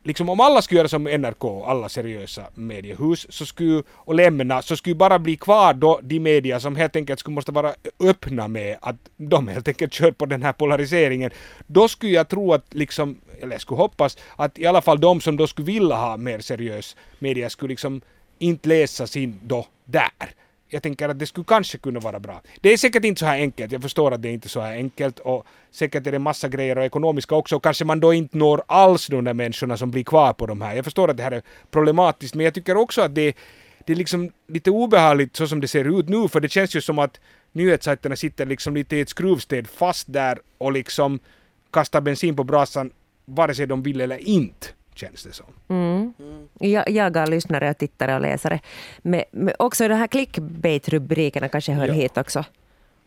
Liksom 0.05 0.29
om 0.29 0.39
alla 0.39 0.61
skulle 0.61 0.79
göra 0.79 0.87
som 0.87 1.03
NRK, 1.03 1.43
alla 1.65 1.89
seriösa 1.89 2.43
mediehus, 2.55 3.27
så 3.29 3.45
skulle, 3.45 3.83
och 3.89 4.15
lämna, 4.15 4.61
så 4.61 4.75
skulle 4.75 4.95
bara 4.95 5.19
bli 5.19 5.35
kvar 5.35 5.73
då 5.73 5.99
de 6.03 6.19
media 6.19 6.59
som 6.59 6.75
helt 6.75 6.95
enkelt 6.95 7.19
skulle 7.19 7.35
måste 7.35 7.51
vara 7.51 7.73
öppna 7.99 8.47
med 8.47 8.77
att 8.81 8.95
de 9.17 9.47
helt 9.47 9.67
enkelt 9.67 9.93
kör 9.93 10.11
på 10.11 10.25
den 10.25 10.43
här 10.43 10.53
polariseringen. 10.53 11.31
Då 11.67 11.87
skulle 11.87 12.11
jag 12.11 12.29
tro 12.29 12.53
att 12.53 12.73
liksom, 12.73 13.17
eller 13.41 13.51
jag 13.51 13.61
skulle 13.61 13.77
hoppas, 13.77 14.17
att 14.35 14.59
i 14.59 14.65
alla 14.65 14.81
fall 14.81 14.99
de 14.99 15.21
som 15.21 15.37
då 15.37 15.47
skulle 15.47 15.65
vilja 15.65 15.95
ha 15.95 16.17
mer 16.17 16.39
seriös 16.39 16.95
media 17.19 17.49
skulle 17.49 17.69
liksom 17.69 18.01
inte 18.39 18.69
läsa 18.69 19.07
sin 19.07 19.39
då 19.43 19.65
där. 19.85 20.35
Jag 20.69 20.83
tänker 20.83 21.09
att 21.09 21.19
det 21.19 21.25
skulle 21.25 21.45
kanske 21.45 21.77
kunna 21.77 21.99
vara 21.99 22.19
bra. 22.19 22.41
Det 22.61 22.73
är 22.73 22.77
säkert 22.77 23.03
inte 23.03 23.19
så 23.19 23.25
här 23.25 23.37
enkelt, 23.37 23.71
jag 23.71 23.81
förstår 23.81 24.11
att 24.11 24.21
det 24.21 24.29
är 24.29 24.33
inte 24.33 24.49
så 24.49 24.61
här 24.61 24.71
enkelt 24.73 25.19
och 25.19 25.45
säkert 25.71 26.07
är 26.07 26.11
det 26.11 26.19
massa 26.19 26.49
grejer 26.49 26.77
och 26.77 26.85
ekonomiska 26.85 27.35
också 27.35 27.55
och 27.55 27.63
kanske 27.63 27.85
man 27.85 27.99
då 27.99 28.13
inte 28.13 28.37
når 28.37 28.63
alls 28.67 29.07
de 29.07 29.23
där 29.23 29.33
människorna 29.33 29.77
som 29.77 29.91
blir 29.91 30.03
kvar 30.03 30.33
på 30.33 30.45
de 30.45 30.61
här. 30.61 30.75
Jag 30.75 30.85
förstår 30.85 31.09
att 31.09 31.17
det 31.17 31.23
här 31.23 31.31
är 31.31 31.41
problematiskt 31.71 32.35
men 32.35 32.45
jag 32.45 32.53
tycker 32.53 32.77
också 32.77 33.01
att 33.01 33.15
det, 33.15 33.35
det 33.85 33.93
är 33.93 33.97
liksom 33.97 34.31
lite 34.47 34.71
obehagligt 34.71 35.35
så 35.35 35.47
som 35.47 35.61
det 35.61 35.67
ser 35.67 35.99
ut 35.99 36.09
nu 36.09 36.27
för 36.27 36.39
det 36.39 36.49
känns 36.49 36.75
ju 36.75 36.81
som 36.81 36.99
att 36.99 37.19
nyhetssajterna 37.51 38.15
sitter 38.15 38.45
liksom 38.45 38.75
lite 38.75 38.95
i 38.95 39.01
ett 39.01 39.09
skruvstäd 39.09 39.67
fast 39.67 40.13
där 40.13 40.39
och 40.57 40.71
liksom 40.71 41.19
kastar 41.71 42.01
bensin 42.01 42.35
på 42.35 42.43
brasan 42.43 42.91
vare 43.25 43.55
sig 43.55 43.67
de 43.67 43.83
vill 43.83 44.01
eller 44.01 44.17
inte 44.17 44.67
känns 44.97 45.23
det 45.23 45.31
som. 45.33 45.45
Mm. 45.67 46.13
Jag 46.59 46.89
jagar 46.89 47.27
lyssnare 47.27 47.69
och 47.69 47.77
tittare 47.77 48.15
och 48.15 48.21
läsare. 48.21 48.59
Men, 49.01 49.23
men 49.31 49.53
också 49.59 49.87
de 49.87 49.93
här 49.95 50.07
clickbait-rubrikerna 50.07 51.47
kanske 51.49 51.71
hör 51.71 51.87
Ja. 51.87 51.93
hit 51.93 52.17
också. 52.17 52.45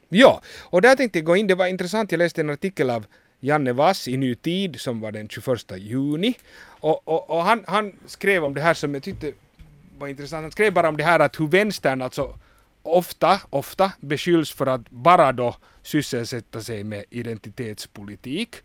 Ja, 0.08 0.40
och 0.60 0.82
där 0.82 0.96
tänkte 0.96 1.18
jag 1.18 1.26
gå 1.26 1.36
in. 1.36 1.46
Det 1.46 1.54
var 1.54 1.66
intressant. 1.66 2.12
Jag 2.12 2.18
läste 2.18 2.40
en 2.40 2.50
artikel 2.50 2.90
av 2.90 3.06
Janne 3.40 3.72
Vass 3.72 4.08
i 4.08 4.16
Ny 4.16 4.34
Tid 4.34 4.80
som 4.80 5.00
var 5.00 5.12
den 5.12 5.28
21 5.28 5.48
juni. 5.78 6.34
Och, 6.80 7.08
och, 7.08 7.30
och 7.30 7.42
han, 7.42 7.64
han 7.66 7.92
skrev 8.06 8.44
om 8.44 8.54
det 8.54 8.60
här 8.60 8.74
som 8.74 8.94
jag 8.94 9.02
tyckte 9.02 9.32
var 9.98 10.08
intressant. 10.08 10.42
Han 10.42 10.50
skrev 10.50 10.72
bara 10.72 10.88
om 10.88 10.96
det 10.96 11.04
här 11.04 11.20
att 11.20 11.40
hur 11.40 11.46
vänstern 11.48 12.02
alltså 12.02 12.38
ofta, 12.82 13.40
ofta 13.50 13.92
beskylls 14.00 14.52
för 14.52 14.66
att 14.66 14.90
bara 14.90 15.32
då 15.32 15.56
sysselsätta 15.82 16.60
sig 16.60 16.84
med 16.84 17.04
identitetspolitik. 17.10 18.56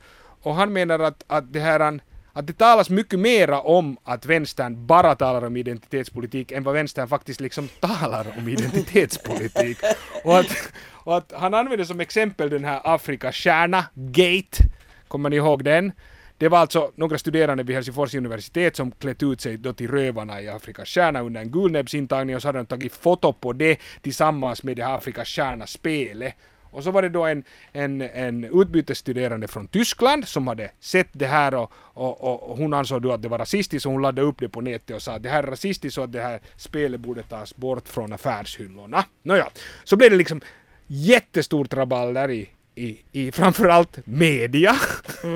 Och 0.41 0.55
han 0.55 0.73
menar 0.73 0.99
att, 0.99 1.23
att 1.27 1.53
det 1.53 1.59
här 1.59 1.99
att 2.34 2.48
det 2.48 2.54
talas 2.54 2.89
mycket 2.89 3.19
mera 3.19 3.62
om 3.62 3.98
att 4.04 4.26
vänstern 4.26 4.86
bara 4.86 5.15
talar 5.15 5.46
om 5.46 5.58
identitetspolitik 5.58 6.52
än 6.52 6.63
vad 6.63 6.74
vänstern 6.74 7.08
faktiskt 7.08 7.41
liksom 7.41 7.67
talar 7.80 8.34
om 8.38 8.50
identitetspolitik. 8.50 9.78
och, 10.24 10.38
att, 10.38 10.72
och 10.93 11.17
att 11.17 11.34
han 11.36 11.54
använder 11.54 11.86
som 11.86 12.00
exempel 12.00 12.50
den 12.50 12.65
här 12.65 12.82
Afrikastjärna 12.84 13.86
Gate. 13.93 14.58
Kommer 15.08 15.30
ni 15.30 15.36
ihåg 15.36 15.63
den? 15.63 15.91
Det 16.38 16.50
var 16.50 16.60
alltså 16.60 16.91
några 16.96 17.17
studerande 17.17 17.63
vid 17.63 17.76
Helsingfors 17.76 18.15
universitet 18.15 18.76
som 18.76 18.91
klätt 18.91 19.24
ut 19.24 19.41
sig 19.41 19.58
då 19.58 19.74
till 19.74 19.91
rövarna 19.91 20.41
i 20.41 20.50
Afrikas 20.50 20.89
stjärna 20.89 21.22
under 21.22 21.41
en 21.41 21.52
gulnäbbsintagning 21.52 22.36
och 22.36 22.41
så 22.41 22.48
hade 22.48 22.60
de 22.60 22.65
tagit 22.65 22.93
foto 22.93 23.34
på 23.34 23.54
det 23.54 23.80
tillsammans 24.02 24.63
med 24.63 24.78
det 24.78 24.84
här 24.84 24.96
Afrikas 24.96 25.28
stjärna-spelet. 25.28 26.34
Och 26.73 26.83
så 26.83 26.91
var 26.91 27.01
det 27.01 27.09
då 27.09 27.25
en, 27.25 27.43
en, 27.71 28.01
en 28.01 28.62
utbytesstuderande 28.62 29.47
från 29.47 29.67
Tyskland 29.67 30.27
som 30.27 30.47
hade 30.47 30.71
sett 30.79 31.07
det 31.12 31.27
här 31.27 31.55
och, 31.55 31.71
och, 31.75 32.49
och, 32.49 32.57
hon 32.57 32.73
ansåg 32.73 33.01
då 33.01 33.12
att 33.12 33.21
det 33.21 33.27
var 33.27 33.38
rasistiskt 33.38 33.86
och 33.86 33.91
hon 33.91 34.01
laddade 34.01 34.27
upp 34.27 34.39
det 34.39 34.49
på 34.49 34.62
nätet 34.62 34.95
och 34.95 35.01
sa 35.01 35.13
att 35.13 35.23
det 35.23 35.29
här 35.29 35.43
är 35.43 35.47
rasistiskt 35.47 35.97
och 35.97 36.03
att 36.03 36.12
det 36.12 36.21
här 36.21 36.39
spelet 36.57 36.99
borde 36.99 37.23
tas 37.23 37.55
bort 37.55 37.88
från 37.88 38.13
affärshyllorna. 38.13 39.05
Nåja, 39.23 39.49
så 39.83 39.95
blev 39.95 40.12
det 40.12 40.17
liksom 40.17 40.41
jättestort 40.88 41.73
rabalder 41.73 42.31
i, 42.31 42.49
i, 42.75 42.97
i 43.12 43.31
framförallt 43.31 43.99
media. 44.05 44.75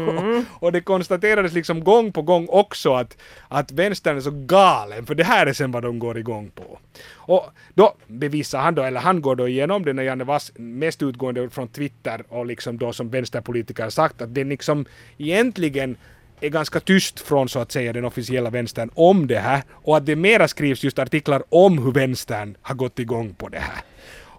och 0.60 0.72
det 0.72 0.82
konstaterades 0.82 1.54
liksom 1.54 1.84
gång 1.84 2.12
på 2.12 2.22
gång 2.22 2.48
också 2.50 2.94
att, 2.94 3.18
att 3.48 3.72
vänstern 3.72 4.18
är 4.18 4.22
så 4.22 4.32
galen, 4.32 5.06
för 5.06 5.16
det 5.16 5.24
här 5.24 5.48
är 5.48 5.54
sen 5.54 5.72
vad 5.72 5.84
de 5.84 6.00
går 6.00 6.18
igång 6.18 6.52
på. 6.56 6.80
Och 7.14 7.50
då 7.74 7.96
bevisar 8.08 8.60
han 8.60 8.76
då, 8.76 8.84
eller 8.84 9.00
han 9.00 9.22
går 9.22 9.36
då 9.36 9.48
igenom 9.48 9.86
det 9.86 9.94
när 9.94 10.04
Janne 10.04 10.24
Vass 10.24 10.52
mest 10.56 11.04
utgående 11.04 11.50
från 11.50 11.68
Twitter 11.68 12.24
och 12.30 12.46
liksom 12.46 12.78
då 12.78 12.94
som 12.94 13.10
vänsterpolitiker 13.10 13.90
sagt 13.90 14.22
att 14.22 14.36
det 14.36 14.44
liksom 14.44 14.86
egentligen 15.18 15.98
är 16.42 16.50
ganska 16.50 16.80
tyst 16.80 17.20
från 17.20 17.50
så 17.50 17.60
att 17.60 17.72
säga 17.72 17.94
den 17.94 18.06
officiella 18.06 18.50
vänstern 18.50 18.90
om 18.94 19.28
det 19.28 19.40
här 19.40 19.64
och 19.72 19.98
att 19.98 20.06
det 20.06 20.16
mera 20.16 20.48
skrivs 20.48 20.84
just 20.84 21.00
artiklar 21.00 21.44
om 21.50 21.78
hur 21.78 21.92
vänstern 21.92 22.58
har 22.62 22.76
gått 22.76 23.00
igång 23.00 23.34
på 23.34 23.50
det 23.50 23.60
här. 23.60 23.82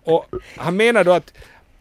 Och 0.04 0.26
han 0.56 0.76
menar 0.76 1.04
då 1.04 1.12
att, 1.12 1.32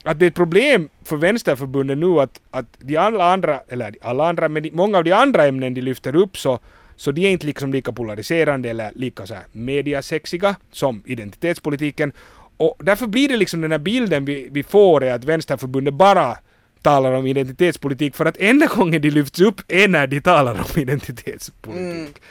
att 0.08 0.20
det 0.20 0.26
är 0.26 0.28
ett 0.28 0.36
problem 0.36 0.90
för 1.04 1.18
vänsterförbundet 1.18 1.98
nu 1.98 2.20
att, 2.20 2.42
att 2.52 2.66
de 2.80 2.98
alla 2.98 3.34
andra, 3.34 3.62
eller 3.68 3.96
alla 4.02 4.30
andra, 4.30 4.50
men 4.50 4.64
de, 4.64 4.72
många 4.72 4.98
av 4.98 5.04
de 5.04 5.12
andra 5.12 5.46
ämnen 5.46 5.74
de 5.74 5.82
lyfter 5.82 6.16
upp 6.16 6.38
så, 6.38 6.60
så 6.96 7.12
de 7.12 7.22
är 7.22 7.30
inte 7.30 7.46
liksom 7.46 7.74
lika 7.74 7.92
polariserande 7.92 8.70
eller 8.70 8.92
lika 8.96 9.28
så 9.28 9.34
här 9.34 9.44
mediasexiga 9.52 10.56
som 10.72 11.04
identitetspolitiken. 11.06 12.12
Och 12.58 12.76
därför 12.80 13.08
blir 13.08 13.30
det 13.30 13.38
liksom 13.38 13.62
den 13.62 13.72
här 13.72 13.80
bilden 13.80 14.26
vi, 14.26 14.48
vi 14.52 14.64
får 14.64 15.04
är 15.04 15.14
att 15.14 15.24
vänsterförbundet 15.24 15.94
bara 15.94 16.38
talar 16.82 17.14
om 17.14 17.28
identitetspolitik 17.28 18.16
för 18.16 18.26
att 18.26 18.38
enda 18.38 18.66
gången 18.66 19.02
de 19.02 19.10
lyfts 19.10 19.42
upp 19.42 19.62
är 19.68 19.88
när 19.88 20.08
de 20.08 20.22
talar 20.22 20.54
om 20.54 20.82
identitetspolitik. 20.82 22.22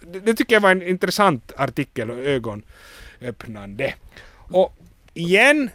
Det, 0.00 0.20
det 0.20 0.34
tycker 0.34 0.54
jag 0.54 0.60
var 0.60 0.70
en 0.70 0.82
intressant 0.82 1.52
artikel 1.56 2.10
och 2.10 2.18
ögonöppnande. 2.18 3.94
Och 4.50 4.76
igen 5.14 5.70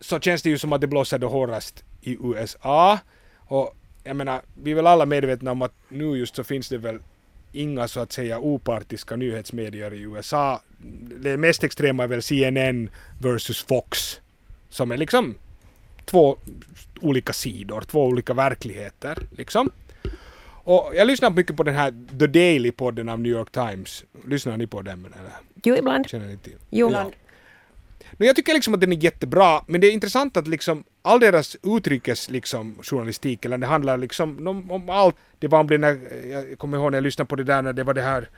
så 0.00 0.20
känns 0.20 0.42
det 0.42 0.50
ju 0.50 0.58
som 0.58 0.72
att 0.72 0.80
det 0.80 0.86
blåser 0.86 1.18
då 1.18 1.28
hårdast 1.28 1.84
i 2.00 2.18
USA. 2.20 2.98
Och 3.36 3.76
jag 4.04 4.16
menar, 4.16 4.42
vi 4.62 4.70
är 4.70 4.74
väl 4.74 4.86
alla 4.86 5.06
medvetna 5.06 5.52
om 5.52 5.62
att 5.62 5.74
nu 5.88 6.16
just 6.16 6.36
så 6.36 6.44
finns 6.44 6.68
det 6.68 6.78
väl 6.78 6.98
inga 7.52 7.88
så 7.88 8.00
att 8.00 8.12
säga 8.12 8.38
opartiska 8.38 9.16
nyhetsmedier 9.16 9.94
i 9.94 10.00
USA. 10.00 10.62
Det 11.22 11.36
mest 11.36 11.64
extrema 11.64 12.02
är 12.02 12.08
väl 12.08 12.22
CNN 12.22 12.90
versus 13.20 13.64
Fox. 13.64 14.20
Som 14.68 14.90
är 14.90 14.96
liksom 14.96 15.34
två 16.04 16.38
olika 17.00 17.32
sidor, 17.32 17.80
två 17.80 18.04
olika 18.04 18.34
verkligheter 18.34 19.18
liksom. 19.36 19.70
Och 20.64 20.92
jag 20.94 21.06
lyssnar 21.06 21.30
mycket 21.30 21.56
på 21.56 21.62
den 21.62 21.74
här 21.74 21.90
The 22.18 22.26
Daily-podden 22.26 23.12
av 23.12 23.20
New 23.20 23.32
York 23.32 23.50
Times. 23.50 24.04
Lyssnar 24.26 24.56
ni 24.56 24.66
på 24.66 24.82
den? 24.82 25.06
Eller? 25.20 25.32
Jo, 25.64 25.76
ibland. 25.76 26.08
Känner 26.08 26.26
ni 26.26 26.36
till? 26.36 26.56
Jo. 26.70 26.86
Ibland. 26.86 27.12
Men 28.12 28.26
jag 28.26 28.36
tycker 28.36 28.54
liksom 28.54 28.74
att 28.74 28.80
den 28.80 28.92
är 28.92 28.96
jättebra, 28.96 29.62
men 29.66 29.80
det 29.80 29.86
är 29.86 29.92
intressant 29.92 30.36
att 30.36 30.48
liksom 30.48 30.84
all 31.02 31.20
deras 31.20 31.56
utrikes 31.62 32.30
liksom 32.30 32.78
journalistik, 32.82 33.44
eller 33.44 33.58
det 33.58 33.66
handlar 33.66 33.98
liksom 33.98 34.48
om, 34.48 34.70
om 34.70 34.90
allt. 34.90 35.16
Det 35.38 35.48
var 35.48 35.60
om 35.60 35.66
när, 35.66 35.98
jag 36.30 36.58
kommer 36.58 36.78
ihåg 36.78 36.90
när 36.90 36.98
jag 36.98 37.02
lyssnade 37.02 37.28
på 37.28 37.36
det 37.36 37.44
där 37.44 37.62
när 37.62 37.72
det 37.72 37.84
var 37.84 37.94
det 37.94 38.02
här 38.02 38.28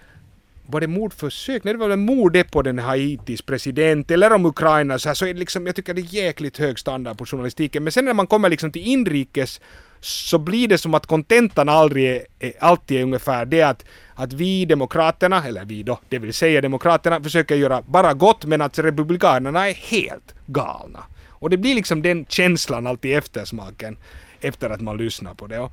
var 0.71 0.81
det 0.81 0.87
mordförsök? 0.87 1.65
Nej, 1.65 1.75
det 1.75 1.79
var 1.79 1.89
väl 1.89 1.99
mordet 1.99 2.51
på 2.51 2.63
den 2.63 2.79
Haitis 2.79 3.43
president 3.43 4.11
eller 4.11 4.33
om 4.33 4.47
Ukraina 4.47 4.99
så 4.99 5.09
här, 5.09 5.15
så 5.15 5.27
är 5.27 5.35
det 5.35 5.41
liksom, 5.41 5.67
jag 5.67 5.77
tycker 5.77 5.95
det 5.95 6.01
är 6.01 6.15
jäkligt 6.15 6.59
hög 6.59 6.79
standard 6.79 7.19
på 7.19 7.27
journalistiken. 7.27 7.85
Men 7.85 7.93
sen 7.93 8.05
när 8.05 8.15
man 8.15 8.27
kommer 8.27 8.49
liksom 8.49 8.73
till 8.73 8.87
inrikes 8.87 9.61
så 10.01 10.39
blir 10.39 10.69
det 10.69 10.79
som 10.79 10.95
att 10.95 11.07
kontentan 11.07 11.69
aldrig 11.69 12.07
är, 12.07 12.27
är, 12.39 12.53
alltid 12.61 12.99
är 12.99 13.03
ungefär 13.03 13.45
det 13.45 13.63
att, 13.63 13.85
att 14.15 14.33
vi 14.33 14.65
demokraterna, 14.65 15.45
eller 15.47 15.65
vi 15.65 15.83
då, 15.83 15.99
det 16.09 16.19
vill 16.19 16.35
säga 16.35 16.61
demokraterna, 16.61 17.23
försöker 17.23 17.55
göra 17.55 17.83
bara 17.83 18.15
gott 18.15 18.45
men 18.45 18.61
att 18.61 18.79
republikanerna 18.79 19.69
är 19.69 19.75
helt 19.75 20.35
galna. 20.47 21.05
Och 21.29 21.51
det 21.51 21.57
blir 21.57 21.75
liksom 21.75 22.03
den 22.03 22.27
känslan 22.29 22.87
alltid 22.87 23.11
i 23.11 23.15
eftersmaken 23.15 23.97
efter 24.41 24.71
att 24.71 24.81
man 24.81 24.97
lyssnar 24.97 25.35
på 25.35 25.47
det. 25.47 25.59
Och, 25.59 25.73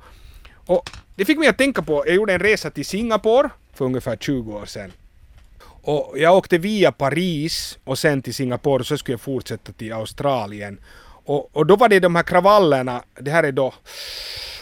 och 0.66 0.90
det 1.14 1.24
fick 1.24 1.38
mig 1.38 1.48
att 1.48 1.58
tänka 1.58 1.82
på, 1.82 2.04
jag 2.06 2.14
gjorde 2.14 2.34
en 2.34 2.40
resa 2.40 2.70
till 2.70 2.86
Singapore 2.86 3.50
för 3.74 3.84
ungefär 3.84 4.16
20 4.16 4.52
år 4.52 4.66
sedan. 4.66 4.92
Och 5.82 6.14
jag 6.18 6.36
åkte 6.36 6.58
via 6.58 6.92
Paris 6.92 7.78
och 7.84 7.98
sen 7.98 8.22
till 8.22 8.34
Singapore 8.34 8.80
och 8.80 8.86
så 8.86 8.98
skulle 8.98 9.12
jag 9.12 9.20
fortsätta 9.20 9.72
till 9.72 9.92
Australien. 9.92 10.80
Och, 11.28 11.56
och 11.56 11.66
då 11.66 11.76
var 11.76 11.88
det 11.88 12.00
de 12.00 12.16
här 12.16 12.22
kravallerna, 12.22 13.02
det 13.20 13.30
här 13.30 13.44
är 13.44 13.52
då, 13.52 13.74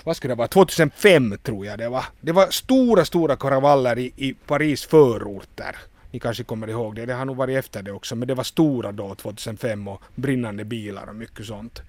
vad 0.05 0.17
skulle 0.17 0.35
det 0.35 0.39
vara, 0.39 0.49
2005 0.49 1.39
tror 1.43 1.67
jag 1.67 1.79
det 1.79 1.89
var. 1.89 2.05
Det 2.21 2.33
var 2.33 2.47
stora, 2.51 3.05
stora 3.05 3.37
kravaller 3.37 3.99
i, 3.99 4.12
i 4.17 4.35
Paris 4.47 4.85
förorter. 4.85 5.77
Ni 6.11 6.19
kanske 6.19 6.45
kommer 6.45 6.69
ihåg 6.69 6.95
det, 6.95 7.07
det 7.07 7.14
har 7.14 7.25
nog 7.25 7.37
varit 7.37 7.59
efter 7.59 7.83
det 7.83 7.93
också, 7.93 8.17
men 8.17 8.29
det 8.29 8.35
var 8.35 8.45
stora 8.45 8.93
då 8.93 9.14
2005 9.14 9.89
och 9.89 10.03
brinnande 10.14 10.64
bilar 10.64 11.09
och 11.09 11.17
mycket 11.17 11.47
sånt. 11.47 11.83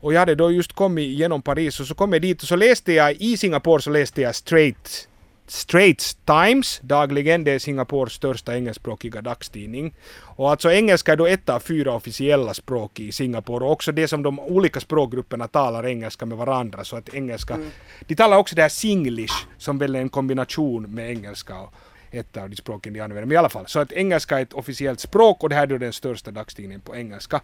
Och 0.00 0.12
jag 0.12 0.20
hade 0.20 0.34
då 0.34 0.52
just 0.52 0.72
kommit 0.72 1.18
genom 1.18 1.42
Paris 1.42 1.80
och 1.80 1.86
så 1.86 1.94
kom 1.94 2.12
jag 2.12 2.22
dit 2.22 2.42
och 2.42 2.48
så 2.48 2.56
läste 2.56 2.92
jag, 2.92 3.12
i 3.12 3.36
Singapore 3.36 3.82
så 3.82 3.90
läste 3.90 4.20
jag 4.20 4.34
Straight 4.34 5.08
Straits 5.50 6.14
Times 6.14 6.80
dagligen, 6.82 7.44
det 7.44 7.50
är 7.50 7.58
Singapores 7.58 8.12
största 8.12 8.56
engelskspråkiga 8.56 9.22
dagstidning. 9.22 9.94
Och 10.20 10.50
alltså 10.50 10.72
engelska 10.72 11.12
är 11.12 11.16
då 11.16 11.26
ett 11.26 11.48
av 11.48 11.60
fyra 11.60 11.92
officiella 11.92 12.54
språk 12.54 13.00
i 13.00 13.12
Singapore 13.12 13.64
och 13.64 13.72
också 13.72 13.92
det 13.92 14.08
som 14.08 14.22
de 14.22 14.40
olika 14.40 14.80
språkgrupperna 14.80 15.48
talar 15.48 15.86
engelska 15.86 16.26
med 16.26 16.38
varandra 16.38 16.84
så 16.84 16.96
att 16.96 17.14
engelska, 17.14 17.54
mm. 17.54 17.70
de 18.06 18.14
talar 18.14 18.36
också 18.36 18.56
det 18.56 18.62
här 18.62 18.68
singlish 18.68 19.46
som 19.58 19.78
väl 19.78 19.94
är 19.94 20.00
en 20.00 20.08
kombination 20.08 20.94
med 20.94 21.10
engelska 21.10 21.58
och 21.58 21.74
ett 22.10 22.36
av 22.36 22.50
de 22.50 22.56
språken 22.56 22.92
de 22.92 23.00
använder. 23.00 23.26
Men 23.26 23.32
i 23.32 23.36
alla 23.36 23.48
fall, 23.48 23.66
så 23.66 23.80
att 23.80 23.92
engelska 23.92 24.38
är 24.38 24.42
ett 24.42 24.52
officiellt 24.52 25.00
språk 25.00 25.42
och 25.42 25.48
det 25.48 25.54
här 25.54 25.62
är 25.62 25.66
då 25.66 25.78
den 25.78 25.92
största 25.92 26.30
dagstidningen 26.30 26.80
på 26.80 26.96
engelska. 26.96 27.40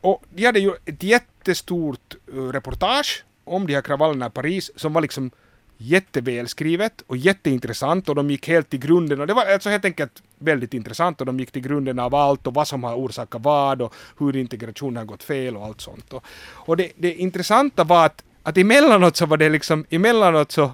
Och 0.00 0.22
de 0.30 0.46
hade 0.46 0.60
ju 0.60 0.72
ett 0.84 1.02
jättestort 1.02 2.16
uh, 2.34 2.52
reportage 2.52 3.24
om 3.44 3.66
de 3.66 3.74
här 3.74 3.82
kravallerna 3.82 4.26
i 4.26 4.30
Paris 4.30 4.70
som 4.76 4.92
var 4.92 5.00
liksom 5.00 5.30
jättevälskrivet 5.78 7.02
och 7.06 7.16
jätteintressant 7.16 8.08
och 8.08 8.14
de 8.14 8.30
gick 8.30 8.48
helt 8.48 8.70
till 8.70 8.78
grunden 8.78 9.20
och 9.20 9.26
det 9.26 9.34
var 9.34 9.46
alltså 9.46 9.70
helt 9.70 9.84
enkelt 9.84 10.22
väldigt 10.38 10.74
intressant 10.74 11.20
och 11.20 11.26
de 11.26 11.40
gick 11.40 11.50
till 11.50 11.62
grunden 11.62 11.98
av 11.98 12.14
allt 12.14 12.46
och 12.46 12.54
vad 12.54 12.68
som 12.68 12.84
har 12.84 12.94
orsakat 12.94 13.42
vad 13.42 13.82
och 13.82 13.94
hur 14.18 14.36
integrationen 14.36 14.96
har 14.96 15.04
gått 15.04 15.22
fel 15.22 15.56
och 15.56 15.64
allt 15.64 15.80
sånt. 15.80 16.12
Och, 16.12 16.24
och 16.52 16.76
det, 16.76 16.92
det 16.96 17.14
intressanta 17.14 17.84
var 17.84 18.06
att, 18.06 18.24
att 18.42 18.56
emellanåt 18.56 19.16
så 19.16 19.26
var 19.26 19.36
det 19.36 19.48
liksom, 19.48 19.84
emellanåt 19.90 20.52
så, 20.52 20.70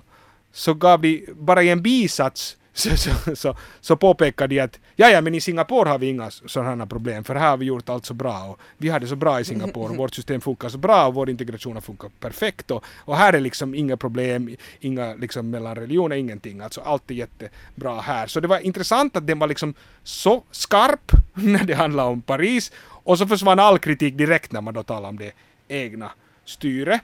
så 0.52 0.74
gav 0.74 1.00
de 1.00 1.26
bara 1.34 1.62
i 1.62 1.70
en 1.70 1.82
bisats 1.82 2.56
så, 2.74 2.96
så, 2.96 3.36
så, 3.36 3.56
så 3.80 3.96
påpekade 3.96 4.54
de 4.54 4.60
att 4.60 4.78
ja, 4.96 5.08
ja, 5.08 5.20
men 5.20 5.34
i 5.34 5.40
Singapore 5.40 5.88
har 5.88 5.98
vi 5.98 6.06
inga 6.06 6.30
sådana 6.30 6.86
problem 6.86 7.24
för 7.24 7.34
här 7.34 7.50
har 7.50 7.56
vi 7.56 7.66
gjort 7.66 7.88
allt 7.88 8.06
så 8.06 8.14
bra 8.14 8.44
och 8.44 8.60
vi 8.78 8.88
har 8.88 9.00
det 9.00 9.06
så 9.06 9.16
bra 9.16 9.40
i 9.40 9.44
Singapore 9.44 9.90
och 9.90 9.96
vårt 9.96 10.14
system 10.14 10.40
funkar 10.40 10.68
så 10.68 10.78
bra 10.78 11.06
och 11.06 11.14
vår 11.14 11.30
integration 11.30 11.74
har 11.74 11.80
funkat 11.80 12.20
perfekt 12.20 12.70
och, 12.70 12.84
och 12.96 13.16
här 13.16 13.32
är 13.32 13.40
liksom 13.40 13.74
inga 13.74 13.96
problem, 13.96 14.56
inga 14.80 15.14
liksom 15.14 15.50
mellan 15.50 15.74
religioner, 15.74 16.16
ingenting. 16.16 16.60
Alltså 16.60 16.80
allt 16.80 17.10
är 17.10 17.14
jättebra 17.14 18.00
här. 18.00 18.26
Så 18.26 18.40
det 18.40 18.48
var 18.48 18.58
intressant 18.58 19.16
att 19.16 19.26
den 19.26 19.38
var 19.38 19.46
liksom 19.46 19.74
så 20.02 20.42
skarp 20.50 21.12
när 21.34 21.64
det 21.64 21.74
handlade 21.74 22.08
om 22.08 22.22
Paris 22.22 22.72
och 23.04 23.18
så 23.18 23.26
försvann 23.26 23.58
all 23.58 23.78
kritik 23.78 24.14
direkt 24.14 24.52
när 24.52 24.60
man 24.60 24.74
då 24.74 24.82
talade 24.82 25.08
om 25.08 25.18
det 25.18 25.32
egna 25.68 26.10
styret. 26.44 27.00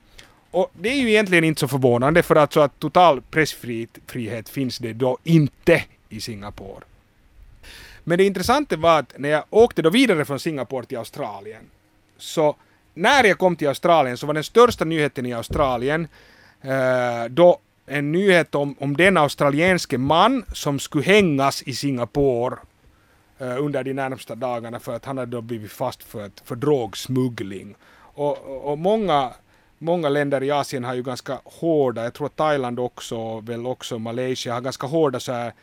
Och 0.51 0.71
det 0.73 0.89
är 0.89 0.95
ju 0.95 1.09
egentligen 1.09 1.43
inte 1.43 1.59
så 1.59 1.67
förvånande 1.67 2.23
för 2.23 2.35
att, 2.35 2.53
så 2.53 2.59
att 2.59 2.79
total 2.79 3.21
pressfrihet 3.21 4.49
finns 4.49 4.77
det 4.77 4.93
då 4.93 5.17
inte 5.23 5.83
i 6.09 6.21
Singapore. 6.21 6.83
Men 8.03 8.17
det 8.17 8.23
intressanta 8.23 8.77
var 8.77 8.99
att 8.99 9.13
när 9.17 9.29
jag 9.29 9.43
åkte 9.49 9.81
då 9.81 9.89
vidare 9.89 10.25
från 10.25 10.39
Singapore 10.39 10.85
till 10.85 10.97
Australien 10.97 11.63
så 12.17 12.55
när 12.93 13.23
jag 13.23 13.37
kom 13.37 13.55
till 13.55 13.67
Australien 13.67 14.17
så 14.17 14.27
var 14.27 14.33
den 14.33 14.43
största 14.43 14.85
nyheten 14.85 15.25
i 15.25 15.33
Australien 15.33 16.07
eh, 16.61 17.25
då 17.29 17.59
en 17.85 18.11
nyhet 18.11 18.55
om, 18.55 18.75
om 18.79 18.97
den 18.97 19.17
australienske 19.17 19.97
man 19.97 20.45
som 20.53 20.79
skulle 20.79 21.03
hängas 21.03 21.63
i 21.63 21.73
Singapore 21.73 22.55
eh, 23.39 23.63
under 23.63 23.83
de 23.83 23.93
närmsta 23.93 24.35
dagarna 24.35 24.79
för 24.79 24.95
att 24.95 25.05
han 25.05 25.17
hade 25.17 25.31
då 25.31 25.41
blivit 25.41 25.71
fast 25.71 26.03
för, 26.03 26.31
för 26.45 26.55
drogsmuggling. 26.55 27.75
Och, 28.13 28.37
och, 28.37 28.71
och 28.71 28.77
många 28.77 29.33
många 29.81 30.09
länder 30.09 30.43
i 30.43 30.51
Asien 30.51 30.83
har 30.83 30.93
ju 30.93 31.03
ganska 31.03 31.39
hårda, 31.43 32.03
jag 32.03 32.13
tror 32.13 32.27
att 32.27 32.35
Thailand 32.35 32.79
också, 32.79 33.39
väl 33.39 33.65
också 33.65 33.99
Malaysia 33.99 34.53
har 34.53 34.61
ganska 34.61 34.87
hårda 34.87 35.19
så 35.19 35.31
här 35.31 35.53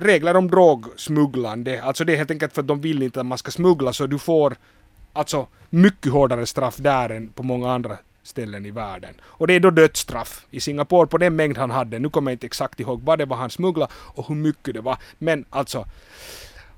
regler 0.00 0.36
om 0.36 0.50
drogsmugglande. 0.50 1.82
Alltså 1.82 2.04
det 2.04 2.12
är 2.12 2.16
helt 2.16 2.30
enkelt 2.30 2.52
för 2.52 2.60
att 2.60 2.68
de 2.68 2.80
vill 2.80 3.02
inte 3.02 3.20
att 3.20 3.26
man 3.26 3.38
ska 3.38 3.50
smuggla 3.50 3.92
så 3.92 4.06
du 4.06 4.18
får 4.18 4.56
alltså 5.12 5.46
mycket 5.70 6.12
hårdare 6.12 6.46
straff 6.46 6.76
där 6.76 7.10
än 7.10 7.28
på 7.28 7.42
många 7.42 7.72
andra 7.72 7.98
ställen 8.22 8.66
i 8.66 8.70
världen. 8.70 9.14
Och 9.24 9.46
det 9.46 9.54
är 9.54 9.60
då 9.60 9.70
dödsstraff 9.70 10.46
i 10.50 10.60
Singapore 10.60 11.06
på 11.06 11.18
den 11.18 11.36
mängd 11.36 11.58
han 11.58 11.70
hade. 11.70 11.98
Nu 11.98 12.10
kommer 12.10 12.30
jag 12.30 12.34
inte 12.34 12.46
exakt 12.46 12.80
ihåg 12.80 13.02
vad 13.02 13.18
det 13.18 13.24
var 13.24 13.36
han 13.36 13.50
smugglade 13.50 13.92
och 13.96 14.28
hur 14.28 14.34
mycket 14.34 14.74
det 14.74 14.80
var. 14.80 14.98
Men 15.18 15.44
alltså, 15.50 15.86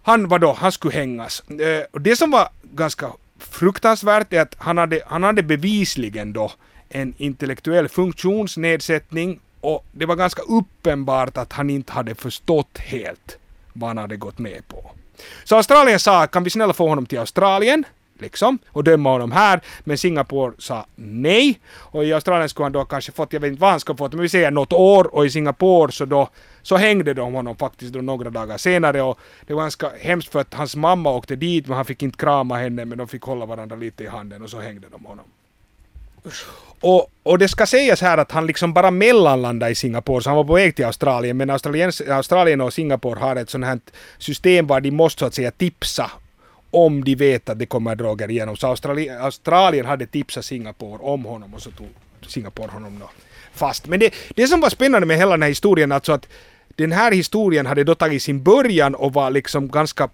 han 0.03 0.29
var 0.29 0.39
då, 0.39 0.53
han 0.53 0.73
skulle 0.73 0.95
hängas. 0.95 1.41
Eh, 1.51 1.85
och 1.93 2.01
det 2.01 2.17
som 2.17 2.31
var 2.31 2.49
ganska 2.63 3.13
fruktansvärt 3.39 4.33
är 4.33 4.41
att 4.41 4.55
han 4.59 4.79
hade, 4.79 5.01
han 5.07 5.23
hade 5.23 5.43
bevisligen 5.43 6.33
då 6.33 6.53
en 6.89 7.15
intellektuell 7.17 7.89
funktionsnedsättning 7.89 9.41
och 9.61 9.85
det 9.93 10.07
var 10.07 10.17
ganska 10.17 10.43
uppenbart 10.43 11.37
att 11.37 11.53
han 11.53 11.71
inte 11.71 11.93
hade 11.93 12.15
förstått 12.15 12.79
helt 12.79 13.39
vad 13.73 13.91
han 13.91 13.99
hade 13.99 14.17
gått 14.17 14.39
med 14.39 14.69
på. 14.69 14.91
Så 15.45 15.57
Australien 15.57 15.99
sa, 15.99 16.27
kan 16.27 16.45
vi 16.45 16.51
snälla 16.51 16.73
få 16.73 16.89
honom 16.89 17.07
till 17.07 17.19
Australien? 17.19 17.85
Liksom, 18.21 18.59
och 18.69 18.85
döma 18.85 19.11
honom 19.11 19.33
här. 19.33 19.61
Men 19.81 19.99
Singapore 19.99 20.53
sa 20.59 20.87
nej. 20.97 21.61
Och 21.71 22.05
i 22.05 22.13
Australien 22.13 22.49
skulle 22.49 22.65
han 22.65 22.73
då 22.73 22.85
kanske 22.85 23.13
fått, 23.13 23.33
jag 23.33 23.41
vet 23.41 23.49
inte 23.49 23.61
vad 23.61 23.71
han 23.71 23.81
skulle 23.81 23.97
fått, 23.97 24.13
men 24.13 24.23
vi 24.23 24.29
säger 24.29 24.51
något 24.51 24.73
år. 24.73 25.15
Och 25.15 25.27
i 25.27 25.31
Singapore 25.31 25.93
så 25.93 26.05
då, 26.05 26.29
så 26.63 26.77
hängde 26.77 27.15
de 27.15 27.35
honom 27.35 27.57
faktiskt 27.57 27.93
då 27.93 28.01
några 28.01 28.31
dagar 28.31 28.59
senare. 28.59 29.03
Och 29.03 29.19
det 29.47 29.55
var 29.55 29.63
ganska 29.63 29.91
hemskt 30.01 30.33
för 30.33 30.41
att 30.41 30.55
hans 30.55 30.77
mamma 30.77 31.11
åkte 31.11 31.37
dit, 31.37 31.67
men 31.67 31.77
han 31.77 31.85
fick 31.85 32.03
inte 32.03 32.19
krama 32.19 32.57
henne, 32.57 32.85
men 32.85 32.99
de 32.99 33.09
fick 33.09 33.23
hålla 33.23 33.47
varandra 33.47 33.77
lite 33.77 34.05
i 34.05 34.07
handen 34.07 34.43
och 34.43 34.51
så 34.51 34.61
hängde 34.61 34.87
de 34.91 35.05
honom. 35.05 35.25
Och, 36.81 37.11
och 37.23 37.39
det 37.39 37.49
ska 37.49 37.67
sägas 37.67 38.01
här 38.01 38.19
att 38.19 38.33
han 38.33 38.47
liksom 38.47 38.73
bara 38.73 38.91
mellanlandade 38.91 39.73
i 39.73 39.75
Singapore, 39.75 40.23
så 40.23 40.31
han 40.31 40.37
var 40.37 40.45
på 40.45 40.55
väg 40.55 40.77
till 40.77 40.85
Australien, 40.85 41.37
men 41.37 41.51
Australien, 41.51 41.93
Australien 42.11 42.61
och 42.61 42.73
Singapore 42.73 43.21
har 43.21 43.37
ett 43.37 43.51
sånt 43.51 43.65
här 43.65 43.81
system 44.19 44.67
var 44.67 44.81
de 44.81 44.91
måste 44.91 45.19
så 45.19 45.27
att 45.27 45.35
säga 45.35 45.51
tipsa 45.51 46.11
om 46.71 47.05
de 47.05 47.15
vet 47.15 47.49
att 47.49 47.59
det 47.59 47.67
kommer 47.67 47.95
droger 47.95 48.31
igenom. 48.31 48.57
Så 48.57 48.67
Australien, 48.67 49.21
Australien 49.21 49.87
hade 49.87 50.07
tipsat 50.07 50.45
Singapore 50.45 50.99
om 51.03 51.25
honom 51.25 51.55
och 51.55 51.63
så 51.63 51.71
tog 51.71 51.89
Singapore 52.27 52.71
honom 52.71 52.99
då 53.01 53.11
fast. 53.53 53.87
Men 53.87 54.01
det, 54.01 54.15
det 54.35 54.47
som 54.47 54.61
var 54.61 54.71
spännande 54.71 55.07
med 55.07 55.17
hela 55.17 55.31
den 55.31 55.43
här 55.43 55.49
historien, 55.49 55.93
alltså 55.93 56.13
att 56.13 56.29
den 56.77 56.93
här 56.93 57.13
historien 57.13 57.67
hade 57.67 57.85
då 57.85 57.95
tagit 57.95 58.23
sin 58.23 58.43
början 58.43 58.95
och 58.95 59.13
var 59.13 59.31
liksom 59.31 59.69
ganska 59.69 60.09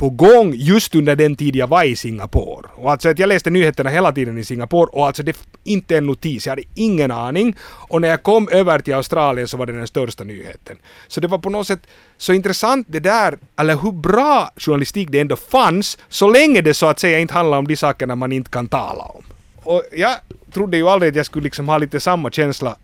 på 0.00 0.10
gång 0.10 0.54
just 0.54 0.94
under 0.94 1.16
den 1.16 1.36
tid 1.36 1.56
jag 1.56 1.66
var 1.66 1.84
i 1.84 1.96
Singapore. 1.96 2.68
Och 2.74 2.90
alltså 2.90 3.08
att 3.08 3.18
jag 3.18 3.28
läste 3.28 3.50
nyheterna 3.50 3.90
hela 3.90 4.12
tiden 4.12 4.38
i 4.38 4.44
Singapore 4.44 4.90
och 4.92 5.06
alltså 5.06 5.22
det 5.22 5.36
inte 5.64 5.96
en 5.96 6.06
notis, 6.06 6.46
jag 6.46 6.52
hade 6.52 6.62
ingen 6.74 7.10
aning. 7.10 7.56
Och 7.62 8.00
när 8.00 8.08
jag 8.08 8.22
kom 8.22 8.48
över 8.48 8.78
till 8.78 8.94
Australien 8.94 9.48
så 9.48 9.56
var 9.56 9.66
det 9.66 9.72
den 9.72 9.86
största 9.86 10.24
nyheten. 10.24 10.76
Så 11.08 11.20
det 11.20 11.28
var 11.28 11.38
på 11.38 11.50
något 11.50 11.66
sätt 11.66 11.80
så 12.18 12.32
intressant 12.32 12.86
det 12.90 13.00
där, 13.00 13.38
eller 13.56 13.76
hur 13.76 13.92
bra 13.92 14.50
journalistik 14.56 15.08
det 15.10 15.20
ändå 15.20 15.36
fanns, 15.36 15.98
så 16.08 16.30
länge 16.30 16.60
det 16.60 16.74
så 16.74 16.86
att 16.86 16.98
säga 16.98 17.18
inte 17.18 17.34
handlar 17.34 17.58
om 17.58 17.68
de 17.68 17.76
sakerna 17.76 18.14
man 18.14 18.32
inte 18.32 18.50
kan 18.50 18.68
tala 18.68 19.04
om. 19.04 19.24
Och 19.62 19.82
jag 19.92 20.16
trodde 20.52 20.76
ju 20.76 20.88
aldrig 20.88 21.10
att 21.10 21.16
jag 21.16 21.26
skulle 21.26 21.44
liksom 21.44 21.68
ha 21.68 21.78
lite 21.78 22.00
samma 22.00 22.30
känsla 22.30 22.76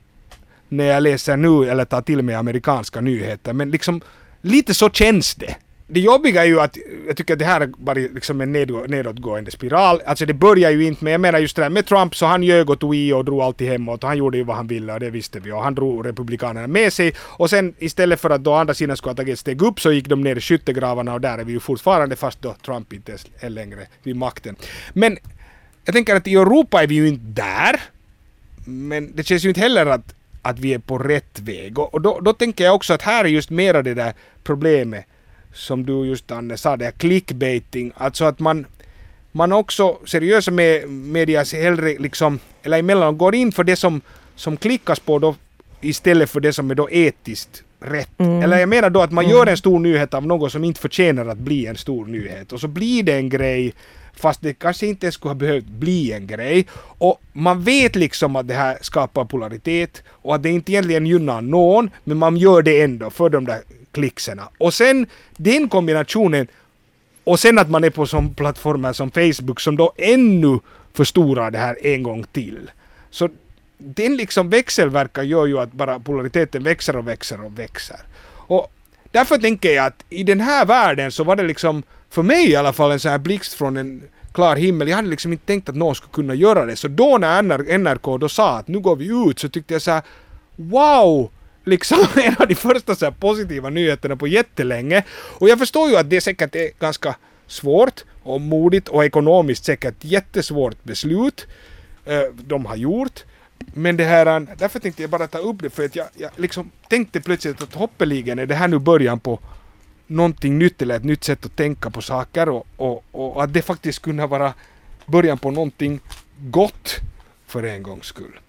när 0.68 0.84
jag 0.84 1.02
läser 1.02 1.36
nu 1.36 1.70
eller 1.70 1.84
tar 1.84 2.02
till 2.02 2.22
mig 2.22 2.34
amerikanska 2.34 3.00
nyheter, 3.00 3.52
men 3.52 3.70
liksom 3.70 4.00
lite 4.42 4.74
så 4.74 4.90
känns 4.90 5.34
det 5.34 5.56
det 5.89 6.01
jobbiga 6.01 6.43
är 6.43 6.47
ju 6.47 6.61
att 6.61 6.76
jag 7.07 7.16
tycker 7.16 7.32
att 7.32 7.39
det 7.39 7.45
här 7.45 7.61
är 7.61 7.66
bara 7.66 7.95
liksom 7.95 8.41
en 8.41 8.53
nedåtgående 8.53 9.51
spiral. 9.51 10.01
Alltså 10.07 10.26
det 10.26 10.34
börjar 10.34 10.70
ju 10.70 10.84
inte 10.84 11.05
med, 11.05 11.12
jag 11.12 11.20
menar 11.20 11.39
just 11.39 11.57
det 11.57 11.62
där 11.62 11.70
med 11.70 11.87
Trump 11.87 12.16
så 12.16 12.26
han 12.26 12.43
ljög 12.43 12.70
och 12.70 12.80
tog 12.80 12.97
i 12.97 13.12
och 13.12 13.24
drog 13.24 13.41
alltid 13.41 13.68
hemåt 13.68 14.03
och 14.03 14.09
han 14.09 14.18
gjorde 14.18 14.39
ju 14.39 14.45
vad 14.45 14.57
han 14.57 14.66
ville 14.66 14.93
och 14.93 15.01
det 15.01 15.11
visste 15.11 15.41
vi 15.41 15.53
och 15.53 15.62
han 15.62 15.74
drog 15.74 16.07
republikanerna 16.07 16.66
med 16.66 16.93
sig 16.93 17.14
och 17.18 17.51
sen 17.51 17.74
istället 17.78 18.20
för 18.20 18.30
att 18.30 18.45
då 18.45 18.55
andra 18.55 18.74
sidan 18.74 18.97
skulle 18.97 19.11
ha 19.11 19.16
tagit 19.16 19.32
ett 19.32 19.39
steg 19.39 19.62
upp 19.62 19.80
så 19.80 19.93
gick 19.93 20.09
de 20.09 20.20
ner 20.20 20.37
i 20.37 20.41
skyttegravarna 20.41 21.14
och 21.14 21.20
där 21.20 21.39
är 21.39 21.45
vi 21.45 21.53
ju 21.53 21.61
fortfarande 21.61 22.16
fast 22.16 22.43
då 22.43 22.55
Trump 22.64 22.93
inte 22.93 23.16
är 23.41 23.51
längre 23.51 23.87
vid 24.03 24.16
makten. 24.16 24.57
Men 24.93 25.18
jag 25.84 25.95
tänker 25.95 26.16
att 26.16 26.26
i 26.26 26.34
Europa 26.34 26.82
är 26.82 26.87
vi 26.87 26.95
ju 26.95 27.09
inte 27.09 27.43
där. 27.43 27.80
Men 28.64 29.12
det 29.16 29.24
känns 29.24 29.45
ju 29.45 29.49
inte 29.49 29.61
heller 29.61 29.87
att, 29.87 30.14
att 30.43 30.59
vi 30.59 30.74
är 30.74 30.78
på 30.78 30.99
rätt 30.99 31.41
väg 31.41 31.78
och, 31.78 31.95
och 31.95 32.01
då, 32.01 32.20
då 32.20 32.32
tänker 32.32 32.64
jag 32.64 32.74
också 32.74 32.95
att 32.95 33.03
här 33.03 33.24
är 33.24 33.28
just 33.28 33.51
mera 33.51 33.82
det 33.82 33.95
där 33.95 34.14
problemet 34.45 35.07
som 35.57 35.86
du 35.86 36.07
just 36.07 36.30
Anne 36.30 36.57
sa, 36.57 36.76
det 36.76 36.84
här 36.84 36.92
clickbaiting, 36.92 37.92
alltså 37.96 38.24
att 38.24 38.38
man 38.38 38.66
man 39.32 39.52
också, 39.52 39.98
seriösa 40.04 40.50
med, 40.50 40.88
media 40.88 41.44
hellre 41.52 41.96
liksom, 41.98 42.38
eller 42.62 42.78
emellan 42.78 43.18
går 43.18 43.34
in 43.34 43.52
för 43.52 43.64
det 43.64 43.76
som, 43.76 44.00
som 44.34 44.57
klickas 44.57 45.00
på 45.00 45.18
då 45.18 45.34
istället 45.80 46.30
för 46.30 46.40
det 46.40 46.52
som 46.52 46.70
är 46.70 46.74
då 46.74 46.90
etiskt 46.90 47.62
rätt. 47.80 48.20
Mm. 48.20 48.42
Eller 48.42 48.59
jag 48.59 48.68
menar 48.68 48.90
då 48.90 49.02
att 49.02 49.12
man 49.12 49.24
mm. 49.24 49.36
gör 49.36 49.46
en 49.46 49.57
stor 49.57 49.78
nyhet 49.78 50.14
av 50.14 50.26
något 50.26 50.52
som 50.52 50.64
inte 50.64 50.80
förtjänar 50.80 51.26
att 51.26 51.38
bli 51.38 51.66
en 51.66 51.76
stor 51.76 52.07
nyhet 52.07 52.52
och 52.52 52.61
så 52.61 52.68
blir 52.68 53.02
det 53.02 53.14
en 53.14 53.28
grej 53.28 53.74
fast 54.16 54.42
det 54.42 54.54
kanske 54.54 54.86
inte 54.86 55.12
skulle 55.12 55.30
ha 55.30 55.34
behövt 55.34 55.66
bli 55.66 56.12
en 56.12 56.26
grej. 56.26 56.66
Och 56.98 57.20
man 57.32 57.62
vet 57.62 57.96
liksom 57.96 58.36
att 58.36 58.48
det 58.48 58.54
här 58.54 58.78
skapar 58.80 59.24
polaritet 59.24 60.02
och 60.09 60.34
att 60.34 60.42
det 60.42 60.50
inte 60.50 60.72
egentligen 60.72 61.07
gynnar 61.07 61.40
någon 61.40 61.90
men 62.04 62.16
man 62.16 62.36
gör 62.36 62.62
det 62.62 62.82
ändå 62.82 63.11
för 63.11 63.28
de 63.28 63.44
där 63.44 63.61
klickserna. 63.97 64.49
Och 64.59 64.74
sen 64.74 65.07
den 65.36 65.68
kombinationen 65.68 66.47
och 67.24 67.40
sen 67.40 67.59
att 67.59 67.70
man 67.70 67.84
är 67.84 67.90
på 67.90 68.07
som 68.07 68.34
plattformar 68.34 68.92
som 68.92 69.11
Facebook 69.11 69.61
som 69.61 69.76
då 69.76 69.92
ännu 69.97 70.61
förstorar 70.92 71.51
det 71.51 71.59
här 71.59 71.86
en 71.86 72.03
gång 72.03 72.24
till. 72.32 72.70
Så 73.11 73.28
den 73.78 74.16
liksom 74.16 74.51
växelverkan 74.51 75.28
gör 75.28 75.47
ju 75.47 75.59
att 75.59 75.72
bara 75.72 75.99
polariteten 75.99 76.62
växer 76.62 76.97
och 76.97 77.09
växer 77.09 77.44
och 77.44 77.59
växer. 77.59 78.01
Och 78.49 78.72
därför 79.11 79.38
tänker 79.38 79.70
jag 79.70 79.86
att 79.86 80.05
i 80.11 80.22
den 80.22 80.40
här 80.40 80.66
världen 80.66 81.12
så 81.12 81.24
var 81.24 81.36
det 81.36 81.42
liksom, 81.42 81.82
för 82.11 82.22
mig 82.22 82.51
i 82.51 82.57
alla 82.57 82.72
fall, 82.72 82.92
en 82.92 83.01
sån 83.01 83.11
här 83.11 83.18
blixt 83.18 83.55
från 83.55 83.76
en 83.76 84.03
klar 84.32 84.57
himmel. 84.57 84.88
Jag 84.88 84.97
hade 84.97 85.09
liksom 85.09 85.32
inte 85.32 85.47
tänkt 85.47 85.68
att 85.68 85.76
någon 85.76 85.94
skulle 85.94 86.12
kunna 86.12 86.34
göra 86.34 86.66
det. 86.66 86.76
Så 86.76 86.88
då 86.88 87.18
när 87.18 87.78
NRK 87.78 88.20
då 88.20 88.28
sa 88.28 88.59
att 88.59 88.68
nu 88.68 88.80
går 88.80 88.97
vi 88.97 89.30
ut 89.30 89.38
så 89.38 89.49
tyckte 89.49 89.74
jag 89.74 89.82
så 89.82 89.90
här, 89.90 90.03
wow! 90.57 91.30
Liksom 91.66 91.98
en 92.16 92.36
av 92.38 92.48
de 92.48 92.54
första 92.54 92.94
så 92.94 93.12
positiva 93.12 93.70
nyheterna 93.70 94.16
på 94.16 94.26
jättelänge. 94.26 95.04
Och 95.12 95.48
jag 95.48 95.58
förstår 95.58 95.90
ju 95.90 95.96
att 95.96 96.10
det 96.10 96.20
säkert 96.20 96.54
är 96.54 96.70
ganska 96.80 97.16
svårt 97.46 98.04
och 98.22 98.40
modigt 98.40 98.88
och 98.88 99.04
ekonomiskt 99.04 99.64
säkert 99.64 99.94
jättesvårt 100.00 100.84
beslut 100.84 101.46
eh, 102.04 102.22
de 102.34 102.66
har 102.66 102.76
gjort. 102.76 103.24
Men 103.74 103.96
det 103.96 104.04
här, 104.04 104.26
eh, 104.26 104.48
därför 104.58 104.78
tänkte 104.78 105.02
jag 105.02 105.10
bara 105.10 105.26
ta 105.26 105.38
upp 105.38 105.62
det 105.62 105.70
för 105.70 105.84
att 105.84 105.96
jag, 105.96 106.06
jag 106.14 106.30
liksom 106.36 106.70
tänkte 106.88 107.20
plötsligt 107.20 107.62
att 107.62 107.74
hoppeligen 107.74 108.38
är 108.38 108.46
det 108.46 108.54
här 108.54 108.68
nu 108.68 108.78
början 108.78 109.20
på 109.20 109.40
någonting 110.06 110.58
nytt 110.58 110.82
eller 110.82 110.96
ett 110.96 111.04
nytt 111.04 111.24
sätt 111.24 111.46
att 111.46 111.56
tänka 111.56 111.90
på 111.90 112.02
saker 112.02 112.48
och, 112.48 112.66
och, 112.76 113.04
och 113.10 113.42
att 113.42 113.52
det 113.52 113.62
faktiskt 113.62 114.02
kunde 114.02 114.26
vara 114.26 114.54
början 115.06 115.38
på 115.38 115.50
någonting 115.50 116.00
gott 116.38 116.96
för 117.46 117.62
en 117.62 117.82
gångs 117.82 118.06
skull. 118.06 118.40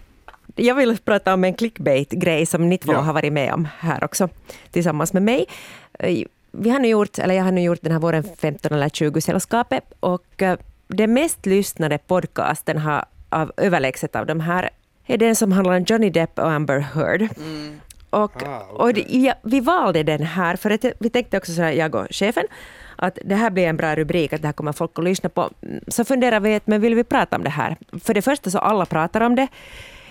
Jag 0.58 0.74
vill 0.74 0.98
prata 0.98 1.34
om 1.34 1.44
en 1.44 1.54
clickbait-grej 1.54 2.46
som 2.46 2.68
ni 2.68 2.78
två 2.78 2.92
ja. 2.92 2.98
har 2.98 3.12
varit 3.12 3.32
med 3.32 3.52
om 3.54 3.68
här 3.78 4.04
också 4.04 4.28
tillsammans 4.70 5.12
med 5.12 5.22
mig. 5.22 5.46
Eh, 5.98 6.24
vi 6.52 6.70
har 6.70 6.78
nu 6.78 6.88
gjort, 6.88 7.18
eller 7.18 7.34
jag 7.34 7.44
har 7.44 7.52
nu 7.52 7.60
gjort 7.60 7.78
den 7.82 7.92
här 7.92 7.98
våren 7.98 8.24
15 8.38 8.72
eller 8.72 8.88
20 8.88 9.20
sällskapet 9.20 9.84
och 10.00 10.42
eh, 10.42 10.58
den 10.88 11.12
mest 11.12 11.46
lyssnade 11.46 11.98
podcasten 11.98 12.78
har, 12.78 13.04
av 13.28 13.52
överlägset 13.56 14.16
av 14.16 14.26
de 14.26 14.40
här 14.40 14.70
är 15.06 15.18
den 15.18 15.36
som 15.36 15.52
handlar 15.52 15.76
om 15.76 15.84
Johnny 15.88 16.10
Depp 16.10 16.38
och 16.38 16.50
Amber 16.50 16.78
Heard. 16.78 17.20
Mm. 17.20 17.80
Och, 18.10 18.42
ah, 18.42 18.66
okay. 18.72 18.86
och 18.86 18.94
det, 18.94 19.16
ja, 19.16 19.34
vi 19.42 19.60
valde 19.60 20.02
den 20.02 20.22
här 20.22 20.56
för 20.56 20.70
att 20.70 20.84
vi 20.98 21.10
tänkte 21.10 21.36
också 21.36 21.52
så 21.52 21.62
här, 21.62 21.72
jag 21.72 21.94
och 21.94 22.06
chefen, 22.10 22.44
att 22.96 23.18
det 23.24 23.34
här 23.34 23.50
blir 23.50 23.66
en 23.66 23.76
bra 23.76 23.96
rubrik, 23.96 24.32
att 24.32 24.42
det 24.42 24.48
här 24.48 24.52
kommer 24.52 24.72
folk 24.72 24.98
att 24.98 25.04
lyssna 25.04 25.28
på. 25.28 25.50
Så 25.88 26.04
funderar 26.04 26.40
vi, 26.40 26.60
men 26.64 26.80
vill 26.80 26.94
vi 26.94 27.04
prata 27.04 27.36
om 27.36 27.44
det 27.44 27.50
här? 27.50 27.76
För 28.02 28.14
det 28.14 28.22
första 28.22 28.50
så 28.50 28.58
alla 28.58 28.86
pratar 28.86 29.20
om 29.20 29.34
det. 29.34 29.48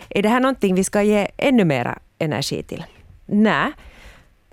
Är 0.10 0.22
det 0.24 0.30
här 0.30 0.39
någonting 0.39 0.76
vi 0.76 0.84
ska 0.84 1.01
ge 1.01 1.28
ännu 1.38 1.66
mera 1.66 1.99
energi 2.20 2.64
till? 2.64 2.84
Nej. 3.26 3.72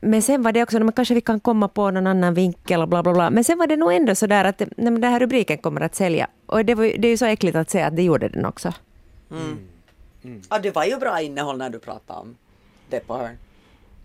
Men 0.00 0.22
sen 0.22 0.42
var 0.42 0.52
det 0.52 0.62
också, 0.62 0.78
men 0.78 0.92
kanske 0.92 1.14
vi 1.14 1.20
kan 1.20 1.40
komma 1.40 1.68
på 1.68 1.90
någon 1.90 2.06
annan 2.06 2.34
vinkel 2.34 2.82
och 2.82 2.88
bla 2.88 3.02
bla 3.02 3.12
bla. 3.12 3.30
Men 3.30 3.44
sen 3.44 3.58
var 3.58 3.66
det 3.66 3.76
nog 3.76 3.92
ändå 3.92 4.14
så 4.14 4.26
där 4.26 4.44
att 4.44 4.58
nej, 4.58 4.68
den 4.76 5.04
här 5.04 5.20
rubriken 5.20 5.58
kommer 5.58 5.80
att 5.80 5.94
sälja. 5.94 6.26
Och 6.46 6.64
det, 6.64 6.74
var, 6.74 6.84
det 6.84 7.08
är 7.08 7.10
ju 7.10 7.16
så 7.16 7.26
äckligt 7.26 7.56
att 7.56 7.70
säga 7.70 7.86
att 7.86 7.96
det 7.96 8.02
gjorde 8.02 8.28
den 8.28 8.46
också. 8.46 8.72
Mm. 9.30 9.58
Mm. 10.24 10.42
Ja, 10.50 10.58
det 10.58 10.70
var 10.70 10.84
ju 10.84 10.96
bra 10.96 11.20
innehåll 11.20 11.58
när 11.58 11.70
du 11.70 11.78
pratade 11.78 12.20
om 12.20 12.36
det 12.90 13.00
på 13.00 13.16
hörn. 13.16 13.38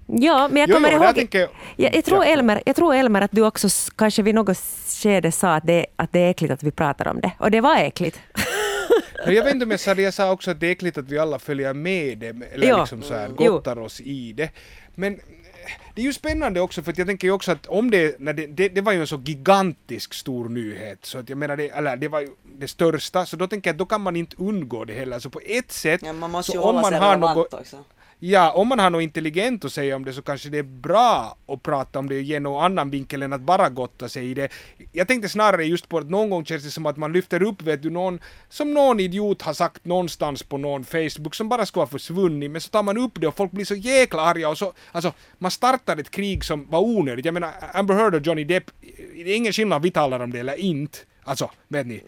Ja, 0.08 0.48
men 0.52 0.58
jag 0.58 0.72
kommer 0.72 0.92
jo, 0.92 0.98
jo, 0.98 1.04
ihåg... 1.04 1.28
Jag, 1.32 1.50
jag, 1.76 1.96
jag, 1.96 2.06
tror 2.06 2.26
Elmer, 2.26 2.62
jag 2.66 2.76
tror 2.76 2.96
Elmer 2.96 3.22
att 3.22 3.32
du 3.32 3.46
också 3.46 3.68
kanske 3.96 4.22
vid 4.22 4.36
något 4.36 4.58
skede 5.04 5.32
sa 5.32 5.56
att 5.56 5.68
det, 5.68 5.86
att 5.96 6.12
det 6.14 6.20
är 6.20 6.30
äckligt 6.30 6.54
att 6.54 6.64
vi 6.64 6.72
pratar 6.72 7.08
om 7.08 7.22
det. 7.22 7.32
Och 7.40 7.52
det 7.52 7.62
var 7.62 7.76
äckligt. 7.76 8.20
Jag 9.26 9.44
vet 9.44 9.54
inte 9.54 9.66
om 9.66 9.72
jag 9.72 9.80
sa 9.80 9.96
det, 9.96 10.02
jag 10.02 10.14
sa 10.14 10.32
också 10.32 10.52
att 10.52 10.60
det 10.60 10.68
är 10.68 10.72
äckligt 10.72 10.98
att 10.98 11.10
vi 11.10 11.18
alla 11.18 11.40
följer 11.40 11.74
med 11.74 12.18
det, 12.18 12.28
eller 12.28 12.68
jo. 12.68 12.78
liksom 12.78 13.04
så 13.04 13.14
här, 13.14 13.28
gottar 13.28 13.76
jo. 13.76 13.84
oss 13.84 14.02
i 14.02 14.34
det. 14.34 14.50
Men 14.96 15.14
eh, 15.14 15.20
det 15.96 16.02
är 16.02 16.06
ju 16.06 16.14
spännande 16.14 16.62
också 16.62 16.84
för 16.84 16.92
att 16.92 16.98
jag 16.98 17.08
tänker 17.08 17.28
ju 17.28 17.32
också 17.32 17.52
att 17.52 17.66
om 17.66 17.92
det, 17.92 18.20
när 18.20 18.34
det, 18.34 18.48
det, 18.48 18.70
det, 18.70 18.82
var 18.82 18.92
ju 18.92 19.02
en 19.02 19.08
så 19.08 19.22
gigantisk 19.26 20.14
stor 20.14 20.50
nyhet 20.50 21.06
så 21.06 21.18
att 21.18 21.30
jag 21.30 21.38
menar 21.38 21.58
det, 21.58 21.70
eller 21.70 21.96
det 21.96 22.08
var 22.08 22.20
ju 22.20 22.30
det 22.60 22.68
största 22.68 23.26
så 23.26 23.36
då 23.36 23.48
tänker 23.48 23.70
jag 23.70 23.74
att 23.74 23.80
då 23.80 23.86
kan 23.86 24.02
man 24.02 24.16
inte 24.16 24.36
undgå 24.40 24.86
det 24.86 24.94
heller 24.94 25.20
så 25.20 25.30
på 25.30 25.42
ett 25.46 25.72
sätt 25.72 26.02
ja, 26.04 26.14
man 26.14 26.32
måste 26.32 26.52
ju 26.52 26.60
hålla 26.60 26.84
sig 26.84 27.00
relevant 27.00 27.54
också 27.54 27.78
Ja, 28.22 28.52
om 28.52 28.68
man 28.68 28.80
har 28.80 28.90
något 28.90 29.02
intelligent 29.02 29.66
att 29.66 29.74
säga 29.74 29.96
om 29.96 30.06
det 30.06 30.14
så 30.14 30.22
kanske 30.22 30.50
det 30.50 30.58
är 30.58 30.64
bra 30.64 31.38
att 31.48 31.64
prata 31.64 32.00
om 32.00 32.10
det 32.10 32.16
och 32.16 32.22
ge 32.22 32.40
någon 32.40 32.64
annan 32.64 32.90
vinkel 32.90 33.24
än 33.24 33.34
att 33.34 33.42
bara 33.42 33.70
gotta 33.70 34.10
sig 34.10 34.32
i 34.32 34.34
det. 34.34 34.50
Jag 34.92 35.08
tänkte 35.08 35.30
snarare 35.30 35.66
just 35.66 35.90
på 35.90 35.98
att 35.98 36.10
någon 36.10 36.30
gång 36.30 36.46
känns 36.46 36.64
det 36.64 36.72
som 36.72 36.86
att 36.86 36.98
man 36.98 37.14
lyfter 37.14 37.44
upp, 37.44 37.62
vet 37.62 37.84
du, 37.84 37.90
någon 37.90 38.20
som 38.50 38.74
någon 38.74 39.00
idiot 39.00 39.42
har 39.42 39.54
sagt 39.54 39.86
någonstans 39.86 40.44
på 40.44 40.58
någon 40.58 40.84
Facebook 40.84 41.36
som 41.36 41.50
bara 41.50 41.66
skulle 41.66 41.82
ha 41.82 41.88
försvunnit, 41.88 42.52
men 42.52 42.62
så 42.62 42.70
tar 42.70 42.84
man 42.84 42.98
upp 42.98 43.12
det 43.16 43.28
och 43.28 43.38
folk 43.38 43.52
blir 43.52 43.66
så 43.66 43.76
jäkla 43.76 44.22
arga 44.22 44.50
och 44.50 44.58
så, 44.58 44.74
alltså, 44.92 45.14
man 45.38 45.52
startar 45.52 45.98
ett 45.98 46.12
krig 46.12 46.44
som 46.44 46.68
var 46.70 46.80
onödigt. 46.80 47.26
Jag 47.26 47.34
menar, 47.34 47.54
Amber 47.74 47.96
Heard 47.96 48.16
och 48.16 48.28
Johnny 48.28 48.44
Depp, 48.44 48.72
det 49.16 49.32
är 49.32 49.36
ingen 49.36 49.54
skillnad 49.54 49.82
vi 49.82 49.92
talar 49.92 50.20
om 50.20 50.32
det 50.32 50.40
eller 50.40 50.60
inte. 50.60 50.98
Alltså, 51.30 51.52
vet 51.68 51.88
ni? 51.88 52.04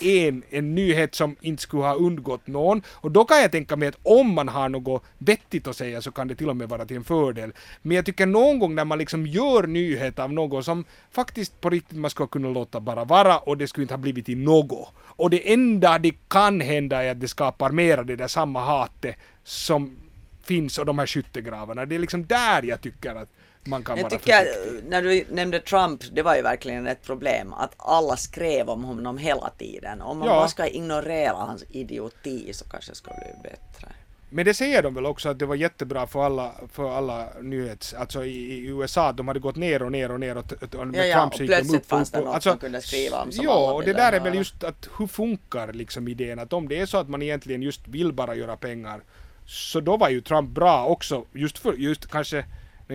Det 0.00 0.02
är 0.02 0.28
en, 0.28 0.42
en 0.50 0.74
nyhet 0.74 1.14
som 1.14 1.36
inte 1.40 1.62
skulle 1.62 1.82
ha 1.82 1.94
undgått 1.94 2.46
någon. 2.46 2.82
Och 2.88 3.10
då 3.10 3.24
kan 3.24 3.40
jag 3.40 3.52
tänka 3.52 3.76
mig 3.76 3.88
att 3.88 3.98
om 4.02 4.34
man 4.34 4.48
har 4.48 4.68
något 4.68 5.02
vettigt 5.18 5.66
att 5.66 5.76
säga 5.76 6.02
så 6.02 6.10
kan 6.10 6.28
det 6.28 6.34
till 6.34 6.48
och 6.48 6.56
med 6.56 6.68
vara 6.68 6.84
till 6.84 6.96
en 6.96 7.04
fördel. 7.04 7.52
Men 7.82 7.96
jag 7.96 8.06
tycker 8.06 8.26
någon 8.26 8.58
gång 8.58 8.74
när 8.74 8.84
man 8.84 8.98
liksom 8.98 9.26
gör 9.26 9.66
nyhet 9.66 10.18
av 10.18 10.32
något 10.32 10.64
som 10.64 10.84
faktiskt 11.10 11.60
på 11.60 11.70
riktigt 11.70 11.98
man 11.98 12.10
skulle 12.10 12.28
kunna 12.28 12.48
låta 12.48 12.80
bara 12.80 13.04
vara 13.04 13.38
och 13.38 13.56
det 13.56 13.68
skulle 13.68 13.84
inte 13.84 13.94
ha 13.94 13.98
blivit 13.98 14.26
till 14.26 14.38
något. 14.38 14.88
Och 14.98 15.30
det 15.30 15.52
enda 15.52 15.98
det 15.98 16.14
kan 16.28 16.60
hända 16.60 17.04
är 17.04 17.10
att 17.10 17.20
det 17.20 17.28
skapar 17.28 17.70
mera 17.70 18.02
det 18.02 18.16
där 18.16 18.28
samma 18.28 18.60
hatet 18.60 19.16
som 19.44 19.96
finns 20.42 20.78
och 20.78 20.86
de 20.86 20.98
här 20.98 21.06
skyttegravarna. 21.06 21.86
Det 21.86 21.94
är 21.94 21.98
liksom 21.98 22.26
där 22.26 22.62
jag 22.62 22.80
tycker 22.80 23.14
att 23.14 23.28
man 23.68 23.84
kan 23.84 23.98
jag 23.98 24.10
tycker 24.10 24.46
när 24.88 25.02
du 25.02 25.24
nämnde 25.30 25.60
Trump, 25.60 26.02
det 26.12 26.22
var 26.22 26.36
ju 26.36 26.42
verkligen 26.42 26.86
ett 26.86 27.02
problem 27.02 27.52
att 27.52 27.74
alla 27.76 28.16
skrev 28.16 28.68
om 28.68 28.84
honom 28.84 29.18
hela 29.18 29.50
tiden. 29.58 30.00
Om 30.00 30.18
man 30.18 30.28
ja. 30.28 30.34
bara 30.34 30.48
ska 30.48 30.66
ignorera 30.66 31.36
hans 31.36 31.64
idioti 31.70 32.52
så 32.52 32.64
kanske 32.64 32.90
det 32.90 32.96
skulle 32.96 33.16
bli 33.16 33.50
bättre. 33.50 33.88
Men 34.30 34.44
det 34.44 34.54
säger 34.54 34.82
de 34.82 34.94
väl 34.94 35.06
också 35.06 35.28
att 35.28 35.38
det 35.38 35.46
var 35.46 35.54
jättebra 35.54 36.06
för 36.06 36.24
alla, 36.24 36.54
för 36.72 36.96
alla 36.96 37.28
nyhets, 37.42 37.94
alltså 37.94 38.24
i, 38.24 38.36
i 38.36 38.66
USA, 38.66 39.12
de 39.12 39.28
hade 39.28 39.40
gått 39.40 39.56
ner 39.56 39.82
och 39.82 39.92
ner 39.92 40.10
och 40.10 40.20
ner 40.20 40.36
och, 40.36 40.52
och 40.74 40.86
med 40.86 41.00
ja, 41.00 41.04
ja, 41.04 41.20
Trump 41.20 41.34
så 41.34 41.42
gick 41.42 41.70
de 41.70 41.76
upp, 41.76 41.86
fanns 41.86 42.10
det 42.10 42.20
något 42.20 42.34
alltså, 42.34 42.50
som 42.50 42.58
kunde 42.58 42.80
skriva 42.80 43.22
om 43.22 43.32
som 43.32 43.44
Ja, 43.44 43.72
och 43.72 43.84
det 43.84 43.92
där 43.92 44.12
är 44.12 44.20
väl 44.20 44.34
just 44.34 44.64
att 44.64 44.88
hur 44.98 45.06
funkar 45.06 45.72
liksom 45.72 46.08
idén 46.08 46.38
att 46.38 46.52
om 46.52 46.68
det 46.68 46.80
är 46.80 46.86
så 46.86 46.98
att 46.98 47.08
man 47.08 47.22
egentligen 47.22 47.62
just 47.62 47.88
vill 47.88 48.12
bara 48.12 48.34
göra 48.34 48.56
pengar 48.56 49.00
så 49.46 49.80
då 49.80 49.96
var 49.96 50.08
ju 50.08 50.20
Trump 50.20 50.50
bra 50.50 50.86
också, 50.86 51.24
just 51.32 51.58
för, 51.58 51.72
just 51.72 52.10
kanske 52.10 52.44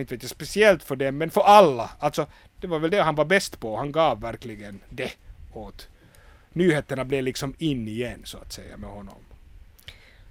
inte 0.00 0.14
vet 0.14 0.22
jag 0.22 0.30
speciellt 0.30 0.82
för 0.82 0.96
dem, 0.96 1.18
men 1.18 1.30
för 1.30 1.40
alla. 1.40 1.90
Alltså, 1.98 2.26
det 2.60 2.66
var 2.66 2.78
väl 2.78 2.90
det 2.90 3.02
han 3.02 3.14
var 3.14 3.24
bäst 3.24 3.60
på. 3.60 3.76
Han 3.76 3.92
gav 3.92 4.20
verkligen 4.20 4.80
det 4.90 5.12
åt. 5.52 5.88
Nyheterna 6.52 7.04
blev 7.04 7.24
liksom 7.24 7.54
in 7.58 7.88
igen 7.88 8.20
så 8.24 8.38
att 8.38 8.52
säga 8.52 8.76
med 8.76 8.90
honom. 8.90 9.14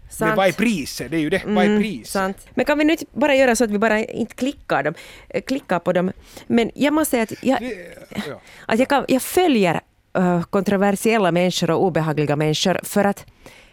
Sant. 0.09 0.30
Men 0.30 0.38
vad 0.38 0.47
är 0.47 0.51
priset? 0.51 1.11
Det 1.11 1.18
är 1.18 1.22
ju 1.22 1.30
det. 1.30 1.38
Mm, 1.38 1.55
vad 1.55 1.64
är 1.64 1.70
mm, 1.70 1.82
priset? 1.82 2.07
Sant. 2.07 2.47
Men 2.53 2.66
kan 2.66 2.78
vi 2.78 2.84
nu 2.84 2.95
bara 3.11 3.36
göra 3.36 3.55
så 3.55 3.64
att 3.64 3.72
vi 3.72 3.78
bara 3.78 3.99
inte 3.99 4.36
klickar, 4.36 4.84
dem, 4.84 4.93
eh, 5.30 5.41
klickar 5.41 5.80
på 5.80 5.93
dem? 5.93 6.11
Men 6.47 6.72
jag 6.76 6.93
måste 6.93 7.11
säga 7.11 7.24
att 7.24 7.43
jag, 7.43 7.59
det, 7.61 7.97
ja. 8.28 8.41
att 8.66 8.80
jag, 8.80 8.88
kan, 8.88 9.05
jag 9.07 9.22
följer 9.22 9.82
uh, 10.18 10.43
kontroversiella 10.43 11.32
människor 11.32 11.72
och 11.72 11.84
obehagliga 11.84 12.36
människor 12.36 12.80
för 12.84 13.03
att 13.05 13.26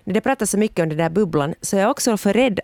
när 0.05 0.15
det 0.15 0.21
pratas 0.21 0.51
så 0.51 0.59
mycket 0.59 0.83
om 0.83 0.89
den 0.89 0.99
där 0.99 1.11
bubblan 1.11 1.55
så 1.61 1.77
är 1.77 1.81
jag 1.81 1.91
också 1.91 2.17
för 2.17 2.33
rädd 2.33 2.61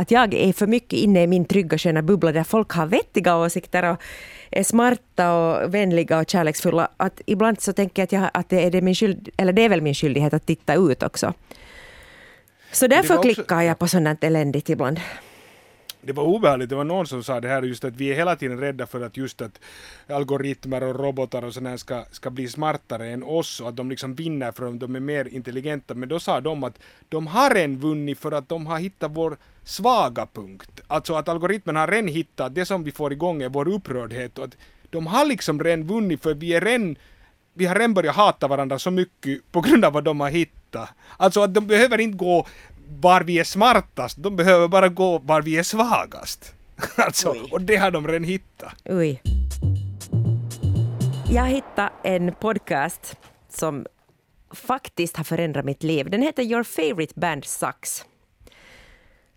att, 0.00 0.10
jag 0.10 0.34
är 0.34 0.52
för 0.52 0.66
mycket 0.66 0.92
inne 0.92 1.22
i 1.22 1.26
min 1.26 1.44
trygga 1.44 1.78
sköna 1.78 2.02
bubbla 2.02 2.32
där 2.32 2.44
folk 2.44 2.72
har 2.72 2.86
vettiga 2.86 3.36
åsikter 3.36 3.90
och 3.90 4.02
är 4.50 4.62
smarta 4.62 5.32
och 5.32 5.74
vänliga 5.74 6.18
och 6.18 6.30
kärleksfulla. 6.30 6.88
Att 6.96 7.20
ibland 7.26 7.60
så 7.60 7.72
tänker 7.72 8.02
jag 8.02 8.04
att, 8.04 8.12
jag, 8.12 8.30
att 8.34 8.48
det, 8.48 8.64
är 8.64 8.70
det, 8.70 8.80
min 8.80 8.94
skyld, 8.94 9.28
eller 9.36 9.52
det 9.52 9.62
är 9.62 9.68
väl 9.68 9.80
min 9.80 9.94
skyldighet 9.94 10.34
att 10.34 10.46
titta 10.46 10.74
ut 10.74 11.02
också. 11.02 11.34
Så 12.72 12.86
därför 12.86 13.18
också... 13.18 13.34
klickar 13.34 13.62
jag 13.62 13.78
på 13.78 13.88
sådant 13.88 14.24
eländigt 14.24 14.68
ibland 14.68 15.00
det 16.02 16.12
var 16.12 16.24
obehagligt, 16.24 16.68
det 16.68 16.76
var 16.76 16.84
någon 16.84 17.06
som 17.06 17.24
sa 17.24 17.40
det 17.40 17.48
här 17.48 17.62
just 17.62 17.84
att 17.84 17.96
vi 17.96 18.10
är 18.10 18.14
hela 18.14 18.36
tiden 18.36 18.60
rädda 18.60 18.86
för 18.86 19.00
att 19.00 19.16
just 19.16 19.42
att 19.42 19.60
algoritmer 20.08 20.82
och 20.82 21.00
robotar 21.00 21.44
och 21.44 21.54
sådär 21.54 21.76
ska, 21.76 22.04
ska 22.10 22.30
bli 22.30 22.48
smartare 22.48 23.08
än 23.08 23.22
oss 23.22 23.60
och 23.60 23.68
att 23.68 23.76
de 23.76 23.90
liksom 23.90 24.14
vinner 24.14 24.52
för 24.52 24.68
att 24.68 24.80
de 24.80 24.96
är 24.96 25.00
mer 25.00 25.28
intelligenta. 25.28 25.94
Men 25.94 26.08
då 26.08 26.20
sa 26.20 26.40
de 26.40 26.64
att 26.64 26.78
de 27.08 27.26
har 27.26 27.54
redan 27.54 27.78
vunnit 27.78 28.18
för 28.18 28.32
att 28.32 28.48
de 28.48 28.66
har 28.66 28.78
hittat 28.78 29.10
vår 29.14 29.36
svaga 29.64 30.26
punkt. 30.26 30.80
Alltså 30.86 31.14
att 31.14 31.28
algoritmen 31.28 31.76
har 31.76 31.88
redan 31.88 32.08
hittat 32.08 32.54
det 32.54 32.66
som 32.66 32.84
vi 32.84 32.92
får 32.92 33.12
igång 33.12 33.42
är 33.42 33.48
vår 33.48 33.68
upprördhet 33.68 34.38
och 34.38 34.44
att 34.44 34.56
de 34.90 35.06
har 35.06 35.26
liksom 35.26 35.64
redan 35.64 35.86
vunnit 35.86 36.22
för 36.22 36.34
vi 36.34 36.54
är 36.54 36.60
redan 36.60 36.96
vi 37.54 37.66
har 37.66 37.74
redan 37.74 37.94
börjat 37.94 38.16
hata 38.16 38.48
varandra 38.48 38.78
så 38.78 38.90
mycket 38.90 39.52
på 39.52 39.60
grund 39.60 39.84
av 39.84 39.92
vad 39.92 40.04
de 40.04 40.20
har 40.20 40.30
hittat. 40.30 40.88
Alltså 41.16 41.40
att 41.42 41.54
de 41.54 41.66
behöver 41.66 42.00
inte 42.00 42.18
gå 42.18 42.46
var 42.98 43.20
vi 43.20 43.38
är 43.38 43.44
smartast, 43.44 44.16
de 44.22 44.36
behöver 44.36 44.68
bara 44.68 44.88
gå 44.88 45.18
var 45.18 45.42
vi 45.42 45.58
är 45.58 45.62
svagast. 45.62 46.54
Alltså, 46.96 47.30
Oj. 47.30 47.48
och 47.52 47.60
det 47.60 47.76
har 47.76 47.90
de 47.90 48.06
redan 48.08 48.24
hittat. 48.24 48.74
Oj. 48.84 49.22
Jag 51.30 51.46
hittade 51.46 51.90
en 52.02 52.34
podcast 52.34 53.16
som 53.48 53.86
faktiskt 54.50 55.16
har 55.16 55.24
förändrat 55.24 55.64
mitt 55.64 55.82
liv. 55.82 56.10
Den 56.10 56.22
heter 56.22 56.42
Your 56.42 56.62
favorite 56.62 57.20
band 57.20 57.44
sucks. 57.44 58.04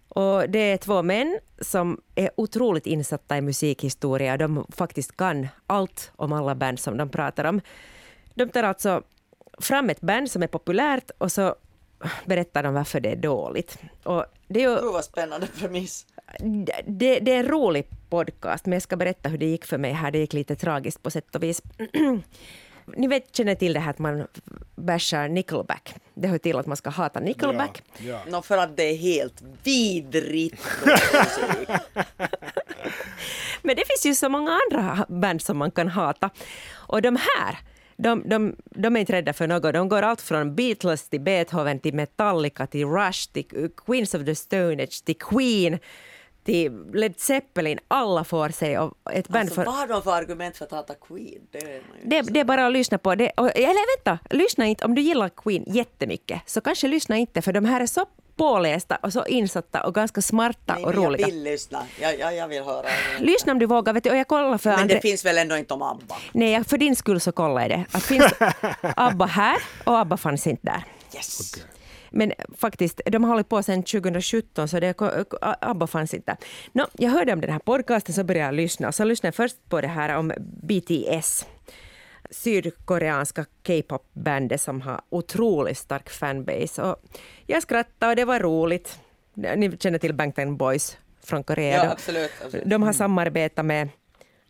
Och 0.09 0.49
det 0.49 0.59
är 0.59 0.77
två 0.77 1.03
män 1.03 1.39
som 1.61 2.01
är 2.15 2.29
otroligt 2.37 2.85
insatta 2.87 3.37
i 3.37 3.41
musikhistoria. 3.41 4.37
De 4.37 4.65
faktiskt 4.69 5.17
kan 5.17 5.47
allt 5.67 6.11
om 6.15 6.33
alla 6.33 6.55
band 6.55 6.79
som 6.79 6.97
de 6.97 7.09
pratar 7.09 7.45
om. 7.45 7.61
De 8.33 8.49
tar 8.49 8.63
alltså 8.63 9.01
fram 9.59 9.89
ett 9.89 10.01
band 10.01 10.31
som 10.31 10.43
är 10.43 10.47
populärt 10.47 11.11
och 11.17 11.31
så 11.31 11.55
berättar 12.25 12.63
de 12.63 12.73
varför 12.73 12.99
det 12.99 13.09
är 13.09 13.15
dåligt. 13.15 13.77
Och 14.03 14.25
det 14.47 14.63
är 14.63 14.69
ju 14.69 14.75
Gud 14.75 14.93
vad 14.93 15.05
spännande 15.05 15.47
premiss. 15.47 16.05
det, 16.85 17.19
det 17.19 17.31
är 17.31 17.39
en 17.39 17.47
rolig 17.47 17.87
podcast, 18.09 18.65
men 18.65 18.73
jag 18.73 18.81
ska 18.81 18.95
berätta 18.95 19.29
hur 19.29 19.37
det 19.37 19.45
gick 19.45 19.65
för 19.65 19.77
mig 19.77 19.93
här. 19.93 20.11
Det 20.11 20.17
gick 20.19 20.33
lite 20.33 20.55
tragiskt 20.55 21.03
på 21.03 21.11
sätt 21.11 21.35
och 21.35 21.43
vis. 21.43 21.61
Ni 22.85 23.07
vet, 23.07 23.35
känner 23.35 23.55
till 23.55 23.73
det 23.73 23.79
här 23.79 23.89
att 23.89 23.99
man 23.99 24.27
bashar 24.75 25.27
Nickelback. 25.27 25.95
Det 26.13 26.27
hör 26.27 26.37
till 26.37 26.57
att 26.57 26.65
man 26.65 26.77
ska 26.77 26.89
hata 26.89 27.19
Nickelback. 27.19 27.83
Ja, 27.97 28.05
ja. 28.05 28.19
Nå 28.27 28.41
för 28.41 28.57
att 28.57 28.77
det 28.77 28.83
är 28.83 28.97
helt 28.97 29.41
vidrigt. 29.63 30.61
Men 33.61 33.75
det 33.75 33.83
finns 33.87 34.05
ju 34.05 34.15
så 34.15 34.29
många 34.29 34.59
andra 34.69 35.05
band 35.09 35.41
som 35.41 35.57
man 35.57 35.71
kan 35.71 35.87
hata. 35.87 36.29
Och 36.71 37.01
de 37.01 37.15
här, 37.15 37.57
de, 37.97 38.29
de, 38.29 38.55
de 38.65 38.95
är 38.95 38.99
inte 38.99 39.13
rädda 39.13 39.33
för 39.33 39.47
något. 39.47 39.73
De 39.73 39.89
går 39.89 40.01
allt 40.01 40.21
från 40.21 40.55
Beatles 40.55 41.09
till 41.09 41.21
Beethoven 41.21 41.79
till 41.79 41.93
Metallica 41.93 42.67
till 42.67 42.85
Rush 42.85 43.31
till 43.33 43.69
Queens 43.85 44.13
of 44.15 44.25
the 44.25 44.35
Stone 44.35 44.83
Age 44.83 45.05
till 45.05 45.17
Queen 45.17 45.79
till 46.43 46.91
Led 46.93 47.19
Zeppelin. 47.19 47.79
Alla 47.87 48.23
får 48.23 48.49
sig 48.49 48.75
av 48.75 48.93
ett 49.11 49.27
band 49.27 49.41
Alltså, 49.41 49.55
för... 49.55 49.65
vad 49.65 49.75
har 49.75 49.87
de 49.87 50.03
för 50.03 50.11
argument 50.11 50.57
för 50.57 50.65
att 50.65 50.71
hata 50.71 50.93
Queen? 50.93 51.41
Det 51.51 51.57
är 51.57 51.81
Det, 52.05 52.21
det 52.21 52.39
är 52.39 52.45
bara 52.45 52.67
att 52.67 52.73
lyssna 52.73 52.97
på 52.97 53.15
det. 53.15 53.31
Och, 53.37 53.57
eller 53.57 53.97
vänta, 53.97 54.35
lyssna 54.35 54.65
inte. 54.65 54.85
Om 54.85 54.95
du 54.95 55.01
gillar 55.01 55.29
Queen 55.29 55.63
jättemycket 55.67 56.41
så 56.45 56.61
kanske 56.61 56.87
lyssna 56.87 57.17
inte 57.17 57.41
för 57.41 57.53
de 57.53 57.65
här 57.65 57.81
är 57.81 57.85
så 57.85 58.05
pålästa 58.35 58.95
och 58.95 59.13
så 59.13 59.25
insatta 59.25 59.83
och 59.85 59.95
ganska 59.95 60.21
smarta 60.21 60.73
Nej, 60.73 60.83
och 60.85 60.93
men 60.93 61.01
jag 61.03 61.09
roliga. 61.09 61.25
vill 61.27 61.43
lyssna. 61.43 61.85
Jag, 62.01 62.19
jag, 62.19 62.35
jag 62.35 62.47
vill 62.47 62.63
höra. 62.63 62.87
Lyssna 63.19 63.51
om 63.51 63.59
du 63.59 63.65
vågar. 63.65 63.93
Vet 63.93 64.03
du, 64.03 64.09
och 64.09 64.17
jag 64.17 64.27
kollar 64.27 64.57
för 64.57 64.69
Men 64.69 64.79
Andre... 64.79 64.95
det 64.95 65.01
finns 65.01 65.25
väl 65.25 65.37
ändå 65.37 65.57
inte 65.57 65.73
om 65.73 65.81
ABBA? 65.81 66.15
Nej, 66.31 66.63
för 66.63 66.77
din 66.77 66.95
skull 66.95 67.19
så 67.19 67.31
kollar 67.31 67.61
jag 67.61 67.69
det. 67.69 67.85
Att 67.91 68.03
finns 68.03 68.33
ABBA 68.81 69.25
här 69.25 69.57
och 69.83 69.97
ABBA 69.97 70.17
fanns 70.17 70.47
inte 70.47 70.61
där. 70.65 70.83
Yes! 71.15 71.51
Men 72.15 72.33
faktiskt, 72.57 73.01
de 73.05 73.23
har 73.23 73.31
hållit 73.31 73.49
på 73.49 73.63
sedan 73.63 73.83
2017 73.83 74.67
så 74.67 74.79
det, 74.79 74.95
ABBA 75.41 75.87
fanns 75.87 76.13
inte. 76.13 76.37
No, 76.71 76.83
jag 76.93 77.09
hörde 77.09 77.33
om 77.33 77.41
den 77.41 77.51
här 77.51 77.59
podcasten 77.59 78.15
så 78.15 78.23
började 78.23 78.45
jag 78.45 78.55
lyssna. 78.55 78.91
Så 78.91 79.03
lyssnade 79.03 79.27
jag 79.27 79.35
först 79.35 79.69
på 79.69 79.81
det 79.81 79.87
här 79.87 80.17
om 80.17 80.33
BTS. 80.63 81.45
Sydkoreanska 82.33 83.45
K-pop-bandet 83.67 84.61
som 84.61 84.81
har 84.81 85.01
otroligt 85.09 85.77
stark 85.77 86.09
fanbase. 86.09 86.81
Och 86.83 86.95
jag 87.47 87.61
skrattade 87.61 88.09
och 88.09 88.15
det 88.15 88.25
var 88.25 88.39
roligt. 88.39 88.99
Ni 89.33 89.77
känner 89.79 89.99
till 89.99 90.13
Bangtan 90.13 90.57
Boys 90.57 90.97
från 91.23 91.43
Korea. 91.43 91.75
Ja, 91.77 91.83
De- 91.83 91.89
absolut. 91.91 92.31
absolut. 92.45 92.65
de 92.69 92.83
har 92.83 92.93
samarbetat 92.93 93.65
med 93.65 93.89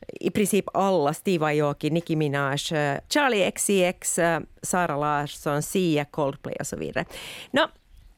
i 0.07 0.29
princip 0.29 0.65
alla, 0.73 1.13
Steve 1.13 1.45
Aoki, 1.45 1.89
Nicki 1.89 2.15
Minaj, 2.15 2.57
eh, 2.73 2.99
Charlie 3.09 3.51
XCX, 3.51 4.19
eh, 4.19 4.39
Sara 4.61 4.97
Larsson, 4.97 5.63
Sia, 5.63 6.05
Coldplay 6.05 6.55
och 6.59 6.67
så 6.67 6.75
vidare. 6.77 7.05
Nå, 7.51 7.67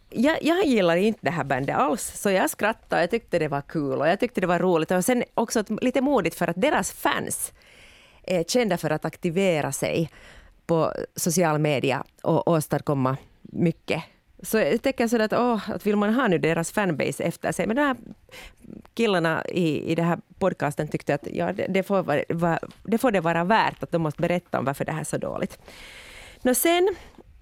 jag, 0.09 0.37
jag 0.43 0.65
gillar 0.65 0.95
inte 0.95 1.19
det 1.21 1.31
här 1.31 1.43
bandet 1.43 1.75
alls, 1.75 2.11
så 2.21 2.29
jag 2.31 2.49
skrattade. 2.49 3.01
Jag 3.01 3.09
tyckte 3.11 3.39
det 3.39 3.47
var 3.47 3.61
kul 3.61 3.99
och 3.99 4.07
jag 4.07 4.19
tyckte 4.19 4.41
det 4.41 4.47
var 4.47 4.59
roligt. 4.59 4.91
Och 4.91 5.05
sen 5.05 5.23
också 5.33 5.63
lite 5.81 6.01
modigt 6.01 6.35
för 6.35 6.47
att 6.49 6.61
deras 6.61 6.91
fans 6.91 7.53
är 8.27 8.43
kända 8.43 8.77
för 8.77 8.89
att 8.89 9.05
aktivera 9.05 9.71
sig 9.71 10.09
på 10.65 10.93
social 11.15 11.59
media 11.59 12.03
och 12.23 12.47
åstadkomma 12.47 13.17
mycket. 13.41 14.03
Så 14.43 14.57
jag 14.57 14.81
tänker 14.81 15.07
sådär 15.07 15.25
att, 15.25 15.33
åh, 15.33 15.71
att 15.71 15.85
vill 15.85 15.95
man 15.95 16.13
ha 16.13 16.27
nu 16.27 16.37
deras 16.37 16.71
fanbase 16.71 17.23
efter 17.23 17.51
sig? 17.51 17.67
Men 17.67 17.75
de 17.75 17.81
här 17.81 17.95
killarna 18.93 19.45
i, 19.45 19.91
i 19.91 19.95
den 19.95 20.05
här 20.05 20.19
podcasten 20.39 20.87
tyckte 20.87 21.15
att 21.15 21.27
ja, 21.31 21.53
det, 21.53 21.67
det, 21.67 21.83
får 21.83 22.03
vara, 22.03 22.23
va- 22.29 22.59
det 22.83 22.97
får 22.97 23.11
det 23.11 23.21
vara 23.21 23.43
värt 23.43 23.83
att 23.83 23.91
de 23.91 24.01
måste 24.01 24.21
berätta 24.21 24.59
om 24.59 24.65
varför 24.65 24.85
det 24.85 24.91
här 24.91 24.99
är 24.99 25.03
så 25.03 25.17
dåligt. 25.17 25.59
Nå 26.41 26.53
sen, 26.55 26.95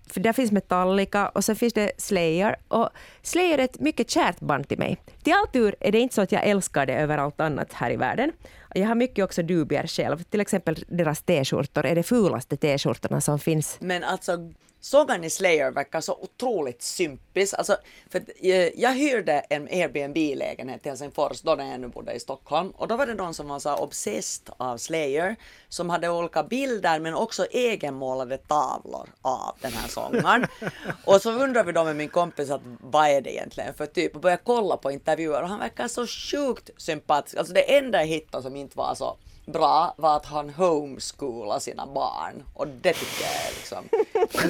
för 0.07 0.19
där 0.19 0.33
finns 0.33 0.51
Metallica 0.51 1.29
och 1.29 1.43
så 1.43 1.55
finns 1.55 1.73
det 1.73 1.91
Slayer. 1.97 2.55
Och 2.67 2.89
Slayer 3.21 3.57
är 3.57 3.63
ett 3.63 3.79
mycket 3.79 4.09
kärt 4.09 4.39
band 4.39 4.67
till 4.67 4.79
mig. 4.79 4.97
Till 5.23 5.33
all 5.33 5.47
tur 5.47 5.75
är 5.79 5.91
det 5.91 5.99
inte 5.99 6.15
så 6.15 6.21
att 6.21 6.31
jag 6.31 6.43
älskar 6.43 6.85
det 6.85 6.93
över 6.93 7.17
allt 7.17 7.39
annat 7.39 7.73
här 7.73 7.91
i 7.91 7.95
världen. 7.95 8.31
Jag 8.75 8.87
har 8.87 8.95
mycket 8.95 9.25
också 9.25 9.43
dubier 9.43 9.87
själv. 9.87 10.23
Till 10.23 10.41
exempel 10.41 10.85
deras 10.87 11.21
t-skjortor 11.21 11.85
är 11.85 11.95
de 11.95 12.03
fulaste 12.03 12.57
t-skjortorna 12.57 13.21
som 13.21 13.39
finns. 13.39 13.77
Men 13.81 14.03
alltså, 14.03 14.37
sången 14.83 15.23
i 15.23 15.29
Slayer 15.29 15.71
verkar 15.71 16.01
så 16.01 16.13
otroligt 16.21 16.81
sympis. 16.81 17.53
Alltså, 17.53 17.77
för 18.09 18.23
eh, 18.41 18.81
jag 18.81 18.93
hyrde 18.93 19.39
en 19.39 19.67
Airbnb-lägenhet 19.67 20.85
i 20.85 20.89
Helsingfors 20.89 21.41
då 21.41 21.55
när 21.55 21.65
jag 21.65 21.73
ännu 21.73 21.87
bodde 21.87 22.13
i 22.13 22.19
Stockholm. 22.19 22.69
Och 22.69 22.87
då 22.87 22.95
var 22.95 23.05
det 23.05 23.13
någon 23.13 23.33
som 23.33 23.47
var 23.47 23.59
så 23.59 23.75
obsessed 23.75 24.53
av 24.57 24.77
Slayer, 24.77 25.35
som 25.69 25.89
hade 25.89 26.09
olika 26.09 26.43
bilder 26.43 26.99
men 26.99 27.13
också 27.13 27.45
egenmålade 27.45 28.37
tavlor 28.37 29.09
av 29.21 29.55
den 29.61 29.73
här 29.73 29.87
sångaren. 29.87 30.45
och 31.05 31.21
så 31.21 31.31
undrade 31.31 31.67
vi 31.67 31.71
då 31.71 31.83
med 31.83 31.95
min 31.95 32.09
kompis 32.09 32.49
att 32.49 32.61
vad 32.79 33.07
är 33.09 33.21
det 33.21 33.33
egentligen 33.33 33.73
för 33.73 33.85
typ 33.85 34.15
och 34.15 34.21
började 34.21 34.41
kolla 34.45 34.77
på 34.77 34.91
intervjuer 34.91 35.41
och 35.41 35.49
han 35.49 35.59
verkar 35.59 35.87
så 35.87 36.07
sjukt 36.07 36.69
sympatisk. 36.77 37.37
Alltså 37.37 37.53
det 37.53 37.77
enda 37.77 37.99
jag 37.99 38.07
hittade 38.07 38.43
som 38.43 38.55
inte 38.55 38.77
var 38.77 38.95
så 38.95 39.17
bra 39.45 39.93
var 39.97 40.15
att 40.15 40.25
han 40.25 40.49
homeschoolar 40.49 41.59
sina 41.59 41.85
barn 41.85 42.43
och 42.53 42.67
det 42.67 42.93
tycker 42.93 43.23
jag 43.23 43.31
är 43.33 43.53
liksom 43.55 43.83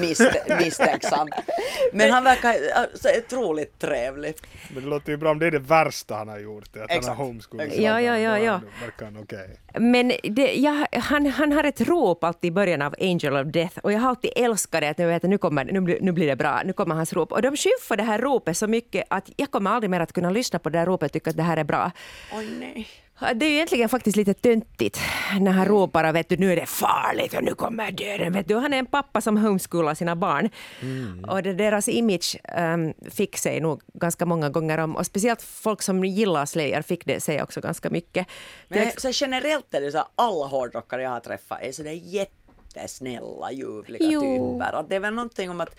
misst- 0.00 0.58
misstänksamt. 0.64 1.34
Men 1.92 2.10
han 2.10 2.24
verkar 2.24 2.54
alltså, 2.74 3.08
otroligt 3.18 3.78
trevlig. 3.78 4.34
Men 4.74 4.82
det 4.82 4.88
låter 4.88 5.10
ju 5.12 5.16
bra 5.16 5.30
om 5.30 5.38
det 5.38 5.46
är 5.46 5.50
det 5.50 5.58
värsta 5.58 6.14
han 6.14 6.28
har 6.28 6.38
gjort. 6.38 6.64
Att 6.64 6.76
han 6.76 6.98
Exakt. 6.98 7.06
har 7.18 7.24
homeschoolat. 7.24 7.66
Exakt. 7.66 7.82
Ja, 7.82 8.00
ja, 8.00 8.18
ja, 8.18 8.38
ja. 8.38 8.60
Verkar 8.84 9.04
han 9.04 9.16
okej. 9.22 9.60
Men 9.78 10.12
det, 10.22 10.54
jag, 10.54 10.86
han, 10.92 11.26
han 11.26 11.52
har 11.52 11.64
ett 11.64 11.80
rop 11.80 12.24
alltid 12.24 12.48
i 12.48 12.52
början 12.52 12.82
av 12.82 12.94
Angel 13.00 13.36
of 13.36 13.46
Death 13.52 13.78
och 13.78 13.92
jag 13.92 14.00
har 14.00 14.08
alltid 14.08 14.30
älskat 14.36 14.80
det 14.80 14.88
att 14.88 14.98
jag 14.98 15.08
vet 15.08 15.22
nu, 15.22 15.38
kommer, 15.38 15.64
nu, 15.64 15.80
blir, 15.80 15.98
nu 16.00 16.12
blir 16.12 16.26
det 16.26 16.36
bra, 16.36 16.62
nu 16.64 16.72
kommer 16.72 16.94
hans 16.94 17.12
rop. 17.12 17.32
Och 17.32 17.42
de 17.42 17.56
skymfar 17.56 17.96
det 17.96 18.02
här 18.02 18.18
ropet 18.18 18.56
så 18.56 18.66
mycket 18.66 19.04
att 19.10 19.30
jag 19.36 19.50
kommer 19.50 19.70
aldrig 19.70 19.90
mer 19.90 20.00
att 20.00 20.12
kunna 20.12 20.30
lyssna 20.30 20.58
på 20.58 20.68
det 20.68 20.78
här 20.78 20.86
ropet 20.86 21.06
och 21.06 21.12
tycka 21.12 21.30
att 21.30 21.36
det 21.36 21.42
här 21.42 21.56
är 21.56 21.64
bra. 21.64 21.90
Oj 22.32 22.48
nej. 22.60 22.88
Det 23.32 23.46
är 23.46 23.50
ju 23.50 23.54
egentligen 23.54 23.88
faktiskt 23.88 24.16
lite 24.16 24.34
töntigt 24.34 25.00
när 25.40 25.52
han 25.52 25.66
ropar 25.66 26.08
och 26.08 26.14
vet 26.14 26.28
du, 26.28 26.36
nu 26.36 26.52
är 26.52 26.56
det 26.56 26.66
farligt 26.66 27.34
och 27.34 27.44
nu 27.44 27.54
kommer 27.54 27.90
döden. 27.90 28.32
Vet 28.32 28.48
du, 28.48 28.56
han 28.56 28.72
är 28.72 28.78
en 28.78 28.86
pappa 28.86 29.20
som 29.20 29.36
homeschoolar 29.36 29.94
sina 29.94 30.16
barn. 30.16 30.50
Och 31.28 31.42
det, 31.42 31.52
deras 31.52 31.88
image 31.88 32.36
um, 32.58 32.94
fick 33.10 33.36
sig 33.36 33.60
nog 33.60 33.82
ganska 33.94 34.26
många 34.26 34.48
gånger 34.48 34.78
om. 34.78 34.96
Och 34.96 35.06
speciellt 35.06 35.42
folk 35.42 35.82
som 35.82 36.04
gillar 36.04 36.46
Slayer 36.46 36.82
fick 36.82 37.04
det 37.04 37.20
sig 37.20 37.42
också 37.42 37.60
ganska 37.60 37.90
mycket. 37.90 38.26
Men 38.68 38.90
så 38.96 39.10
generellt 39.12 39.74
är 39.74 39.80
det 39.80 39.92
så 39.92 39.98
att 39.98 40.12
alla 40.14 40.46
hårdrockare 40.46 41.02
jag 41.02 41.10
har 41.10 41.20
träffat 41.20 41.58
är 41.62 41.72
så 41.72 41.82
där 41.82 41.92
jättesnälla, 42.74 43.52
ljuvliga 43.52 44.08
Jo. 44.10 44.20
typer. 44.20 44.72
Att 44.72 44.88
det 44.88 44.96
är 44.96 45.00
väl 45.00 45.14
någonting 45.14 45.50
om 45.50 45.60
att 45.60 45.76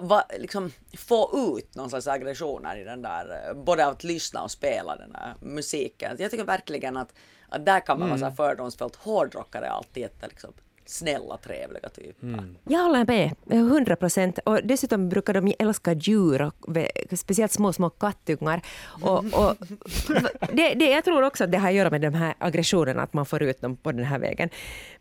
va, 0.00 0.24
liksom, 0.38 0.72
få 0.96 1.56
ut 1.58 1.74
någon 1.74 1.90
slags 1.90 2.06
aggressioner 2.06 2.76
i 2.76 2.84
den 2.84 3.02
där, 3.02 3.54
både 3.54 3.86
att 3.86 4.04
lyssna 4.04 4.42
och 4.42 4.50
spela 4.50 4.96
den 4.96 5.12
där 5.12 5.34
musiken. 5.40 6.16
Jag 6.18 6.30
tycker 6.30 6.44
verkligen 6.44 6.96
att, 6.96 7.14
att 7.48 7.66
där 7.66 7.80
kan 7.80 7.98
man 7.98 8.08
vara 8.08 8.18
så 8.18 8.24
här 8.24 8.32
fördomsfullt. 8.32 8.96
Hårdrockare 8.96 9.70
alltid 9.70 10.02
jätte 10.02 10.28
liksom, 10.28 10.52
snälla, 10.86 11.36
trevliga 11.36 11.88
typer. 11.88 12.54
Jag 12.64 12.80
håller 12.80 13.04
med, 13.04 13.34
100 13.50 13.96
procent. 13.96 14.38
Och 14.44 14.60
dessutom 14.64 15.08
brukar 15.08 15.34
de 15.34 15.54
älska 15.58 15.92
djur, 15.92 16.42
och 16.42 16.54
speciellt 17.18 17.52
små, 17.52 17.72
små 17.72 17.90
kattungar. 17.90 18.62
Och, 19.02 19.18
och 19.18 19.56
det, 20.52 20.74
det, 20.74 20.90
jag 20.90 21.04
tror 21.04 21.22
också 21.22 21.44
att 21.44 21.52
det 21.52 21.58
har 21.58 21.68
att 21.68 21.74
göra 21.74 21.90
med 21.90 22.00
de 22.00 22.14
här 22.14 22.34
aggressionerna, 22.38 23.02
att 23.02 23.12
man 23.12 23.26
får 23.26 23.42
ut 23.42 23.60
dem 23.60 23.76
på 23.76 23.92
den 23.92 24.04
här 24.04 24.18
vägen. 24.18 24.48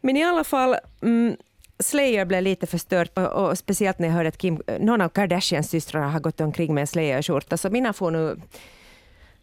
Men 0.02 0.18
i 0.18 0.24
alla 0.24 0.44
fall, 0.44 0.76
mm, 1.02 1.36
Slayer 1.80 2.26
blev 2.26 2.44
lite 2.44 2.68
förstört 2.68 3.18
och, 3.18 3.32
och 3.32 3.58
speciellt 3.58 4.00
när 4.00 4.08
jag 4.08 4.16
hörde 4.16 4.30
att 4.30 4.38
Kim, 4.38 4.62
någon 4.80 5.02
av 5.02 5.10
Kardashians 5.10 5.70
systrar 5.70 6.02
har 6.02 6.20
gått 6.20 6.42
omkring 6.42 6.74
med 6.74 6.82
en 6.82 6.88
Slayer-skjorta, 6.88 7.58
så 7.58 7.70
mina 7.70 7.94
får 7.94 8.12
nu... 8.12 8.42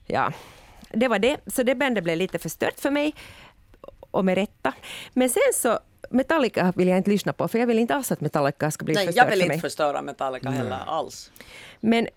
Ja, 0.07 0.33
det 0.91 1.09
var 1.09 1.19
det. 1.19 1.37
Så 1.47 1.63
det 1.63 1.75
bandet 1.75 2.05
blev 2.05 2.17
lite 2.17 2.39
förstört 2.39 2.81
för 2.81 2.91
mig, 2.91 3.15
och 4.13 4.25
med 4.25 4.35
rätta. 4.35 4.75
Men 5.13 5.31
sen 5.31 5.43
så, 5.55 5.79
Metallica 6.11 6.73
vill 6.77 6.89
jag 6.89 6.97
inte 6.97 7.11
lyssna 7.11 7.33
på, 7.33 7.49
för 7.49 7.59
jag 7.59 7.67
vill 7.67 7.79
inte 7.79 7.95
alls 7.95 8.13
att 8.13 8.21
Metallica 8.21 8.71
ska 8.71 8.85
bli 8.85 8.95
Nej, 8.95 9.07
förstört 9.07 9.25
jag 9.25 9.31
vill 9.31 9.39
för 9.39 9.45
inte 9.45 9.55
mig. 9.55 9.61
förstöra 9.61 10.03
Metallica 10.03 10.51
heller 10.51 10.79
alls. 10.87 11.31
Men 11.81 12.09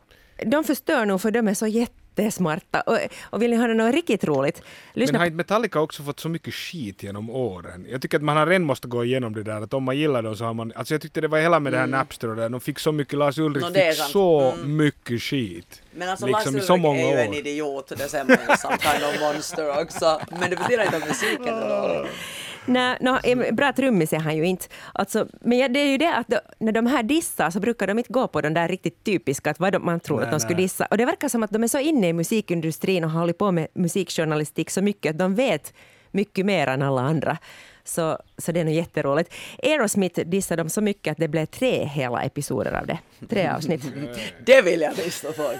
de 0.45 0.63
förstör 0.63 1.05
nog 1.05 1.21
för 1.21 1.31
de 1.31 1.47
är 1.47 1.53
så 1.53 1.67
jättesmarta. 1.67 2.81
Och, 2.81 2.97
och 3.23 3.41
vill 3.41 3.51
ni 3.51 3.57
höra 3.57 3.73
något 3.73 3.93
riktigt 3.95 4.23
roligt? 4.23 4.61
Lyssna 4.93 5.11
Men 5.13 5.19
har 5.19 5.25
inte 5.25 5.35
Metallica 5.35 5.79
också 5.79 6.03
fått 6.03 6.19
så 6.19 6.29
mycket 6.29 6.53
skit 6.53 7.03
genom 7.03 7.29
åren? 7.29 7.85
Jag 7.89 8.01
tycker 8.01 8.17
att 8.17 8.23
man 8.23 8.37
har 8.37 8.47
redan 8.47 8.63
måste 8.63 8.87
gå 8.87 9.03
igenom 9.05 9.33
det 9.33 9.43
där 9.43 9.61
att 9.61 9.73
om 9.73 9.83
man 9.83 9.97
gillar 9.97 10.21
dem 10.21 10.35
så 10.35 10.45
har 10.45 10.53
man... 10.53 10.71
Alltså 10.75 10.93
jag 10.93 11.01
tyckte 11.01 11.21
det 11.21 11.27
var 11.27 11.39
hela 11.39 11.59
med 11.59 11.73
det 11.73 11.79
här 11.79 11.87
Napster 11.87 12.29
och 12.29 12.35
där, 12.35 12.49
de 12.49 12.61
fick 12.61 12.79
så 12.79 12.91
mycket, 12.91 13.13
Lars 13.19 13.37
Ulrich 13.37 13.63
Mm. 13.63 13.73
No, 13.73 13.79
det 13.79 13.89
fick 13.89 13.97
sant. 13.99 14.11
så 14.11 14.51
Mm. 14.51 14.77
mycket 14.77 15.21
skit. 15.21 15.81
Men 15.91 16.09
alltså 16.09 16.25
liksom 16.27 16.55
i 16.55 16.57
Lars 16.57 16.65
så 16.67 16.73
Ulrik 16.73 16.81
många 16.83 16.99
är 17.01 17.11
ju 17.11 17.19
en 17.21 17.29
år. 17.29 17.35
idiot, 17.35 17.87
det 17.97 18.09
ser 18.09 18.23
man 18.23 18.37
ju 18.49 18.57
som 18.57 18.71
kind 18.77 19.03
of 19.05 19.21
monster 19.21 19.81
också. 19.81 20.21
Men 20.39 20.49
det 20.49 20.55
betyder 20.55 20.83
inte 20.83 20.97
att 20.97 21.07
musiken 21.07 21.47
är 21.47 21.69
dålig. 21.69 22.09
Nej, 22.65 22.97
no, 23.01 23.17
bra 23.51 23.73
trummis 23.73 24.13
är 24.13 24.19
han 24.19 24.37
ju 24.37 24.45
inte. 24.45 24.65
Alltså, 24.93 25.27
men 25.41 25.57
ja, 25.57 25.67
det 25.67 25.79
är 25.79 25.87
ju 25.87 25.97
det 25.97 26.15
att 26.15 26.27
då, 26.27 26.39
när 26.59 26.71
de 26.71 26.85
här 26.85 27.03
dissar 27.03 27.49
så 27.49 27.59
brukar 27.59 27.87
de 27.87 27.97
inte 27.97 28.13
gå 28.13 28.27
på 28.27 28.41
de 28.41 28.53
där 28.53 28.67
riktigt 28.67 29.03
typiska, 29.03 29.51
att 29.51 29.59
vad 29.59 29.73
de, 29.73 29.85
man 29.85 29.99
tror 29.99 30.17
Nej, 30.17 30.25
att 30.25 30.31
de 30.31 30.39
skulle 30.39 30.55
nej. 30.55 30.63
dissa. 30.63 30.85
Och 30.85 30.97
det 30.97 31.05
verkar 31.05 31.29
som 31.29 31.43
att 31.43 31.51
de 31.51 31.63
är 31.63 31.67
så 31.67 31.79
inne 31.79 32.09
i 32.09 32.13
musikindustrin 32.13 33.03
och 33.03 33.11
har 33.11 33.19
hållit 33.19 33.37
på 33.37 33.51
med 33.51 33.67
musikjournalistik 33.73 34.69
så 34.69 34.81
mycket 34.81 35.09
att 35.09 35.17
de 35.17 35.35
vet 35.35 35.73
mycket 36.11 36.45
mer 36.45 36.67
än 36.67 36.81
alla 36.81 37.01
andra. 37.01 37.37
Så, 37.83 38.19
så 38.37 38.51
det 38.51 38.59
är 38.59 38.63
nog 38.63 38.73
jätteroligt. 38.73 39.33
Aerosmith 39.63 40.21
dissade 40.21 40.61
dem 40.61 40.69
så 40.69 40.81
mycket 40.81 41.11
att 41.11 41.17
det 41.17 41.27
blev 41.27 41.45
tre 41.45 41.85
hela 41.85 42.23
episoder 42.23 42.71
av 42.71 42.87
det. 42.87 42.99
Tre 43.29 43.47
avsnitt. 43.47 43.81
Det 44.45 44.61
vill 44.61 44.81
jag 44.81 44.97
lyssna 44.97 45.31
på. 45.31 45.51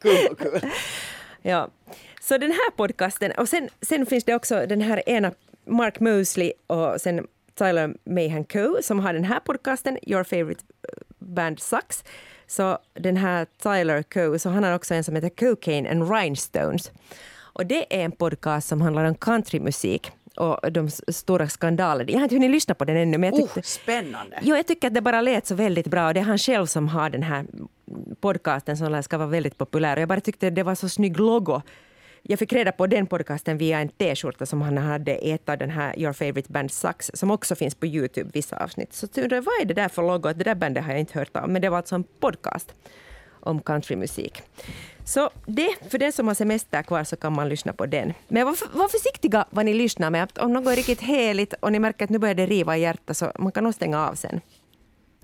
Kul 0.00 0.28
och 0.30 0.38
kul. 0.38 0.70
Ja. 1.42 1.68
Så 2.20 2.38
den 2.38 2.50
här 2.50 2.70
podcasten, 2.70 3.32
och 3.32 3.48
sen, 3.48 3.68
sen 3.82 4.06
finns 4.06 4.24
det 4.24 4.34
också 4.34 4.66
den 4.66 4.80
här 4.80 5.08
ena 5.08 5.32
Mark 5.66 6.00
Mosley 6.00 6.52
och 6.66 7.00
sen 7.00 7.26
Tyler 7.54 7.94
Mahan 8.04 8.44
Co 8.44 8.82
som 8.82 9.00
har 9.00 9.12
den 9.12 9.24
här 9.24 9.40
podcasten, 9.40 9.98
Your 10.02 10.24
Favorite 10.24 10.64
Band 11.18 11.60
Sucks. 11.60 12.04
Så 12.46 12.78
den 12.94 13.16
här 13.16 13.46
Tyler 13.62 14.02
Co, 14.02 14.38
så 14.38 14.48
han 14.48 14.64
har 14.64 14.74
också 14.74 14.94
en 14.94 15.04
som 15.04 15.14
heter 15.14 15.28
Cocaine 15.28 15.86
and 15.86 16.10
Rhinestones. 16.12 16.90
Och 17.36 17.66
det 17.66 18.00
är 18.00 18.04
en 18.04 18.12
podcast 18.12 18.68
som 18.68 18.80
handlar 18.80 19.04
om 19.04 19.14
countrymusik 19.14 20.12
och 20.36 20.72
de 20.72 20.90
stora 20.90 21.48
skandalerna. 21.48 22.10
Jag 22.10 22.18
har 22.18 22.22
inte 22.22 22.34
hunnit 22.34 22.50
lyssna 22.50 22.74
på 22.74 22.84
den 22.84 22.96
ännu, 22.96 23.18
men 23.18 23.30
jag 23.30 23.40
tyckte... 23.40 23.60
Oh, 23.60 23.62
spännande. 23.62 24.38
Jo, 24.42 24.56
jag 24.56 24.66
tycker 24.66 24.88
att 24.88 24.94
det 24.94 25.00
bara 25.00 25.20
lät 25.20 25.46
så 25.46 25.54
väldigt 25.54 25.86
bra 25.86 26.08
och 26.08 26.14
det 26.14 26.20
är 26.20 26.24
han 26.24 26.38
själv 26.38 26.66
som 26.66 26.88
har 26.88 27.10
den 27.10 27.22
här 27.22 27.46
podcasten 28.20 28.76
som 28.76 29.02
ska 29.02 29.18
vara 29.18 29.28
väldigt 29.28 29.58
populär 29.58 29.96
och 29.96 30.02
jag 30.02 30.08
bara 30.08 30.20
tyckte 30.20 30.50
det 30.50 30.62
var 30.62 30.74
så 30.74 30.88
snygg 30.88 31.18
logo. 31.18 31.62
Jag 32.26 32.38
fick 32.38 32.52
reda 32.52 32.72
på 32.72 32.86
den 32.86 33.06
podcasten 33.06 33.58
via 33.58 33.80
en 33.80 33.88
t-skjorta 33.88 34.46
som 34.46 34.62
han 34.62 34.78
hade 34.78 35.26
i 35.26 35.30
ett 35.30 35.48
av 35.48 35.58
den 35.58 35.70
här 35.70 35.98
Your 35.98 36.12
Favorite 36.12 36.52
Band 36.52 36.72
Sucks 36.72 37.10
som 37.14 37.30
också 37.30 37.54
finns 37.54 37.74
på 37.74 37.86
Youtube, 37.86 38.30
vissa 38.32 38.56
avsnitt. 38.56 38.92
Så 38.92 39.06
jag 39.14 39.30
vad 39.30 39.60
är 39.60 39.64
det 39.64 39.74
där 39.74 39.88
för 39.88 40.02
logo? 40.02 40.32
Det 40.32 40.44
där 40.44 40.54
bandet 40.54 40.84
har 40.84 40.90
jag 40.90 41.00
inte 41.00 41.18
hört 41.18 41.36
om, 41.36 41.52
men 41.52 41.62
det 41.62 41.68
var 41.68 41.76
alltså 41.76 41.94
en 41.94 42.04
podcast 42.20 42.74
om 43.40 43.60
countrymusik. 43.60 44.42
Så 45.04 45.30
det, 45.46 45.68
för 45.88 45.98
den 45.98 46.12
som 46.12 46.28
har 46.28 46.34
semester 46.34 46.82
kvar 46.82 47.04
så 47.04 47.16
kan 47.16 47.32
man 47.32 47.48
lyssna 47.48 47.72
på 47.72 47.86
den. 47.86 48.12
Men 48.28 48.46
var, 48.46 48.78
var 48.78 48.88
försiktiga 48.88 49.44
vad 49.50 49.64
ni 49.64 49.74
lyssnar 49.74 50.10
med. 50.10 50.38
Om 50.38 50.52
något 50.52 50.72
är 50.72 50.76
riktigt 50.76 51.00
heligt 51.00 51.54
och 51.60 51.72
ni 51.72 51.78
märker 51.78 52.04
att 52.04 52.10
nu 52.10 52.18
börjar 52.18 52.34
det 52.34 52.46
riva 52.46 52.76
i 52.76 52.80
hjärtat 52.80 53.16
så 53.16 53.32
man 53.38 53.52
kan 53.52 53.64
nog 53.64 53.74
stänga 53.74 54.08
av 54.08 54.14
sen. 54.14 54.40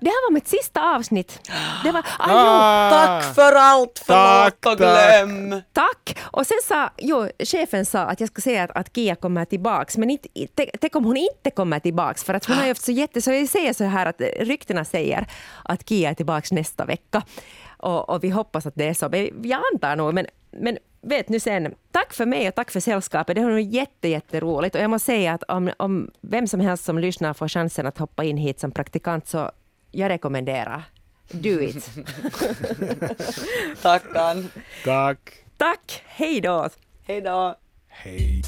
Det 0.01 0.09
här 0.09 0.29
var 0.29 0.33
mitt 0.33 0.47
sista 0.47 0.95
avsnitt. 0.95 1.49
Det 1.83 1.91
var, 1.91 2.05
ah, 2.19 2.27
jo, 2.27 2.95
Tack 2.97 3.35
för 3.35 3.53
allt, 3.55 4.03
Tack, 4.07 4.55
förlåt 4.61 4.65
och 4.65 4.77
glöm. 4.77 5.61
Tack! 5.73 6.17
Och 6.21 6.47
sen 6.47 6.57
sa, 6.63 6.89
jo, 6.97 7.27
chefen 7.39 7.85
sa 7.85 7.99
att 7.99 8.19
jag 8.19 8.29
ska 8.29 8.41
säga 8.41 8.63
att, 8.63 8.71
att 8.71 8.95
Kia 8.95 9.15
kommer 9.15 9.45
tillbaks, 9.45 9.97
men 9.97 10.09
inte, 10.09 10.29
te- 10.55 10.71
tänk 10.81 10.95
om 10.95 11.05
hon 11.05 11.17
inte 11.17 11.51
kommer 11.51 11.79
tillbaks, 11.79 12.23
för 12.23 12.33
att 12.33 12.45
hon 12.45 12.55
har 12.55 12.63
ju 12.63 12.69
haft 12.69 12.83
så 12.83 12.91
jätte... 12.91 13.21
Så 13.21 13.31
jag 13.31 13.49
säger 13.49 13.73
så 13.73 13.83
här 13.83 14.05
att 14.05 14.21
ryktena 14.39 14.85
säger 14.85 15.27
att 15.63 15.89
Kia 15.89 16.09
är 16.09 16.13
tillbaks 16.13 16.51
nästa 16.51 16.85
vecka. 16.85 17.21
Och, 17.77 18.09
och 18.09 18.23
vi 18.23 18.29
hoppas 18.29 18.65
att 18.65 18.75
det 18.75 18.85
är 18.87 18.93
så. 18.93 19.09
Jag 19.43 19.61
antar 19.73 19.95
nog, 19.95 20.13
men, 20.13 20.25
men 20.51 20.77
vet 21.01 21.29
nu 21.29 21.39
sen, 21.39 21.75
tack 21.91 22.13
för 22.13 22.25
mig 22.25 22.47
och 22.47 22.55
tack 22.55 22.71
för 22.71 22.79
sällskapet. 22.79 23.35
Det 23.35 23.43
var 23.43 23.49
nog 23.49 23.59
jätte, 23.61 24.07
jätteroligt. 24.07 24.75
Och 24.75 24.81
jag 24.81 24.89
måste 24.89 25.05
säga 25.05 25.33
att 25.33 25.43
om, 25.43 25.71
om 25.77 26.11
vem 26.21 26.47
som 26.47 26.59
helst 26.59 26.85
som 26.85 26.99
lyssnar 26.99 27.33
får 27.33 27.47
chansen 27.47 27.87
att 27.87 27.97
hoppa 27.97 28.23
in 28.23 28.37
hit 28.37 28.59
som 28.59 28.71
praktikant 28.71 29.27
så 29.27 29.51
jag 29.91 30.09
rekommenderar. 30.09 30.83
Do 31.31 31.61
it. 31.61 31.89
Tack, 33.81 34.15
Ann. 34.15 34.49
Tack. 34.83 35.19
Tack, 35.57 36.03
hej 36.05 36.41
då! 36.41 36.69
Hej 37.03 37.21
då. 37.21 37.55
Hej. 37.87 38.41